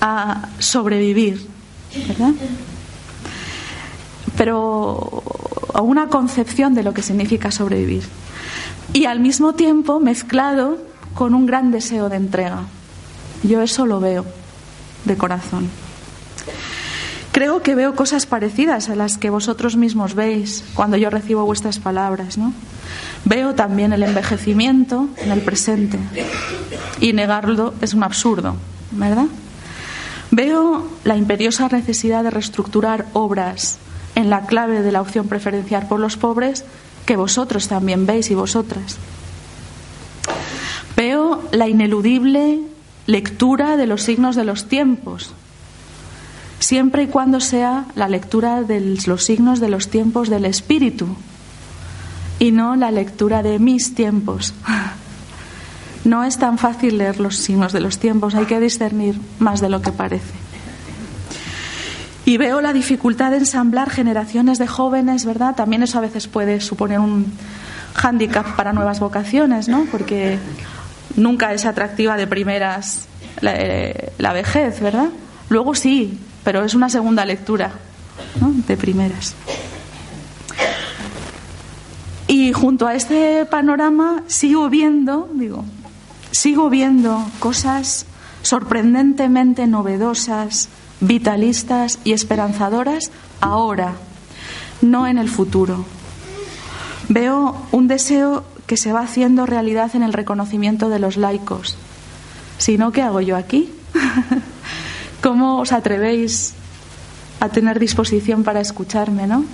a 0.00 0.48
sobrevivir, 0.58 1.48
¿verdad? 2.08 2.32
Pero 4.36 5.22
a 5.74 5.82
una 5.82 6.08
concepción 6.08 6.74
de 6.74 6.82
lo 6.82 6.94
que 6.94 7.02
significa 7.02 7.50
sobrevivir. 7.50 8.04
Y 8.92 9.04
al 9.04 9.20
mismo 9.20 9.54
tiempo 9.54 10.00
mezclado 10.00 10.78
con 11.14 11.34
un 11.34 11.46
gran 11.46 11.70
deseo 11.70 12.08
de 12.08 12.16
entrega. 12.16 12.64
Yo 13.42 13.62
eso 13.62 13.86
lo 13.86 14.00
veo 14.00 14.24
de 15.04 15.16
corazón. 15.16 15.68
Creo 17.32 17.62
que 17.62 17.74
veo 17.74 17.94
cosas 17.94 18.26
parecidas 18.26 18.88
a 18.88 18.96
las 18.96 19.16
que 19.16 19.30
vosotros 19.30 19.76
mismos 19.76 20.14
veis 20.14 20.64
cuando 20.74 20.96
yo 20.96 21.10
recibo 21.10 21.44
vuestras 21.44 21.78
palabras, 21.78 22.36
¿no? 22.36 22.52
Veo 23.24 23.54
también 23.54 23.92
el 23.92 24.02
envejecimiento 24.02 25.08
en 25.18 25.30
el 25.30 25.40
presente 25.40 25.98
y 27.00 27.12
negarlo 27.12 27.74
es 27.80 27.94
un 27.94 28.02
absurdo, 28.02 28.56
¿verdad? 28.90 29.26
Veo 30.30 30.86
la 31.04 31.16
imperiosa 31.16 31.68
necesidad 31.68 32.22
de 32.22 32.30
reestructurar 32.30 33.06
obras 33.12 33.78
en 34.14 34.30
la 34.30 34.46
clave 34.46 34.82
de 34.82 34.92
la 34.92 35.00
opción 35.00 35.28
preferencial 35.28 35.88
por 35.88 35.98
los 35.98 36.16
pobres 36.16 36.64
que 37.04 37.16
vosotros 37.16 37.68
también 37.68 38.06
veis 38.06 38.30
y 38.30 38.34
vosotras. 38.34 38.98
Veo 40.96 41.42
la 41.50 41.68
ineludible 41.68 42.60
lectura 43.06 43.76
de 43.76 43.86
los 43.86 44.02
signos 44.02 44.36
de 44.36 44.44
los 44.44 44.68
tiempos, 44.68 45.32
siempre 46.60 47.04
y 47.04 47.06
cuando 47.08 47.40
sea 47.40 47.86
la 47.96 48.08
lectura 48.08 48.62
de 48.62 48.98
los 49.06 49.24
signos 49.24 49.58
de 49.58 49.68
los 49.68 49.88
tiempos 49.88 50.28
del 50.28 50.44
espíritu 50.44 51.08
y 52.38 52.52
no 52.52 52.76
la 52.76 52.90
lectura 52.90 53.42
de 53.42 53.58
mis 53.58 53.94
tiempos. 53.94 54.54
No 56.04 56.24
es 56.24 56.38
tan 56.38 56.58
fácil 56.58 56.98
leer 56.98 57.20
los 57.20 57.36
signos 57.36 57.72
de 57.72 57.80
los 57.80 57.98
tiempos, 57.98 58.34
hay 58.34 58.46
que 58.46 58.58
discernir 58.58 59.18
más 59.38 59.60
de 59.60 59.68
lo 59.68 59.82
que 59.82 59.92
parece. 59.92 60.32
Y 62.24 62.36
veo 62.36 62.60
la 62.60 62.72
dificultad 62.72 63.30
de 63.32 63.38
ensamblar 63.38 63.90
generaciones 63.90 64.58
de 64.58 64.66
jóvenes, 64.66 65.24
¿verdad? 65.24 65.54
También 65.54 65.82
eso 65.82 65.98
a 65.98 66.00
veces 66.00 66.28
puede 66.28 66.60
suponer 66.60 67.00
un 67.00 67.26
hándicap 67.94 68.56
para 68.56 68.72
nuevas 68.72 69.00
vocaciones, 69.00 69.68
¿no? 69.68 69.86
Porque 69.90 70.38
nunca 71.16 71.52
es 71.52 71.64
atractiva 71.64 72.16
de 72.16 72.26
primeras 72.26 73.06
la, 73.40 73.54
eh, 73.56 74.12
vejez, 74.18 74.80
¿verdad? 74.80 75.08
Luego 75.48 75.74
sí, 75.74 76.18
pero 76.44 76.64
es 76.64 76.74
una 76.74 76.88
segunda 76.88 77.24
lectura, 77.24 77.72
¿no? 78.40 78.52
De 78.66 78.76
primeras. 78.76 79.34
Y 82.28 82.52
junto 82.52 82.86
a 82.86 82.94
este 82.94 83.44
panorama 83.46 84.22
sigo 84.28 84.68
viendo, 84.68 85.28
digo, 85.34 85.64
sigo 86.40 86.70
viendo 86.70 87.22
cosas 87.38 88.06
sorprendentemente 88.40 89.66
novedosas, 89.66 90.70
vitalistas 91.02 91.98
y 92.02 92.12
esperanzadoras 92.12 93.10
ahora, 93.42 93.96
no 94.80 95.06
en 95.06 95.18
el 95.18 95.28
futuro. 95.28 95.84
Veo 97.10 97.60
un 97.72 97.88
deseo 97.88 98.44
que 98.66 98.78
se 98.78 98.90
va 98.90 99.00
haciendo 99.00 99.44
realidad 99.44 99.94
en 99.94 100.02
el 100.02 100.14
reconocimiento 100.14 100.88
de 100.88 100.98
los 100.98 101.18
laicos. 101.18 101.76
Si 102.56 102.78
no, 102.78 102.90
¿qué 102.90 103.02
hago 103.02 103.20
yo 103.20 103.36
aquí? 103.36 103.70
¿Cómo 105.22 105.58
os 105.58 105.72
atrevéis 105.72 106.54
a 107.40 107.50
tener 107.50 107.78
disposición 107.78 108.44
para 108.44 108.62
escucharme, 108.62 109.26
no? 109.26 109.44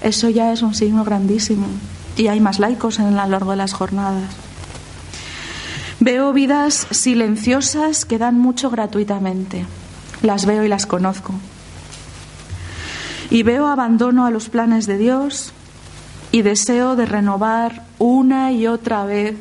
Eso 0.00 0.30
ya 0.30 0.54
es 0.54 0.62
un 0.62 0.74
signo 0.74 1.04
grandísimo. 1.04 1.66
Y 2.16 2.28
hay 2.28 2.40
más 2.40 2.60
laicos 2.60 2.98
en 2.98 3.18
a 3.18 3.26
lo 3.26 3.32
largo 3.32 3.50
de 3.50 3.58
las 3.58 3.74
jornadas. 3.74 4.43
Veo 6.04 6.34
vidas 6.34 6.86
silenciosas 6.90 8.04
que 8.04 8.18
dan 8.18 8.38
mucho 8.38 8.68
gratuitamente. 8.68 9.64
Las 10.20 10.44
veo 10.44 10.62
y 10.62 10.68
las 10.68 10.84
conozco. 10.84 11.32
Y 13.30 13.42
veo 13.42 13.68
abandono 13.68 14.26
a 14.26 14.30
los 14.30 14.50
planes 14.50 14.84
de 14.84 14.98
Dios 14.98 15.54
y 16.30 16.42
deseo 16.42 16.94
de 16.94 17.06
renovar 17.06 17.86
una 17.98 18.52
y 18.52 18.66
otra 18.66 19.06
vez, 19.06 19.36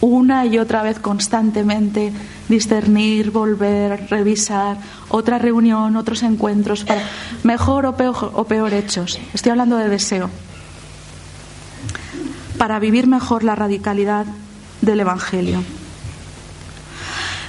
una 0.00 0.46
y 0.46 0.58
otra 0.58 0.84
vez 0.84 1.00
constantemente, 1.00 2.12
discernir, 2.48 3.32
volver, 3.32 4.06
revisar, 4.08 4.76
otra 5.08 5.38
reunión, 5.38 5.96
otros 5.96 6.22
encuentros, 6.22 6.84
para 6.84 7.02
mejor 7.42 7.86
o 7.86 7.96
peor, 7.96 8.30
o 8.34 8.44
peor 8.44 8.72
hechos. 8.72 9.18
Estoy 9.34 9.50
hablando 9.50 9.78
de 9.78 9.88
deseo. 9.88 10.30
Para 12.56 12.78
vivir 12.78 13.08
mejor 13.08 13.42
la 13.42 13.56
radicalidad 13.56 14.26
del 14.82 15.00
Evangelio. 15.00 15.64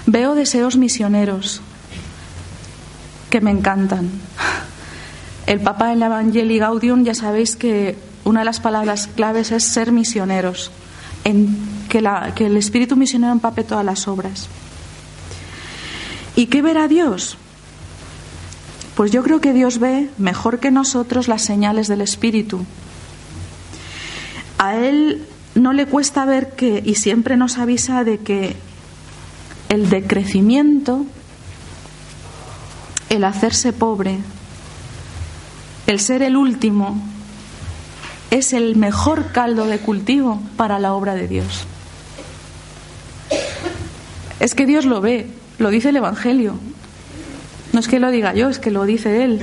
Veo 0.05 0.35
deseos 0.35 0.77
misioneros 0.77 1.61
que 3.29 3.41
me 3.41 3.51
encantan. 3.51 4.09
El 5.45 5.59
Papa 5.59 5.91
en 5.91 5.99
la 5.99 6.05
Evangelii 6.05 6.59
Gaudium 6.59 7.03
ya 7.03 7.15
sabéis 7.15 7.57
que 7.57 7.97
una 8.23 8.41
de 8.41 8.45
las 8.45 8.59
palabras 8.61 9.07
claves 9.07 9.51
es 9.51 9.63
ser 9.63 9.91
misioneros, 9.91 10.71
que, 11.23 12.31
que 12.35 12.45
el 12.45 12.57
espíritu 12.57 12.95
misionero 12.95 13.33
empape 13.33 13.63
todas 13.63 13.83
las 13.83 14.07
obras. 14.07 14.47
¿Y 16.35 16.45
qué 16.45 16.61
verá 16.61 16.87
Dios? 16.87 17.37
Pues 18.95 19.11
yo 19.11 19.23
creo 19.23 19.41
que 19.41 19.53
Dios 19.53 19.79
ve 19.79 20.09
mejor 20.17 20.59
que 20.59 20.71
nosotros 20.71 21.27
las 21.27 21.41
señales 21.41 21.87
del 21.87 22.01
espíritu. 22.01 22.63
A 24.57 24.75
Él 24.75 25.25
no 25.55 25.73
le 25.73 25.85
cuesta 25.85 26.25
ver 26.25 26.51
que, 26.55 26.81
y 26.83 26.95
siempre 26.95 27.37
nos 27.37 27.57
avisa 27.57 28.03
de 28.03 28.19
que 28.19 28.55
el 29.69 29.89
decrecimiento, 29.89 31.05
el 33.09 33.23
hacerse 33.23 33.73
pobre, 33.73 34.19
el 35.87 35.99
ser 35.99 36.21
el 36.21 36.35
último, 36.35 37.01
es 38.31 38.53
el 38.53 38.75
mejor 38.75 39.31
caldo 39.31 39.67
de 39.67 39.77
cultivo 39.77 40.41
para 40.57 40.79
la 40.79 40.93
obra 40.93 41.13
de 41.13 41.27
Dios. 41.27 41.65
Es 44.39 44.55
que 44.55 44.65
Dios 44.65 44.85
lo 44.85 45.01
ve, 45.01 45.27
lo 45.59 45.69
dice 45.69 45.89
el 45.89 45.97
Evangelio. 45.97 46.55
No 47.71 47.79
es 47.79 47.87
que 47.87 47.99
lo 47.99 48.11
diga 48.11 48.33
yo, 48.33 48.49
es 48.49 48.59
que 48.59 48.71
lo 48.71 48.85
dice 48.85 49.23
Él. 49.23 49.39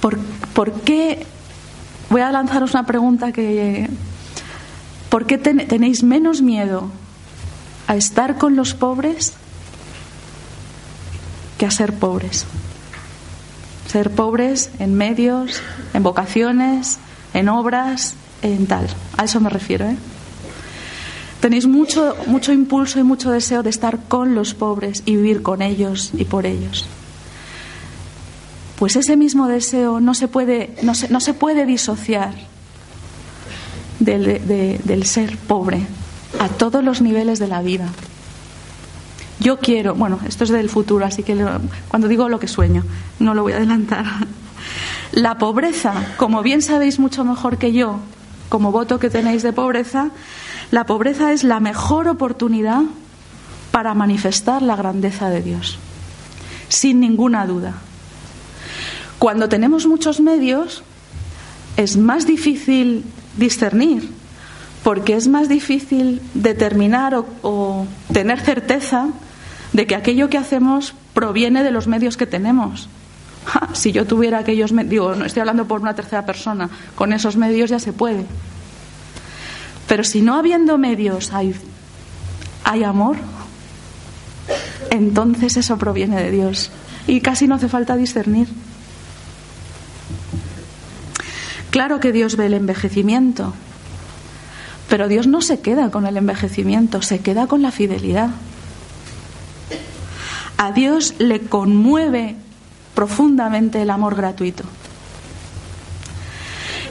¿Por, 0.00 0.72
qué? 0.82 1.26
Voy 2.10 2.22
a 2.22 2.32
lanzaros 2.32 2.74
una 2.74 2.84
pregunta 2.84 3.32
que... 3.32 3.88
¿Por 5.08 5.26
qué 5.26 5.38
tenéis 5.38 6.02
menos 6.02 6.42
miedo 6.42 6.90
a 7.88 7.96
estar 7.96 8.36
con 8.36 8.54
los 8.54 8.74
pobres 8.74 9.32
que 11.58 11.66
a 11.66 11.70
ser 11.70 11.94
pobres? 11.94 12.46
Ser 13.88 14.10
pobres 14.10 14.70
en 14.78 14.94
medios, 14.94 15.62
en 15.94 16.02
vocaciones, 16.04 16.98
en 17.34 17.48
obras, 17.48 18.14
en 18.42 18.66
tal. 18.66 18.86
A 19.16 19.24
eso 19.24 19.40
me 19.40 19.50
refiero. 19.50 19.86
¿eh? 19.86 19.96
Tenéis 21.40 21.66
mucho, 21.66 22.16
mucho 22.26 22.52
impulso 22.52 23.00
y 23.00 23.02
mucho 23.02 23.30
deseo 23.30 23.62
de 23.62 23.70
estar 23.70 23.98
con 24.08 24.34
los 24.34 24.54
pobres 24.54 25.02
y 25.06 25.16
vivir 25.16 25.42
con 25.42 25.62
ellos 25.62 26.10
y 26.14 26.24
por 26.24 26.46
ellos. 26.46 26.86
Pues 28.80 28.96
ese 28.96 29.14
mismo 29.14 29.46
deseo 29.46 30.00
no 30.00 30.14
se 30.14 30.26
puede, 30.26 30.74
no 30.80 30.94
se, 30.94 31.10
no 31.10 31.20
se 31.20 31.34
puede 31.34 31.66
disociar 31.66 32.32
del, 33.98 34.80
del 34.82 35.04
ser 35.04 35.36
pobre 35.36 35.86
a 36.38 36.48
todos 36.48 36.82
los 36.82 37.02
niveles 37.02 37.38
de 37.38 37.46
la 37.46 37.60
vida. 37.60 37.88
Yo 39.38 39.58
quiero, 39.58 39.94
bueno, 39.94 40.18
esto 40.26 40.44
es 40.44 40.50
del 40.50 40.70
futuro, 40.70 41.04
así 41.04 41.22
que 41.22 41.36
cuando 41.88 42.08
digo 42.08 42.30
lo 42.30 42.40
que 42.40 42.48
sueño, 42.48 42.82
no 43.18 43.34
lo 43.34 43.42
voy 43.42 43.52
a 43.52 43.56
adelantar. 43.56 44.06
La 45.12 45.36
pobreza, 45.36 46.14
como 46.16 46.42
bien 46.42 46.62
sabéis 46.62 46.98
mucho 46.98 47.22
mejor 47.22 47.58
que 47.58 47.72
yo, 47.74 47.98
como 48.48 48.72
voto 48.72 48.98
que 48.98 49.10
tenéis 49.10 49.42
de 49.42 49.52
pobreza, 49.52 50.08
la 50.70 50.86
pobreza 50.86 51.32
es 51.32 51.44
la 51.44 51.60
mejor 51.60 52.08
oportunidad 52.08 52.84
para 53.72 53.92
manifestar 53.92 54.62
la 54.62 54.76
grandeza 54.76 55.28
de 55.28 55.42
Dios, 55.42 55.78
sin 56.68 57.00
ninguna 57.00 57.44
duda. 57.44 57.74
Cuando 59.20 59.50
tenemos 59.50 59.86
muchos 59.86 60.18
medios, 60.18 60.82
es 61.76 61.98
más 61.98 62.26
difícil 62.26 63.04
discernir, 63.36 64.08
porque 64.82 65.14
es 65.14 65.28
más 65.28 65.46
difícil 65.46 66.22
determinar 66.32 67.14
o, 67.42 67.86
tener 68.14 68.40
certeza 68.40 69.08
de 69.74 69.86
que 69.86 69.94
aquello 69.94 70.30
que 70.30 70.38
hacemos 70.38 70.94
proviene 71.12 71.62
de 71.62 71.70
los 71.70 71.86
medios 71.86 72.16
que 72.16 72.24
tenemos. 72.26 72.88
si 73.74 73.92
yo 73.92 74.06
tuviera 74.06 74.38
aquellos 74.38 74.72
medios, 74.72 75.18
no 75.18 75.26
estoy 75.26 75.40
hablando 75.40 75.66
por 75.68 75.82
una 75.82 75.92
tercera 75.94 76.24
persona, 76.24 76.70
con 76.94 77.12
esos 77.12 77.36
medios 77.36 77.68
ya 77.68 77.78
se 77.78 77.92
puede. 77.92 78.24
Pero 79.86 80.02
si 80.02 80.22
no 80.22 80.34
habiendo 80.34 80.78
medios 80.78 81.34
hay, 81.34 81.54
hay 82.64 82.84
amor, 82.84 83.18
entonces 84.88 85.58
eso 85.58 85.76
proviene 85.76 86.22
de 86.22 86.30
Dios. 86.30 86.70
Y 87.06 87.20
casi 87.20 87.46
no 87.46 87.56
hace 87.56 87.68
falta 87.68 87.96
discernir. 87.96 88.48
Claro 91.70 92.00
que 92.00 92.12
Dios 92.12 92.36
ve 92.36 92.46
el 92.46 92.54
envejecimiento, 92.54 93.54
pero 94.88 95.06
Dios 95.06 95.26
no 95.26 95.40
se 95.40 95.60
queda 95.60 95.90
con 95.90 96.06
el 96.06 96.16
envejecimiento, 96.16 97.00
se 97.00 97.20
queda 97.20 97.46
con 97.46 97.62
la 97.62 97.70
fidelidad. 97.70 98.30
A 100.56 100.72
Dios 100.72 101.14
le 101.18 101.40
conmueve 101.40 102.36
profundamente 102.94 103.80
el 103.80 103.90
amor 103.90 104.16
gratuito. 104.16 104.64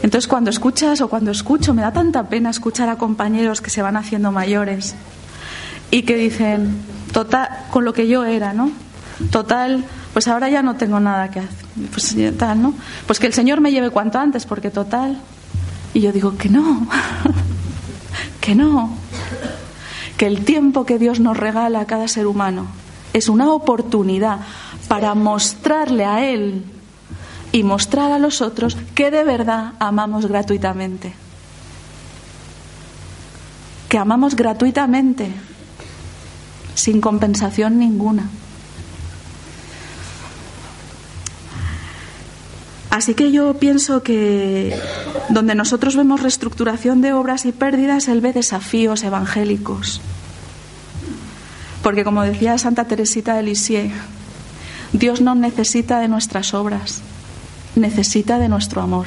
Entonces 0.02 0.28
cuando 0.28 0.50
escuchas 0.50 1.02
o 1.02 1.10
cuando 1.10 1.32
escucho, 1.32 1.74
me 1.74 1.82
da 1.82 1.92
tanta 1.92 2.30
pena 2.30 2.50
escuchar 2.50 2.88
a 2.88 2.98
compañeros 2.98 3.60
que 3.62 3.70
se 3.70 3.82
van 3.82 3.98
haciendo 3.98 4.32
mayores 4.32 4.96
y 5.92 6.04
que 6.04 6.16
dicen, 6.16 6.82
total, 7.12 7.50
con 7.70 7.84
lo 7.84 7.94
que 7.94 8.08
yo 8.08 8.24
era, 8.24 8.54
¿no? 8.54 8.72
Total, 9.30 9.84
pues 10.20 10.28
ahora 10.28 10.50
ya 10.50 10.62
no 10.62 10.76
tengo 10.76 11.00
nada 11.00 11.32
que 11.32 11.40
hacer. 11.40 11.66
Pues 11.94 12.14
tal, 12.38 12.62
¿no? 12.62 12.74
Pues 13.08 13.22
que 13.22 13.28
el 13.28 13.32
Señor 13.32 13.62
me 13.62 13.72
lleve 13.72 13.90
cuanto 13.90 14.20
antes, 14.20 14.46
porque 14.46 14.70
total. 14.70 15.18
Y 15.94 16.02
yo 16.02 16.12
digo 16.12 16.36
que 16.36 16.50
no, 16.50 16.86
que 18.42 18.54
no, 18.54 18.98
que 20.18 20.28
el 20.28 20.44
tiempo 20.44 20.86
que 20.86 21.00
Dios 21.00 21.22
nos 21.22 21.38
regala 21.38 21.80
a 21.80 21.86
cada 21.86 22.10
ser 22.10 22.28
humano 22.28 22.66
es 23.14 23.30
una 23.30 23.50
oportunidad 23.50 24.40
para 24.90 25.16
mostrarle 25.16 26.04
a 26.04 26.30
Él 26.30 26.66
y 27.54 27.64
mostrar 27.64 28.12
a 28.12 28.20
los 28.20 28.42
otros 28.42 28.76
que 28.96 29.12
de 29.12 29.24
verdad 29.24 29.76
amamos 29.80 30.26
gratuitamente. 30.26 31.14
Que 33.88 33.98
amamos 33.98 34.36
gratuitamente, 34.36 35.32
sin 36.76 37.00
compensación 37.00 37.80
ninguna. 37.80 38.30
Así 42.90 43.14
que 43.14 43.32
yo 43.32 43.54
pienso 43.54 44.02
que 44.02 44.76
donde 45.30 45.54
nosotros 45.54 45.96
vemos 45.96 46.22
reestructuración 46.22 47.02
de 47.02 47.14
obras 47.14 47.46
y 47.46 47.52
pérdidas, 47.52 48.08
Él 48.08 48.20
ve 48.20 48.34
desafíos 48.34 49.04
evangélicos. 49.04 50.02
Porque 51.84 52.04
como 52.04 52.24
decía 52.24 52.58
Santa 52.58 52.86
Teresita 52.86 53.36
de 53.36 53.44
Lisieux, 53.44 53.94
Dios 54.92 55.22
no 55.22 55.36
necesita 55.36 56.00
de 56.00 56.08
nuestras 56.08 56.54
obras, 56.56 57.02
necesita 57.76 58.40
de 58.40 58.50
nuestro 58.50 58.82
amor. 58.82 59.06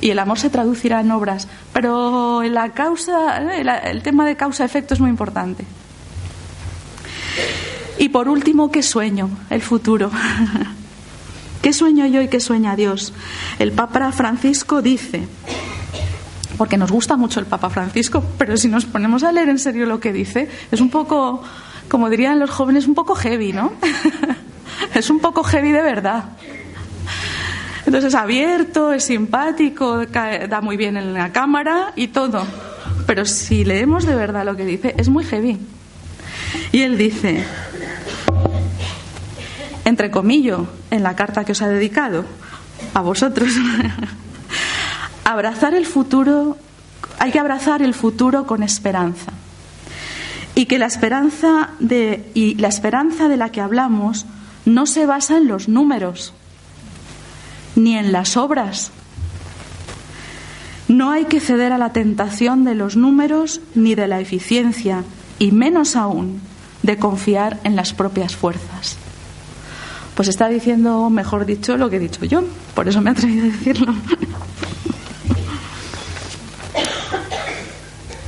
Y 0.00 0.10
el 0.10 0.18
amor 0.20 0.38
se 0.38 0.50
traducirá 0.50 1.00
en 1.00 1.10
obras, 1.10 1.48
pero 1.72 2.42
la 2.44 2.72
causa, 2.72 3.38
el 3.38 4.02
tema 4.02 4.26
de 4.26 4.36
causa-efecto 4.36 4.94
es 4.94 5.00
muy 5.00 5.10
importante. 5.10 5.64
Y 7.98 8.10
por 8.10 8.28
último, 8.28 8.70
¿qué 8.70 8.82
sueño? 8.82 9.28
El 9.50 9.62
futuro. 9.62 10.10
¿Qué 11.64 11.72
sueño 11.72 12.04
yo 12.04 12.20
y 12.20 12.28
qué 12.28 12.40
sueña 12.40 12.76
Dios? 12.76 13.14
El 13.58 13.72
Papa 13.72 14.12
Francisco 14.12 14.82
dice, 14.82 15.26
porque 16.58 16.76
nos 16.76 16.92
gusta 16.92 17.16
mucho 17.16 17.40
el 17.40 17.46
Papa 17.46 17.70
Francisco, 17.70 18.22
pero 18.36 18.58
si 18.58 18.68
nos 18.68 18.84
ponemos 18.84 19.22
a 19.22 19.32
leer 19.32 19.48
en 19.48 19.58
serio 19.58 19.86
lo 19.86 19.98
que 19.98 20.12
dice, 20.12 20.50
es 20.70 20.82
un 20.82 20.90
poco, 20.90 21.42
como 21.88 22.10
dirían 22.10 22.38
los 22.38 22.50
jóvenes, 22.50 22.86
un 22.86 22.94
poco 22.94 23.14
heavy, 23.14 23.54
¿no? 23.54 23.72
es 24.94 25.08
un 25.08 25.20
poco 25.20 25.42
heavy 25.42 25.72
de 25.72 25.80
verdad. 25.80 26.24
Entonces 27.86 28.12
es 28.12 28.14
abierto, 28.14 28.92
es 28.92 29.04
simpático, 29.04 30.04
da 30.04 30.60
muy 30.60 30.76
bien 30.76 30.98
en 30.98 31.14
la 31.14 31.32
cámara 31.32 31.94
y 31.96 32.08
todo. 32.08 32.46
Pero 33.06 33.24
si 33.24 33.64
leemos 33.64 34.04
de 34.04 34.14
verdad 34.14 34.44
lo 34.44 34.54
que 34.54 34.66
dice, 34.66 34.94
es 34.98 35.08
muy 35.08 35.24
heavy. 35.24 35.58
Y 36.72 36.82
él 36.82 36.98
dice, 36.98 37.42
entre 39.84 40.10
comillas, 40.10 40.60
en 40.90 41.02
la 41.02 41.16
carta 41.16 41.44
que 41.44 41.52
os 41.52 41.62
ha 41.62 41.68
dedicado, 41.68 42.24
a 42.94 43.00
vosotros, 43.00 43.50
abrazar 45.24 45.74
el 45.74 45.86
futuro, 45.86 46.56
hay 47.18 47.30
que 47.30 47.38
abrazar 47.38 47.82
el 47.82 47.94
futuro 47.94 48.46
con 48.46 48.62
esperanza. 48.62 49.32
Y 50.54 50.66
que 50.66 50.78
la 50.78 50.86
esperanza 50.86 51.70
de, 51.80 52.30
y 52.34 52.54
la 52.56 52.68
esperanza 52.68 53.28
de 53.28 53.36
la 53.36 53.50
que 53.50 53.60
hablamos 53.60 54.26
no 54.64 54.86
se 54.86 55.04
basa 55.04 55.36
en 55.36 55.48
los 55.48 55.68
números, 55.68 56.32
ni 57.76 57.96
en 57.96 58.12
las 58.12 58.36
obras. 58.36 58.90
No 60.86 61.10
hay 61.10 61.24
que 61.24 61.40
ceder 61.40 61.72
a 61.72 61.78
la 61.78 61.92
tentación 61.92 62.64
de 62.64 62.74
los 62.74 62.96
números 62.96 63.60
ni 63.74 63.94
de 63.94 64.06
la 64.06 64.20
eficiencia, 64.20 65.02
y 65.38 65.50
menos 65.50 65.96
aún 65.96 66.40
de 66.82 66.98
confiar 66.98 67.58
en 67.64 67.74
las 67.74 67.92
propias 67.92 68.36
fuerzas. 68.36 68.96
Pues 70.14 70.28
está 70.28 70.48
diciendo, 70.48 71.10
mejor 71.10 71.44
dicho, 71.44 71.76
lo 71.76 71.90
que 71.90 71.96
he 71.96 72.00
dicho 72.00 72.24
yo, 72.24 72.44
por 72.74 72.88
eso 72.88 73.00
me 73.00 73.10
he 73.10 73.12
atrevido 73.12 73.44
a 73.44 73.48
decirlo. 73.48 73.94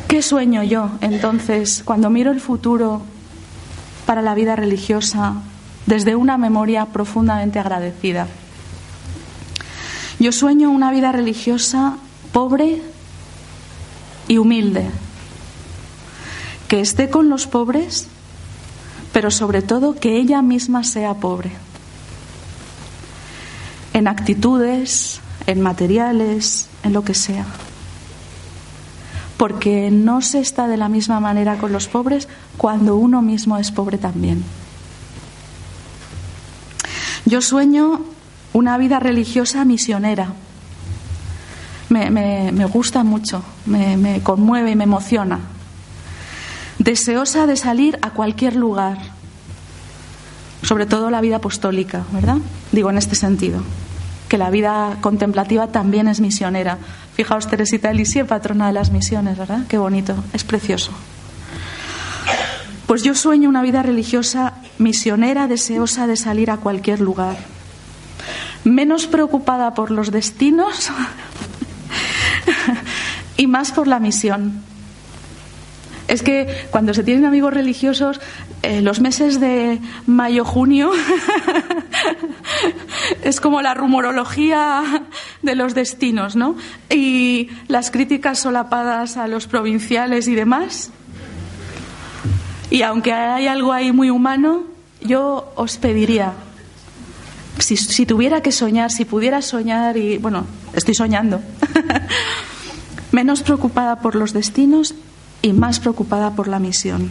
¿Qué 0.09 0.23
sueño 0.23 0.63
yo 0.63 0.91
entonces 1.01 1.83
cuando 1.85 2.11
miro 2.11 2.31
el 2.31 2.41
futuro 2.41 3.03
para 4.07 4.23
la 4.23 4.35
vida 4.35 4.57
religiosa 4.57 5.35
desde 5.85 6.17
una 6.17 6.39
memoria 6.39 6.87
profundamente 6.87 7.59
agradecida? 7.59 8.27
Yo 10.19 10.33
sueño 10.33 10.71
una 10.71 10.91
vida 10.91 11.13
religiosa 11.13 11.99
pobre 12.33 12.81
y 14.29 14.39
humilde, 14.39 14.87
que 16.69 16.81
esté 16.81 17.11
con 17.11 17.29
los 17.29 17.47
pobres, 17.47 18.09
pero 19.13 19.31
sobre 19.31 19.61
todo 19.61 19.95
que 19.95 20.17
ella 20.17 20.41
misma 20.41 20.83
sea 20.83 21.15
pobre, 21.15 21.53
en 23.97 24.09
actitudes, 24.09 25.21
en 25.47 25.63
materiales, 25.63 26.69
en 26.83 26.93
lo 26.93 27.03
que 27.03 27.15
sea. 27.15 27.47
Porque 29.39 29.91
no 29.91 30.21
se 30.21 30.41
está 30.41 30.69
de 30.69 30.77
la 30.77 30.91
misma 30.91 31.19
manera 31.19 31.57
con 31.57 31.73
los 31.73 31.89
pobres 31.89 32.29
cuando 32.59 32.97
uno 32.97 33.23
mismo 33.23 33.57
es 33.57 33.71
pobre 33.71 33.97
también. 33.97 34.45
Yo 37.25 37.41
sueño 37.41 38.03
una 38.53 38.77
vida 38.77 39.01
religiosa 39.01 39.65
misionera. 39.65 40.35
Me, 41.89 42.67
gusta 42.67 43.03
mucho, 43.03 43.43
me, 43.65 43.97
me 43.97 44.21
conmueve 44.21 44.73
y 44.73 44.77
me 44.77 44.85
emociona. 44.85 45.41
Deseosa 46.79 47.47
de 47.47 47.57
salir 47.57 47.99
a 48.03 48.11
cualquier 48.11 48.57
lugar, 48.57 48.99
sobre 50.63 50.85
todo 50.85 51.09
la 51.09 51.23
vida 51.23 51.37
apostólica, 51.37 52.05
¿verdad? 52.13 52.37
Digo 52.73 52.91
en 52.91 52.99
este 52.99 53.15
sentido. 53.15 53.63
Que 54.29 54.39
la 54.39 54.51
vida 54.51 54.99
contemplativa 55.01 55.69
también 55.69 56.09
es 56.09 56.21
misionera. 56.21 56.79
Fijaos, 57.15 57.47
Teresita 57.47 57.91
Elisie, 57.91 58.25
patrona 58.25 58.67
de 58.67 58.73
las 58.73 58.91
misiones, 58.91 59.39
¿verdad? 59.39 59.61
Qué 59.69 59.79
bonito, 59.79 60.17
es 60.33 60.45
precioso. 60.45 60.93
Pues 62.87 63.03
yo 63.03 63.15
sueño 63.15 63.49
una 63.49 63.63
vida 63.63 63.83
religiosa 63.83 64.55
misionera, 64.79 65.49
deseosa 65.49 66.07
de 66.07 66.17
salir 66.17 66.51
a 66.51 66.59
cualquier 66.59 67.01
lugar, 67.01 67.37
menos 68.65 69.07
preocupada 69.07 69.75
por 69.75 69.91
los 69.91 70.13
destinos 70.13 70.91
y 73.37 73.47
más 73.47 73.73
por 73.73 73.89
la 73.89 73.99
misión. 73.99 74.63
Es 76.09 76.23
que 76.23 76.47
cuando 76.71 76.95
se 76.95 77.03
tienen 77.03 77.25
amigos 77.25 77.53
religiosos, 77.53 78.21
eh, 78.63 78.81
los 78.81 79.01
meses 79.01 79.41
de 79.41 79.81
mayo-junio 80.07 80.93
es 83.25 83.41
como 83.41 83.61
la 83.61 83.75
rumorología 83.75 85.05
de 85.43 85.55
los 85.57 85.75
destinos, 85.75 86.37
¿no? 86.37 86.57
Y 86.91 87.51
las 87.67 87.91
críticas 87.91 88.39
solapadas 88.39 89.17
a 89.17 89.27
los 89.27 89.49
provinciales 89.49 90.29
y 90.29 90.37
demás. 90.37 90.91
Y 92.71 92.83
aunque 92.83 93.13
hay 93.13 93.49
algo 93.49 93.73
ahí 93.73 93.91
muy 93.91 94.11
humano, 94.11 94.65
yo 95.01 95.53
os 95.57 95.77
pediría, 95.77 96.35
si, 97.59 97.77
si 97.77 98.07
tuviera 98.07 98.43
que 98.43 98.53
soñar, 98.53 98.93
si 98.93 99.05
pudiera 99.05 99.43
soñar, 99.43 99.97
y 99.97 100.19
bueno, 100.19 100.47
estoy 100.73 100.95
soñando, 100.95 101.41
menos 103.13 103.43
preocupada 103.43 104.01
por 104.01 104.15
los 104.15 104.33
destinos 104.33 104.95
y 105.47 105.53
más 105.53 105.79
preocupada 105.81 106.33
por 106.33 106.49
la 106.49 106.59
misión. 106.59 107.11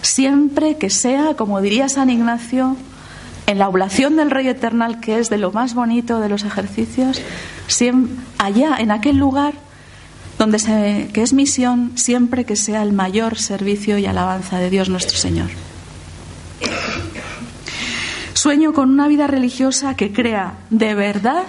Siempre 0.00 0.78
que 0.78 0.88
sea, 0.88 1.34
como 1.34 1.60
diría 1.60 1.88
San 1.88 2.10
Ignacio, 2.10 2.76
en 3.46 3.58
la 3.58 3.68
oblación 3.68 4.16
del 4.16 4.30
Rey 4.30 4.48
Eternal, 4.48 5.00
que 5.00 5.18
es 5.18 5.28
de 5.28 5.38
lo 5.38 5.52
más 5.52 5.74
bonito 5.74 6.20
de 6.20 6.28
los 6.28 6.44
ejercicios, 6.44 7.20
allá, 8.38 8.76
en 8.78 8.90
aquel 8.90 9.18
lugar 9.18 9.54
donde 10.38 10.58
se, 10.58 11.10
que 11.12 11.22
es 11.22 11.32
misión, 11.32 11.92
siempre 11.96 12.44
que 12.44 12.56
sea 12.56 12.82
el 12.82 12.92
mayor 12.92 13.38
servicio 13.38 13.98
y 13.98 14.06
alabanza 14.06 14.58
de 14.58 14.70
Dios 14.70 14.88
nuestro 14.88 15.16
Señor. 15.16 15.48
Sueño 18.34 18.72
con 18.72 18.90
una 18.90 19.08
vida 19.08 19.26
religiosa 19.26 19.96
que 19.96 20.12
crea 20.12 20.54
de 20.70 20.94
verdad, 20.94 21.44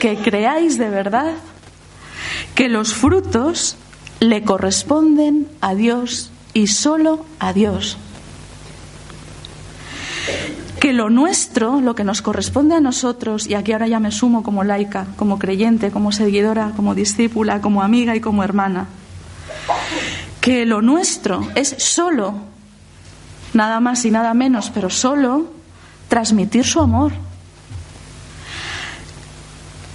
que 0.00 0.16
creáis 0.16 0.78
de 0.78 0.88
verdad, 0.90 1.34
que 2.54 2.68
los 2.68 2.94
frutos 2.94 3.76
le 4.20 4.42
corresponden 4.42 5.48
a 5.60 5.74
Dios 5.74 6.30
y 6.52 6.68
solo 6.68 7.24
a 7.38 7.52
Dios. 7.52 7.96
Que 10.80 10.92
lo 10.92 11.10
nuestro, 11.10 11.80
lo 11.80 11.94
que 11.94 12.04
nos 12.04 12.22
corresponde 12.22 12.74
a 12.74 12.80
nosotros, 12.80 13.46
y 13.46 13.54
aquí 13.54 13.72
ahora 13.72 13.88
ya 13.88 14.00
me 14.00 14.12
sumo 14.12 14.42
como 14.42 14.64
laica, 14.64 15.06
como 15.16 15.38
creyente, 15.38 15.90
como 15.90 16.12
seguidora, 16.12 16.72
como 16.76 16.94
discípula, 16.94 17.60
como 17.60 17.82
amiga 17.82 18.14
y 18.14 18.20
como 18.20 18.44
hermana, 18.44 18.86
que 20.40 20.66
lo 20.66 20.82
nuestro 20.82 21.46
es 21.54 21.74
solo, 21.78 22.34
nada 23.54 23.80
más 23.80 24.04
y 24.04 24.10
nada 24.10 24.34
menos, 24.34 24.70
pero 24.74 24.90
solo 24.90 25.46
transmitir 26.08 26.64
su 26.64 26.80
amor. 26.80 27.12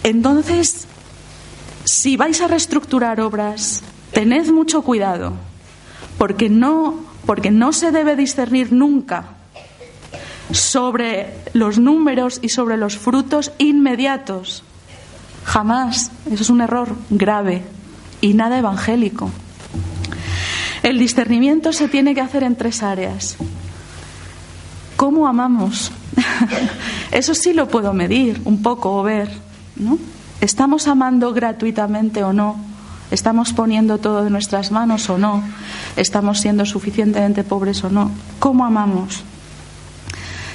Entonces, 0.04 0.88
si 1.86 2.18
vais 2.18 2.42
a 2.42 2.48
reestructurar 2.48 3.22
obras, 3.22 3.84
tened 4.12 4.52
mucho 4.52 4.82
cuidado, 4.82 5.34
porque 6.18 6.50
no, 6.50 6.96
porque 7.26 7.52
no 7.52 7.74
se 7.74 7.92
debe 7.92 8.16
discernir 8.16 8.72
nunca 8.72 9.26
sobre 10.52 11.34
los 11.54 11.78
números 11.78 12.40
y 12.42 12.50
sobre 12.50 12.78
los 12.78 12.98
frutos 12.98 13.52
inmediatos. 13.58 14.64
Jamás. 15.44 16.12
Eso 16.30 16.44
es 16.44 16.50
un 16.50 16.62
error 16.62 16.96
grave 17.10 17.64
y 18.22 18.34
nada 18.34 18.58
evangélico. 18.58 19.32
El 20.84 20.98
discernimiento 21.00 21.74
se 21.74 21.88
tiene 21.88 22.16
que 22.16 22.22
hacer 22.22 22.44
en 22.44 22.56
tres 22.56 22.84
áreas. 22.84 23.38
¿Cómo 24.96 25.28
amamos? 25.28 25.92
Eso 27.12 27.34
sí 27.34 27.54
lo 27.54 27.68
puedo 27.68 27.94
medir 27.94 28.42
un 28.46 28.62
poco 28.62 28.98
o 28.98 29.04
ver, 29.04 29.30
¿no? 29.76 29.98
¿Estamos 30.42 30.88
amando 30.88 31.34
gratuitamente 31.34 32.24
o 32.24 32.34
no? 32.34 32.69
¿Estamos 33.12 33.54
poniendo 33.54 33.98
todo 33.98 34.24
de 34.24 34.30
nuestras 34.30 34.72
manos 34.72 35.10
o 35.10 35.18
no? 35.18 35.44
¿Estamos 35.96 36.40
siendo 36.40 36.66
suficientemente 36.66 37.44
pobres 37.44 37.84
o 37.84 37.90
no? 37.90 38.12
¿Cómo 38.40 38.66
amamos? 38.66 39.24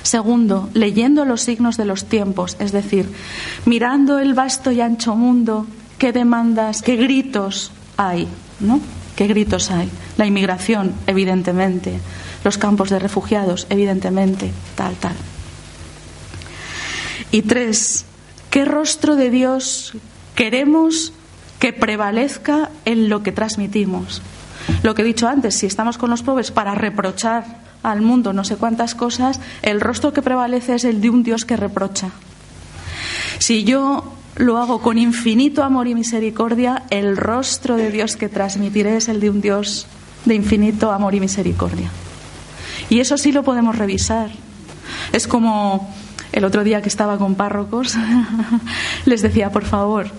Segundo, 0.03 0.69
leyendo 0.75 1.25
los 1.25 1.41
signos 1.41 1.77
de 1.77 1.87
los 1.87 2.05
tiempos, 2.05 2.57
es 2.61 2.73
decir, 2.73 3.09
mirando 3.65 4.19
el 4.19 4.35
vasto 4.35 4.71
y 4.71 4.81
ancho 4.81 5.17
mundo, 5.17 5.67
qué 5.99 6.13
demandas, 6.13 6.83
qué 6.83 6.97
gritos 6.97 7.73
hay, 7.97 8.29
¿no? 8.61 8.81
¿Qué 9.17 9.27
gritos 9.27 9.71
hay? 9.71 9.89
La 10.17 10.27
inmigración, 10.27 10.93
evidentemente, 11.07 11.99
los 12.45 12.59
campos 12.59 12.91
de 12.91 12.99
refugiados, 12.99 13.67
evidentemente, 13.71 14.53
tal, 14.75 14.95
tal. 14.97 15.15
Y 17.31 17.43
tres, 17.43 18.05
¿qué 18.51 18.65
rostro 18.65 19.17
de 19.17 19.31
Dios 19.31 19.95
queremos 20.35 21.13
que 21.65 21.73
prevalezca 21.73 22.69
en 22.85 23.09
lo 23.09 23.23
que 23.23 23.33
transmitimos. 23.33 24.21
Lo 24.83 24.95
que 24.95 25.01
he 25.01 25.05
dicho 25.07 25.29
antes, 25.29 25.55
si 25.55 25.65
estamos 25.65 25.97
con 25.97 26.11
los 26.11 26.23
pobres 26.23 26.51
para 26.51 26.75
reprochar 26.75 27.47
al 27.83 28.03
mundo 28.03 28.35
no 28.35 28.45
sé 28.45 28.57
cuántas 28.57 28.95
cosas, 28.95 29.41
el 29.63 29.81
rostro 29.81 30.13
que 30.13 30.21
prevalece 30.21 30.75
es 30.75 30.85
el 30.85 31.01
de 31.01 31.09
un 31.09 31.23
Dios 31.23 31.47
que 31.47 31.57
reprocha. 31.57 32.11
Si 33.39 33.65
yo 33.65 34.13
lo 34.37 34.59
hago 34.59 34.83
con 34.83 34.99
infinito 34.99 35.63
amor 35.63 35.89
y 35.89 35.95
misericordia, 35.95 36.83
el 36.91 37.17
rostro 37.17 37.77
de 37.77 37.91
Dios 37.91 38.17
que 38.17 38.29
transmitiré 38.29 38.99
es 38.99 39.09
el 39.09 39.19
de 39.19 39.31
un 39.31 39.41
Dios 39.41 39.87
de 40.27 40.35
infinito 40.35 40.93
amor 40.93 41.15
y 41.15 41.21
misericordia. 41.21 41.89
Y 42.91 43.01
eso 43.01 43.17
sí 43.17 43.33
lo 43.33 43.43
podemos 43.43 43.79
revisar. 43.79 44.29
Es 45.15 45.27
como 45.27 45.95
el 46.31 46.45
otro 46.45 46.63
día 46.63 46.83
que 46.83 46.91
estaba 46.91 47.17
con 47.17 47.37
párrocos, 47.37 47.97
les 49.07 49.23
decía, 49.23 49.51
por 49.51 49.65
favor, 49.65 50.11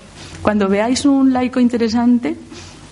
cuando 0.45 0.69
veáis 0.69 1.05
un 1.09 1.33
laico 1.33 1.59
interesante, 1.59 2.37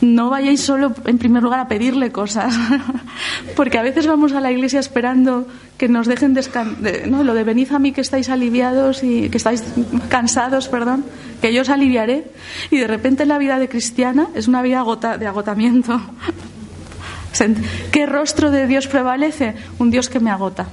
no 0.01 0.31
vayáis 0.31 0.59
solo, 0.59 0.91
en 1.05 1.19
primer 1.19 1.43
lugar, 1.43 1.59
a 1.59 1.67
pedirle 1.67 2.11
cosas, 2.11 2.57
porque 3.55 3.77
a 3.77 3.83
veces 3.83 4.07
vamos 4.07 4.33
a 4.33 4.41
la 4.41 4.51
iglesia 4.51 4.79
esperando 4.79 5.45
que 5.77 5.87
nos 5.87 6.07
dejen 6.07 6.33
descansar, 6.33 7.07
¿no? 7.07 7.21
lo 7.21 7.35
de 7.35 7.43
venid 7.43 7.71
a 7.71 7.77
mí 7.77 7.91
que 7.91 8.01
estáis 8.01 8.29
aliviados 8.29 9.03
y 9.03 9.29
que 9.29 9.37
estáis 9.37 9.63
cansados, 10.09 10.67
perdón, 10.67 11.05
que 11.43 11.53
yo 11.53 11.61
os 11.61 11.69
aliviaré, 11.69 12.25
y 12.71 12.79
de 12.79 12.87
repente 12.87 13.23
la 13.27 13.37
vida 13.37 13.59
de 13.59 13.69
cristiana 13.69 14.29
es 14.33 14.47
una 14.47 14.63
vida 14.63 14.83
de 15.19 15.27
agotamiento. 15.27 16.01
¿Qué 17.91 18.07
rostro 18.07 18.49
de 18.49 18.65
Dios 18.65 18.87
prevalece? 18.87 19.53
Un 19.77 19.91
Dios 19.91 20.09
que 20.09 20.19
me 20.19 20.31
agota. 20.31 20.69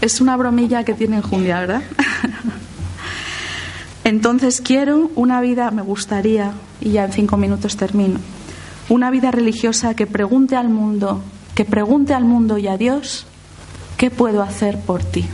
Es 0.00 0.20
una 0.20 0.36
bromilla 0.36 0.82
que 0.82 0.94
tiene 0.94 1.18
enjundia, 1.18 1.60
¿verdad? 1.60 1.82
Entonces 4.06 4.60
quiero 4.60 5.10
una 5.16 5.40
vida, 5.40 5.72
me 5.72 5.82
gustaría, 5.82 6.52
y 6.80 6.90
ya 6.90 7.06
en 7.06 7.12
cinco 7.12 7.36
minutos 7.36 7.76
termino, 7.76 8.20
una 8.88 9.10
vida 9.10 9.32
religiosa 9.32 9.94
que 9.94 10.06
pregunte 10.06 10.54
al 10.54 10.68
mundo, 10.68 11.22
que 11.56 11.64
pregunte 11.64 12.14
al 12.14 12.24
mundo 12.24 12.56
y 12.56 12.68
a 12.68 12.76
Dios, 12.76 13.26
¿qué 13.96 14.12
puedo 14.12 14.42
hacer 14.44 14.78
por 14.78 15.02
ti? 15.02 15.24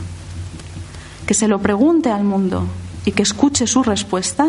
Que 1.27 1.35
se 1.35 1.47
lo 1.47 1.59
pregunte 1.59 2.09
al 2.09 2.23
mundo 2.23 2.65
y 3.05 3.11
que 3.11 3.21
escuche 3.21 3.67
su 3.67 3.83
respuesta 3.83 4.47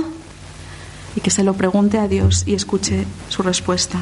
y 1.14 1.20
que 1.20 1.31
se 1.31 1.45
lo 1.45 1.53
pregunte 1.53 1.99
a 1.99 2.09
Dios 2.09 2.45
y 2.47 2.55
escuche 2.55 3.05
su 3.29 3.43
respuesta. 3.43 3.99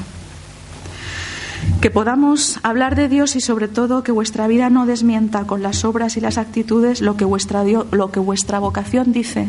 Que 1.81 1.91
podamos 1.91 2.61
hablar 2.63 2.95
de 2.95 3.09
Dios 3.09 3.35
y 3.35 3.41
sobre 3.41 3.67
todo 3.67 4.05
que 4.05 4.13
vuestra 4.13 4.47
vida 4.47 4.71
no 4.71 4.87
desmienta 4.87 5.49
con 5.49 5.65
las 5.65 5.85
obras 5.85 6.17
y 6.17 6.21
las 6.21 6.39
actitudes 6.39 7.01
lo 7.01 7.17
que 7.17 7.25
vuestra, 7.25 7.65
lo 7.65 8.13
que 8.13 8.21
vuestra 8.21 8.61
vocación 8.61 9.11
dice 9.11 9.49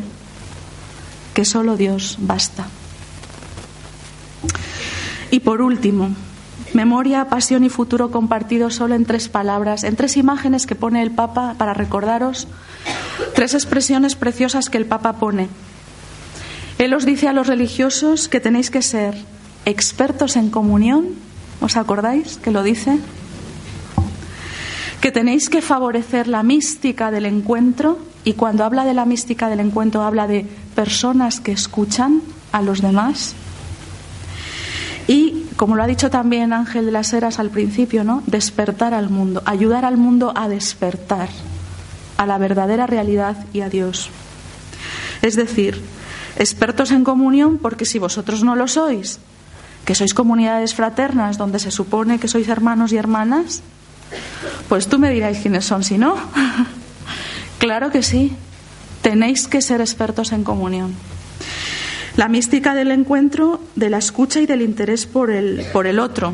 que 1.33 1.45
solo 1.45 1.77
Dios 1.77 2.17
basta. 2.19 2.67
Y 5.31 5.39
por 5.39 5.61
último, 5.61 6.09
memoria, 6.73 7.25
pasión 7.25 7.63
y 7.63 7.69
futuro 7.69 8.11
compartido 8.11 8.69
solo 8.69 8.95
en 8.95 9.05
tres 9.05 9.29
palabras, 9.29 9.83
en 9.83 9.95
tres 9.95 10.17
imágenes 10.17 10.65
que 10.65 10.75
pone 10.75 11.01
el 11.01 11.11
Papa 11.11 11.55
para 11.57 11.73
recordaros 11.73 12.47
tres 13.33 13.53
expresiones 13.53 14.15
preciosas 14.15 14.69
que 14.69 14.77
el 14.77 14.85
Papa 14.85 15.13
pone. 15.13 15.49
Él 16.77 16.93
os 16.93 17.05
dice 17.05 17.27
a 17.27 17.33
los 17.33 17.47
religiosos 17.47 18.27
que 18.27 18.39
tenéis 18.39 18.69
que 18.69 18.81
ser 18.81 19.15
expertos 19.65 20.35
en 20.35 20.49
comunión, 20.49 21.09
¿os 21.61 21.77
acordáis 21.77 22.37
que 22.37 22.51
lo 22.51 22.63
dice? 22.63 22.99
Que 25.03 25.11
tenéis 25.11 25.49
que 25.49 25.61
favorecer 25.61 26.29
la 26.29 26.43
mística 26.43 27.11
del 27.11 27.25
encuentro 27.25 27.99
y 28.23 28.35
cuando 28.39 28.63
habla 28.63 28.85
de 28.85 28.93
la 28.93 29.03
mística 29.03 29.49
del 29.49 29.59
encuentro 29.59 30.03
habla 30.03 30.27
de 30.27 30.47
personas 30.75 31.41
que 31.41 31.51
escuchan 31.51 32.21
a 32.53 32.61
los 32.61 32.81
demás. 32.81 33.35
Y, 35.09 35.43
como 35.57 35.75
lo 35.75 35.83
ha 35.83 35.87
dicho 35.87 36.09
también 36.09 36.53
Ángel 36.53 36.85
de 36.85 36.93
las 36.93 37.11
Heras 37.11 37.37
al 37.37 37.49
principio, 37.49 38.05
¿no? 38.05 38.23
despertar 38.27 38.93
al 38.93 39.09
mundo, 39.09 39.43
ayudar 39.43 39.83
al 39.83 39.97
mundo 39.97 40.31
a 40.37 40.47
despertar. 40.47 41.27
a 42.15 42.25
la 42.25 42.37
verdadera 42.37 42.87
realidad 42.87 43.35
y 43.51 43.59
a 43.59 43.67
Dios. 43.67 44.09
Es 45.21 45.35
decir, 45.35 45.81
expertos 46.37 46.91
en 46.91 47.03
comunión 47.03 47.57
porque 47.57 47.83
si 47.83 47.99
vosotros 47.99 48.45
no 48.45 48.55
lo 48.55 48.69
sois, 48.69 49.19
que 49.83 49.95
sois 49.95 50.13
comunidades 50.13 50.75
fraternas 50.75 51.37
donde 51.37 51.59
se 51.59 51.71
supone 51.71 52.19
que 52.19 52.29
sois 52.29 52.47
hermanos 52.47 52.93
y 52.93 52.97
hermanas, 52.97 53.63
pues 54.69 54.87
tú 54.87 54.99
me 54.99 55.11
dirás 55.11 55.37
quiénes 55.39 55.65
son 55.65 55.83
si 55.83 55.97
no. 55.97 56.15
claro 57.57 57.91
que 57.91 58.03
sí, 58.03 58.35
tenéis 59.01 59.47
que 59.47 59.61
ser 59.61 59.81
expertos 59.81 60.31
en 60.31 60.43
comunión. 60.43 60.93
La 62.15 62.27
mística 62.27 62.75
del 62.75 62.91
encuentro, 62.91 63.59
de 63.75 63.89
la 63.89 63.97
escucha 63.97 64.39
y 64.39 64.45
del 64.45 64.61
interés 64.61 65.05
por 65.05 65.31
el, 65.31 65.65
por 65.73 65.87
el 65.87 65.99
otro. 65.99 66.33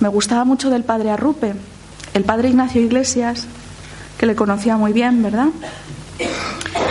Me 0.00 0.08
gustaba 0.08 0.44
mucho 0.44 0.70
del 0.70 0.84
padre 0.84 1.10
Arrupe, 1.10 1.54
el 2.14 2.24
padre 2.24 2.48
Ignacio 2.48 2.80
Iglesias, 2.80 3.46
que 4.16 4.26
le 4.26 4.34
conocía 4.34 4.76
muy 4.76 4.92
bien, 4.92 5.22
¿verdad? 5.22 5.48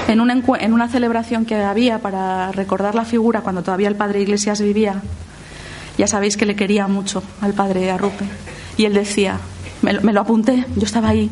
En 0.08 0.22
una, 0.22 0.42
en 0.60 0.74
una 0.74 0.88
celebración 0.90 1.46
que 1.46 1.56
había 1.56 2.00
para 2.00 2.52
recordar 2.52 2.96
la 2.96 3.04
figura 3.04 3.42
cuando 3.42 3.64
todavía 3.64 3.88
el 3.88 3.96
padre 3.96 4.22
Iglesias 4.22 4.62
vivía, 4.62 5.02
ya 5.98 6.08
sabéis 6.08 6.38
que 6.38 6.46
le 6.46 6.56
quería 6.56 6.88
mucho 6.88 7.24
al 7.42 7.54
padre 7.54 7.90
Arrupe. 7.90 8.26
Y 8.78 8.86
él 8.86 8.94
decía, 8.94 9.40
me, 9.82 10.14
lo 10.14 10.22
apunté, 10.22 10.66
yo 10.76 10.84
estaba 10.84 11.10
ahí, 11.10 11.30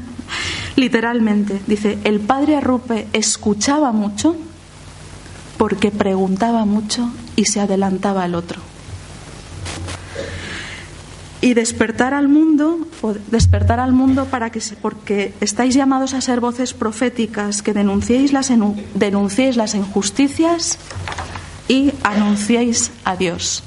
literalmente, 0.76 1.60
dice, 1.66 1.98
el 2.04 2.20
padre 2.20 2.56
Arrupe 2.56 3.06
escuchaba 3.12 3.92
mucho 3.92 4.36
porque 5.56 5.90
preguntaba 5.90 6.64
mucho 6.64 7.10
y 7.36 7.46
se 7.46 7.60
adelantaba 7.60 8.24
al 8.24 8.34
otro. 8.34 8.60
Y 11.40 11.54
despertar 11.54 12.14
al 12.14 12.28
mundo, 12.28 12.78
despertar 13.30 13.78
al 13.78 13.92
mundo 13.92 14.24
para 14.24 14.50
que 14.50 14.60
porque 14.82 15.34
estáis 15.40 15.74
llamados 15.74 16.14
a 16.14 16.20
ser 16.20 16.40
voces 16.40 16.74
proféticas 16.74 17.62
que 17.62 17.72
denunciéis 17.72 18.32
las, 18.32 18.50
denunciéis 18.94 19.56
las 19.56 19.74
injusticias 19.76 20.78
y 21.68 21.92
anunciéis 22.02 22.90
a 23.04 23.14
Dios. 23.14 23.62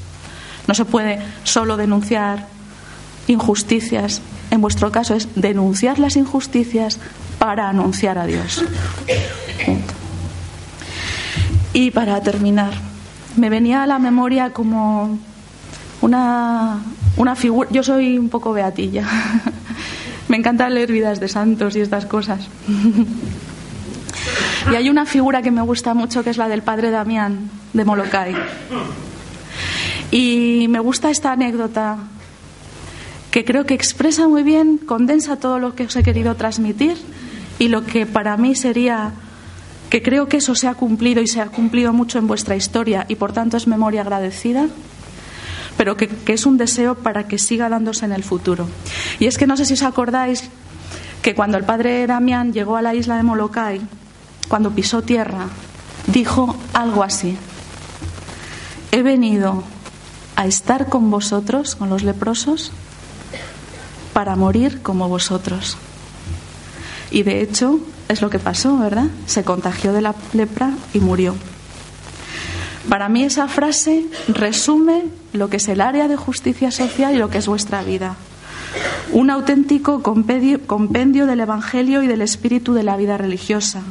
No 0.67 0.73
se 0.73 0.83
puede 0.85 1.19
solo 1.43 1.77
denunciar 1.77 2.47
injusticias. 3.31 4.21
En 4.51 4.61
vuestro 4.61 4.91
caso 4.91 5.15
es 5.15 5.27
denunciar 5.35 5.99
las 5.99 6.15
injusticias 6.15 6.99
para 7.39 7.69
anunciar 7.69 8.17
a 8.17 8.25
Dios. 8.25 8.63
Y 11.73 11.91
para 11.91 12.21
terminar, 12.21 12.73
me 13.37 13.49
venía 13.49 13.83
a 13.83 13.87
la 13.87 13.97
memoria 13.97 14.51
como 14.51 15.17
una, 16.01 16.81
una 17.17 17.35
figura. 17.35 17.69
Yo 17.71 17.81
soy 17.81 18.17
un 18.17 18.29
poco 18.29 18.53
beatilla. 18.53 19.07
me 20.27 20.37
encanta 20.37 20.69
leer 20.69 20.91
vidas 20.91 21.19
de 21.19 21.27
santos 21.27 21.75
y 21.75 21.81
estas 21.81 22.05
cosas. 22.05 22.47
y 24.71 24.75
hay 24.75 24.89
una 24.89 25.05
figura 25.05 25.41
que 25.41 25.51
me 25.51 25.61
gusta 25.61 25.93
mucho 25.93 26.23
que 26.23 26.29
es 26.29 26.37
la 26.37 26.49
del 26.49 26.61
padre 26.61 26.91
Damián 26.91 27.49
de 27.73 27.85
Molokai. 27.85 28.35
Y 30.11 30.67
me 30.69 30.79
gusta 30.79 31.09
esta 31.09 31.31
anécdota 31.31 31.97
que 33.31 33.45
creo 33.45 33.65
que 33.65 33.73
expresa 33.73 34.27
muy 34.27 34.43
bien, 34.43 34.77
condensa 34.77 35.37
todo 35.37 35.57
lo 35.57 35.73
que 35.73 35.85
os 35.85 35.95
he 35.95 36.03
querido 36.03 36.35
transmitir 36.35 36.97
y 37.59 37.69
lo 37.69 37.85
que 37.85 38.05
para 38.05 38.35
mí 38.35 38.55
sería 38.55 39.13
que 39.89 40.01
creo 40.01 40.27
que 40.27 40.37
eso 40.37 40.53
se 40.53 40.67
ha 40.67 40.73
cumplido 40.73 41.21
y 41.21 41.27
se 41.27 41.41
ha 41.41 41.47
cumplido 41.47 41.93
mucho 41.93 42.17
en 42.17 42.27
vuestra 42.27 42.55
historia 42.55 43.05
y 43.07 43.15
por 43.15 43.33
tanto 43.33 43.57
es 43.57 43.67
memoria 43.67 44.01
agradecida, 44.01 44.67
pero 45.77 45.97
que, 45.97 46.09
es 46.27 46.45
un 46.45 46.57
deseo 46.57 46.95
para 46.95 47.27
que 47.27 47.37
siga 47.37 47.69
dándose 47.69 48.05
en 48.05 48.11
el 48.11 48.23
futuro. 48.23 48.67
Y 49.19 49.27
es 49.27 49.37
que 49.37 49.47
no 49.47 49.57
sé 49.57 49.65
si 49.65 49.73
os 49.73 49.83
acordáis 49.83 50.49
que 51.21 51.35
cuando 51.35 51.57
el 51.57 51.63
padre 51.63 52.07
Damián 52.07 52.53
llegó 52.53 52.75
a 52.75 52.81
la 52.81 52.95
isla 52.95 53.15
de 53.15 53.23
Molokai, 53.23 53.81
cuando 54.47 54.71
pisó 54.71 55.01
tierra, 55.01 55.47
dijo 56.07 56.55
algo 56.73 57.03
así. 57.03 57.37
He 58.91 59.03
venido 59.03 59.63
a 60.35 60.47
estar 60.47 60.89
con 60.89 61.09
vosotros, 61.11 61.75
con 61.75 61.89
los 61.89 62.03
leprosos, 62.03 62.71
para 64.13 64.35
morir 64.35 64.81
como 64.81 65.09
vosotros. 65.09 65.77
Y 67.11 67.23
de 67.23 67.41
hecho 67.41 67.79
es 68.07 68.21
lo 68.21 68.29
que 68.29 68.39
pasó, 68.39 68.77
¿verdad? 68.77 69.07
Se 69.25 69.43
contagió 69.43 69.93
de 69.93 70.01
la 70.01 70.15
lepra 70.33 70.71
y 70.93 70.99
murió. 70.99 71.35
Para 72.89 73.09
mí 73.09 73.23
esa 73.23 73.47
frase 73.47 74.05
resume 74.27 75.05
lo 75.33 75.49
que 75.49 75.57
es 75.57 75.67
el 75.67 75.81
área 75.81 76.07
de 76.07 76.15
justicia 76.15 76.71
social 76.71 77.15
y 77.15 77.19
lo 77.19 77.29
que 77.29 77.37
es 77.37 77.47
vuestra 77.47 77.83
vida. 77.83 78.15
Un 79.11 79.29
auténtico 79.29 80.01
compendio, 80.01 81.25
del 81.25 81.39
Evangelio 81.39 82.01
y 82.01 82.07
del 82.07 82.21
espíritu 82.21 82.73
de 82.73 82.83
la 82.83 82.97
vida 82.97 83.17
religiosa. 83.17 83.81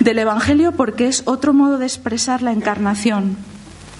Del 0.00 0.18
Evangelio 0.18 0.72
porque 0.72 1.06
es 1.06 1.22
otro 1.26 1.52
modo 1.52 1.78
de 1.78 1.86
expresar 1.86 2.42
la 2.42 2.52
encarnación, 2.52 3.36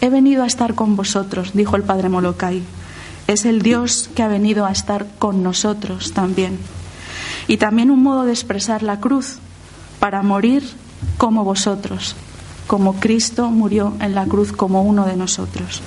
He 0.05 0.11
venido 0.11 0.43
a 0.43 0.47
estar 0.47 0.75
con 0.75 0.97
vosotros, 0.97 1.53
dijo 1.55 1.77
el 1.77 1.83
padre 1.83 2.11
Molokai. 2.11 2.63
Es 3.27 3.45
el 3.45 3.63
Dios 3.63 4.11
que 4.15 4.23
ha 4.23 4.29
venido 4.29 4.67
a 4.67 4.73
estar 4.73 5.07
con 5.19 5.43
nosotros 5.43 6.13
también. 6.13 6.59
Y 7.49 7.57
también 7.57 7.91
un 7.91 8.03
modo 8.03 8.25
de 8.25 8.33
expresar 8.33 8.83
la 8.83 9.01
cruz, 9.01 9.39
para 10.05 10.23
morir 10.23 10.63
como 11.17 11.45
vosotros, 11.45 12.15
como 12.67 12.97
Cristo 12.97 13.51
murió 13.51 13.95
en 14.01 14.15
la 14.15 14.27
cruz 14.27 14.53
como 14.53 14.83
uno 14.83 15.07
de 15.07 15.17
nosotros. 15.17 15.81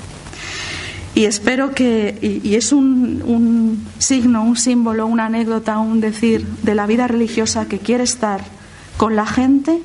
Y 1.13 1.25
espero 1.25 1.75
que, 1.75 2.41
y, 2.43 2.55
es 2.55 2.71
un, 2.71 3.23
un 3.25 3.87
signo, 3.99 4.43
un 4.43 4.57
símbolo, 4.57 5.05
una 5.05 5.27
anécdota, 5.27 5.77
un 5.77 6.01
decir 6.01 6.47
de 6.63 6.73
la 6.73 6.87
vida 6.87 7.07
religiosa 7.07 7.67
que 7.67 7.77
quiere 7.77 8.03
estar 8.03 8.43
con 8.97 9.15
la 9.15 9.27
gente 9.27 9.81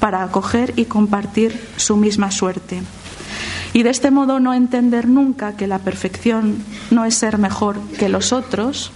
para 0.00 0.24
acoger 0.24 0.72
y 0.74 0.86
compartir 0.86 1.60
su 1.76 1.96
misma 1.96 2.32
suerte. 2.32 2.82
Y 3.72 3.82
de 3.82 3.90
este 3.90 4.10
modo 4.10 4.40
no 4.40 4.52
entender 4.52 5.06
nunca 5.08 5.56
que 5.56 5.66
la 5.66 5.78
perfección 5.78 6.64
no 6.90 7.04
es 7.04 7.14
ser 7.14 7.38
mejor 7.38 7.80
que 7.98 8.08
los 8.08 8.32
otros, 8.32 8.90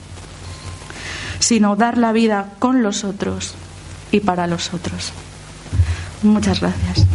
sino 1.38 1.76
dar 1.76 1.98
la 1.98 2.12
vida 2.12 2.50
con 2.58 2.82
los 2.82 3.04
otros 3.04 3.54
y 4.10 4.20
para 4.20 4.46
los 4.46 4.72
otros. 4.74 5.12
Muchas 6.22 6.60
gracias. 6.60 7.06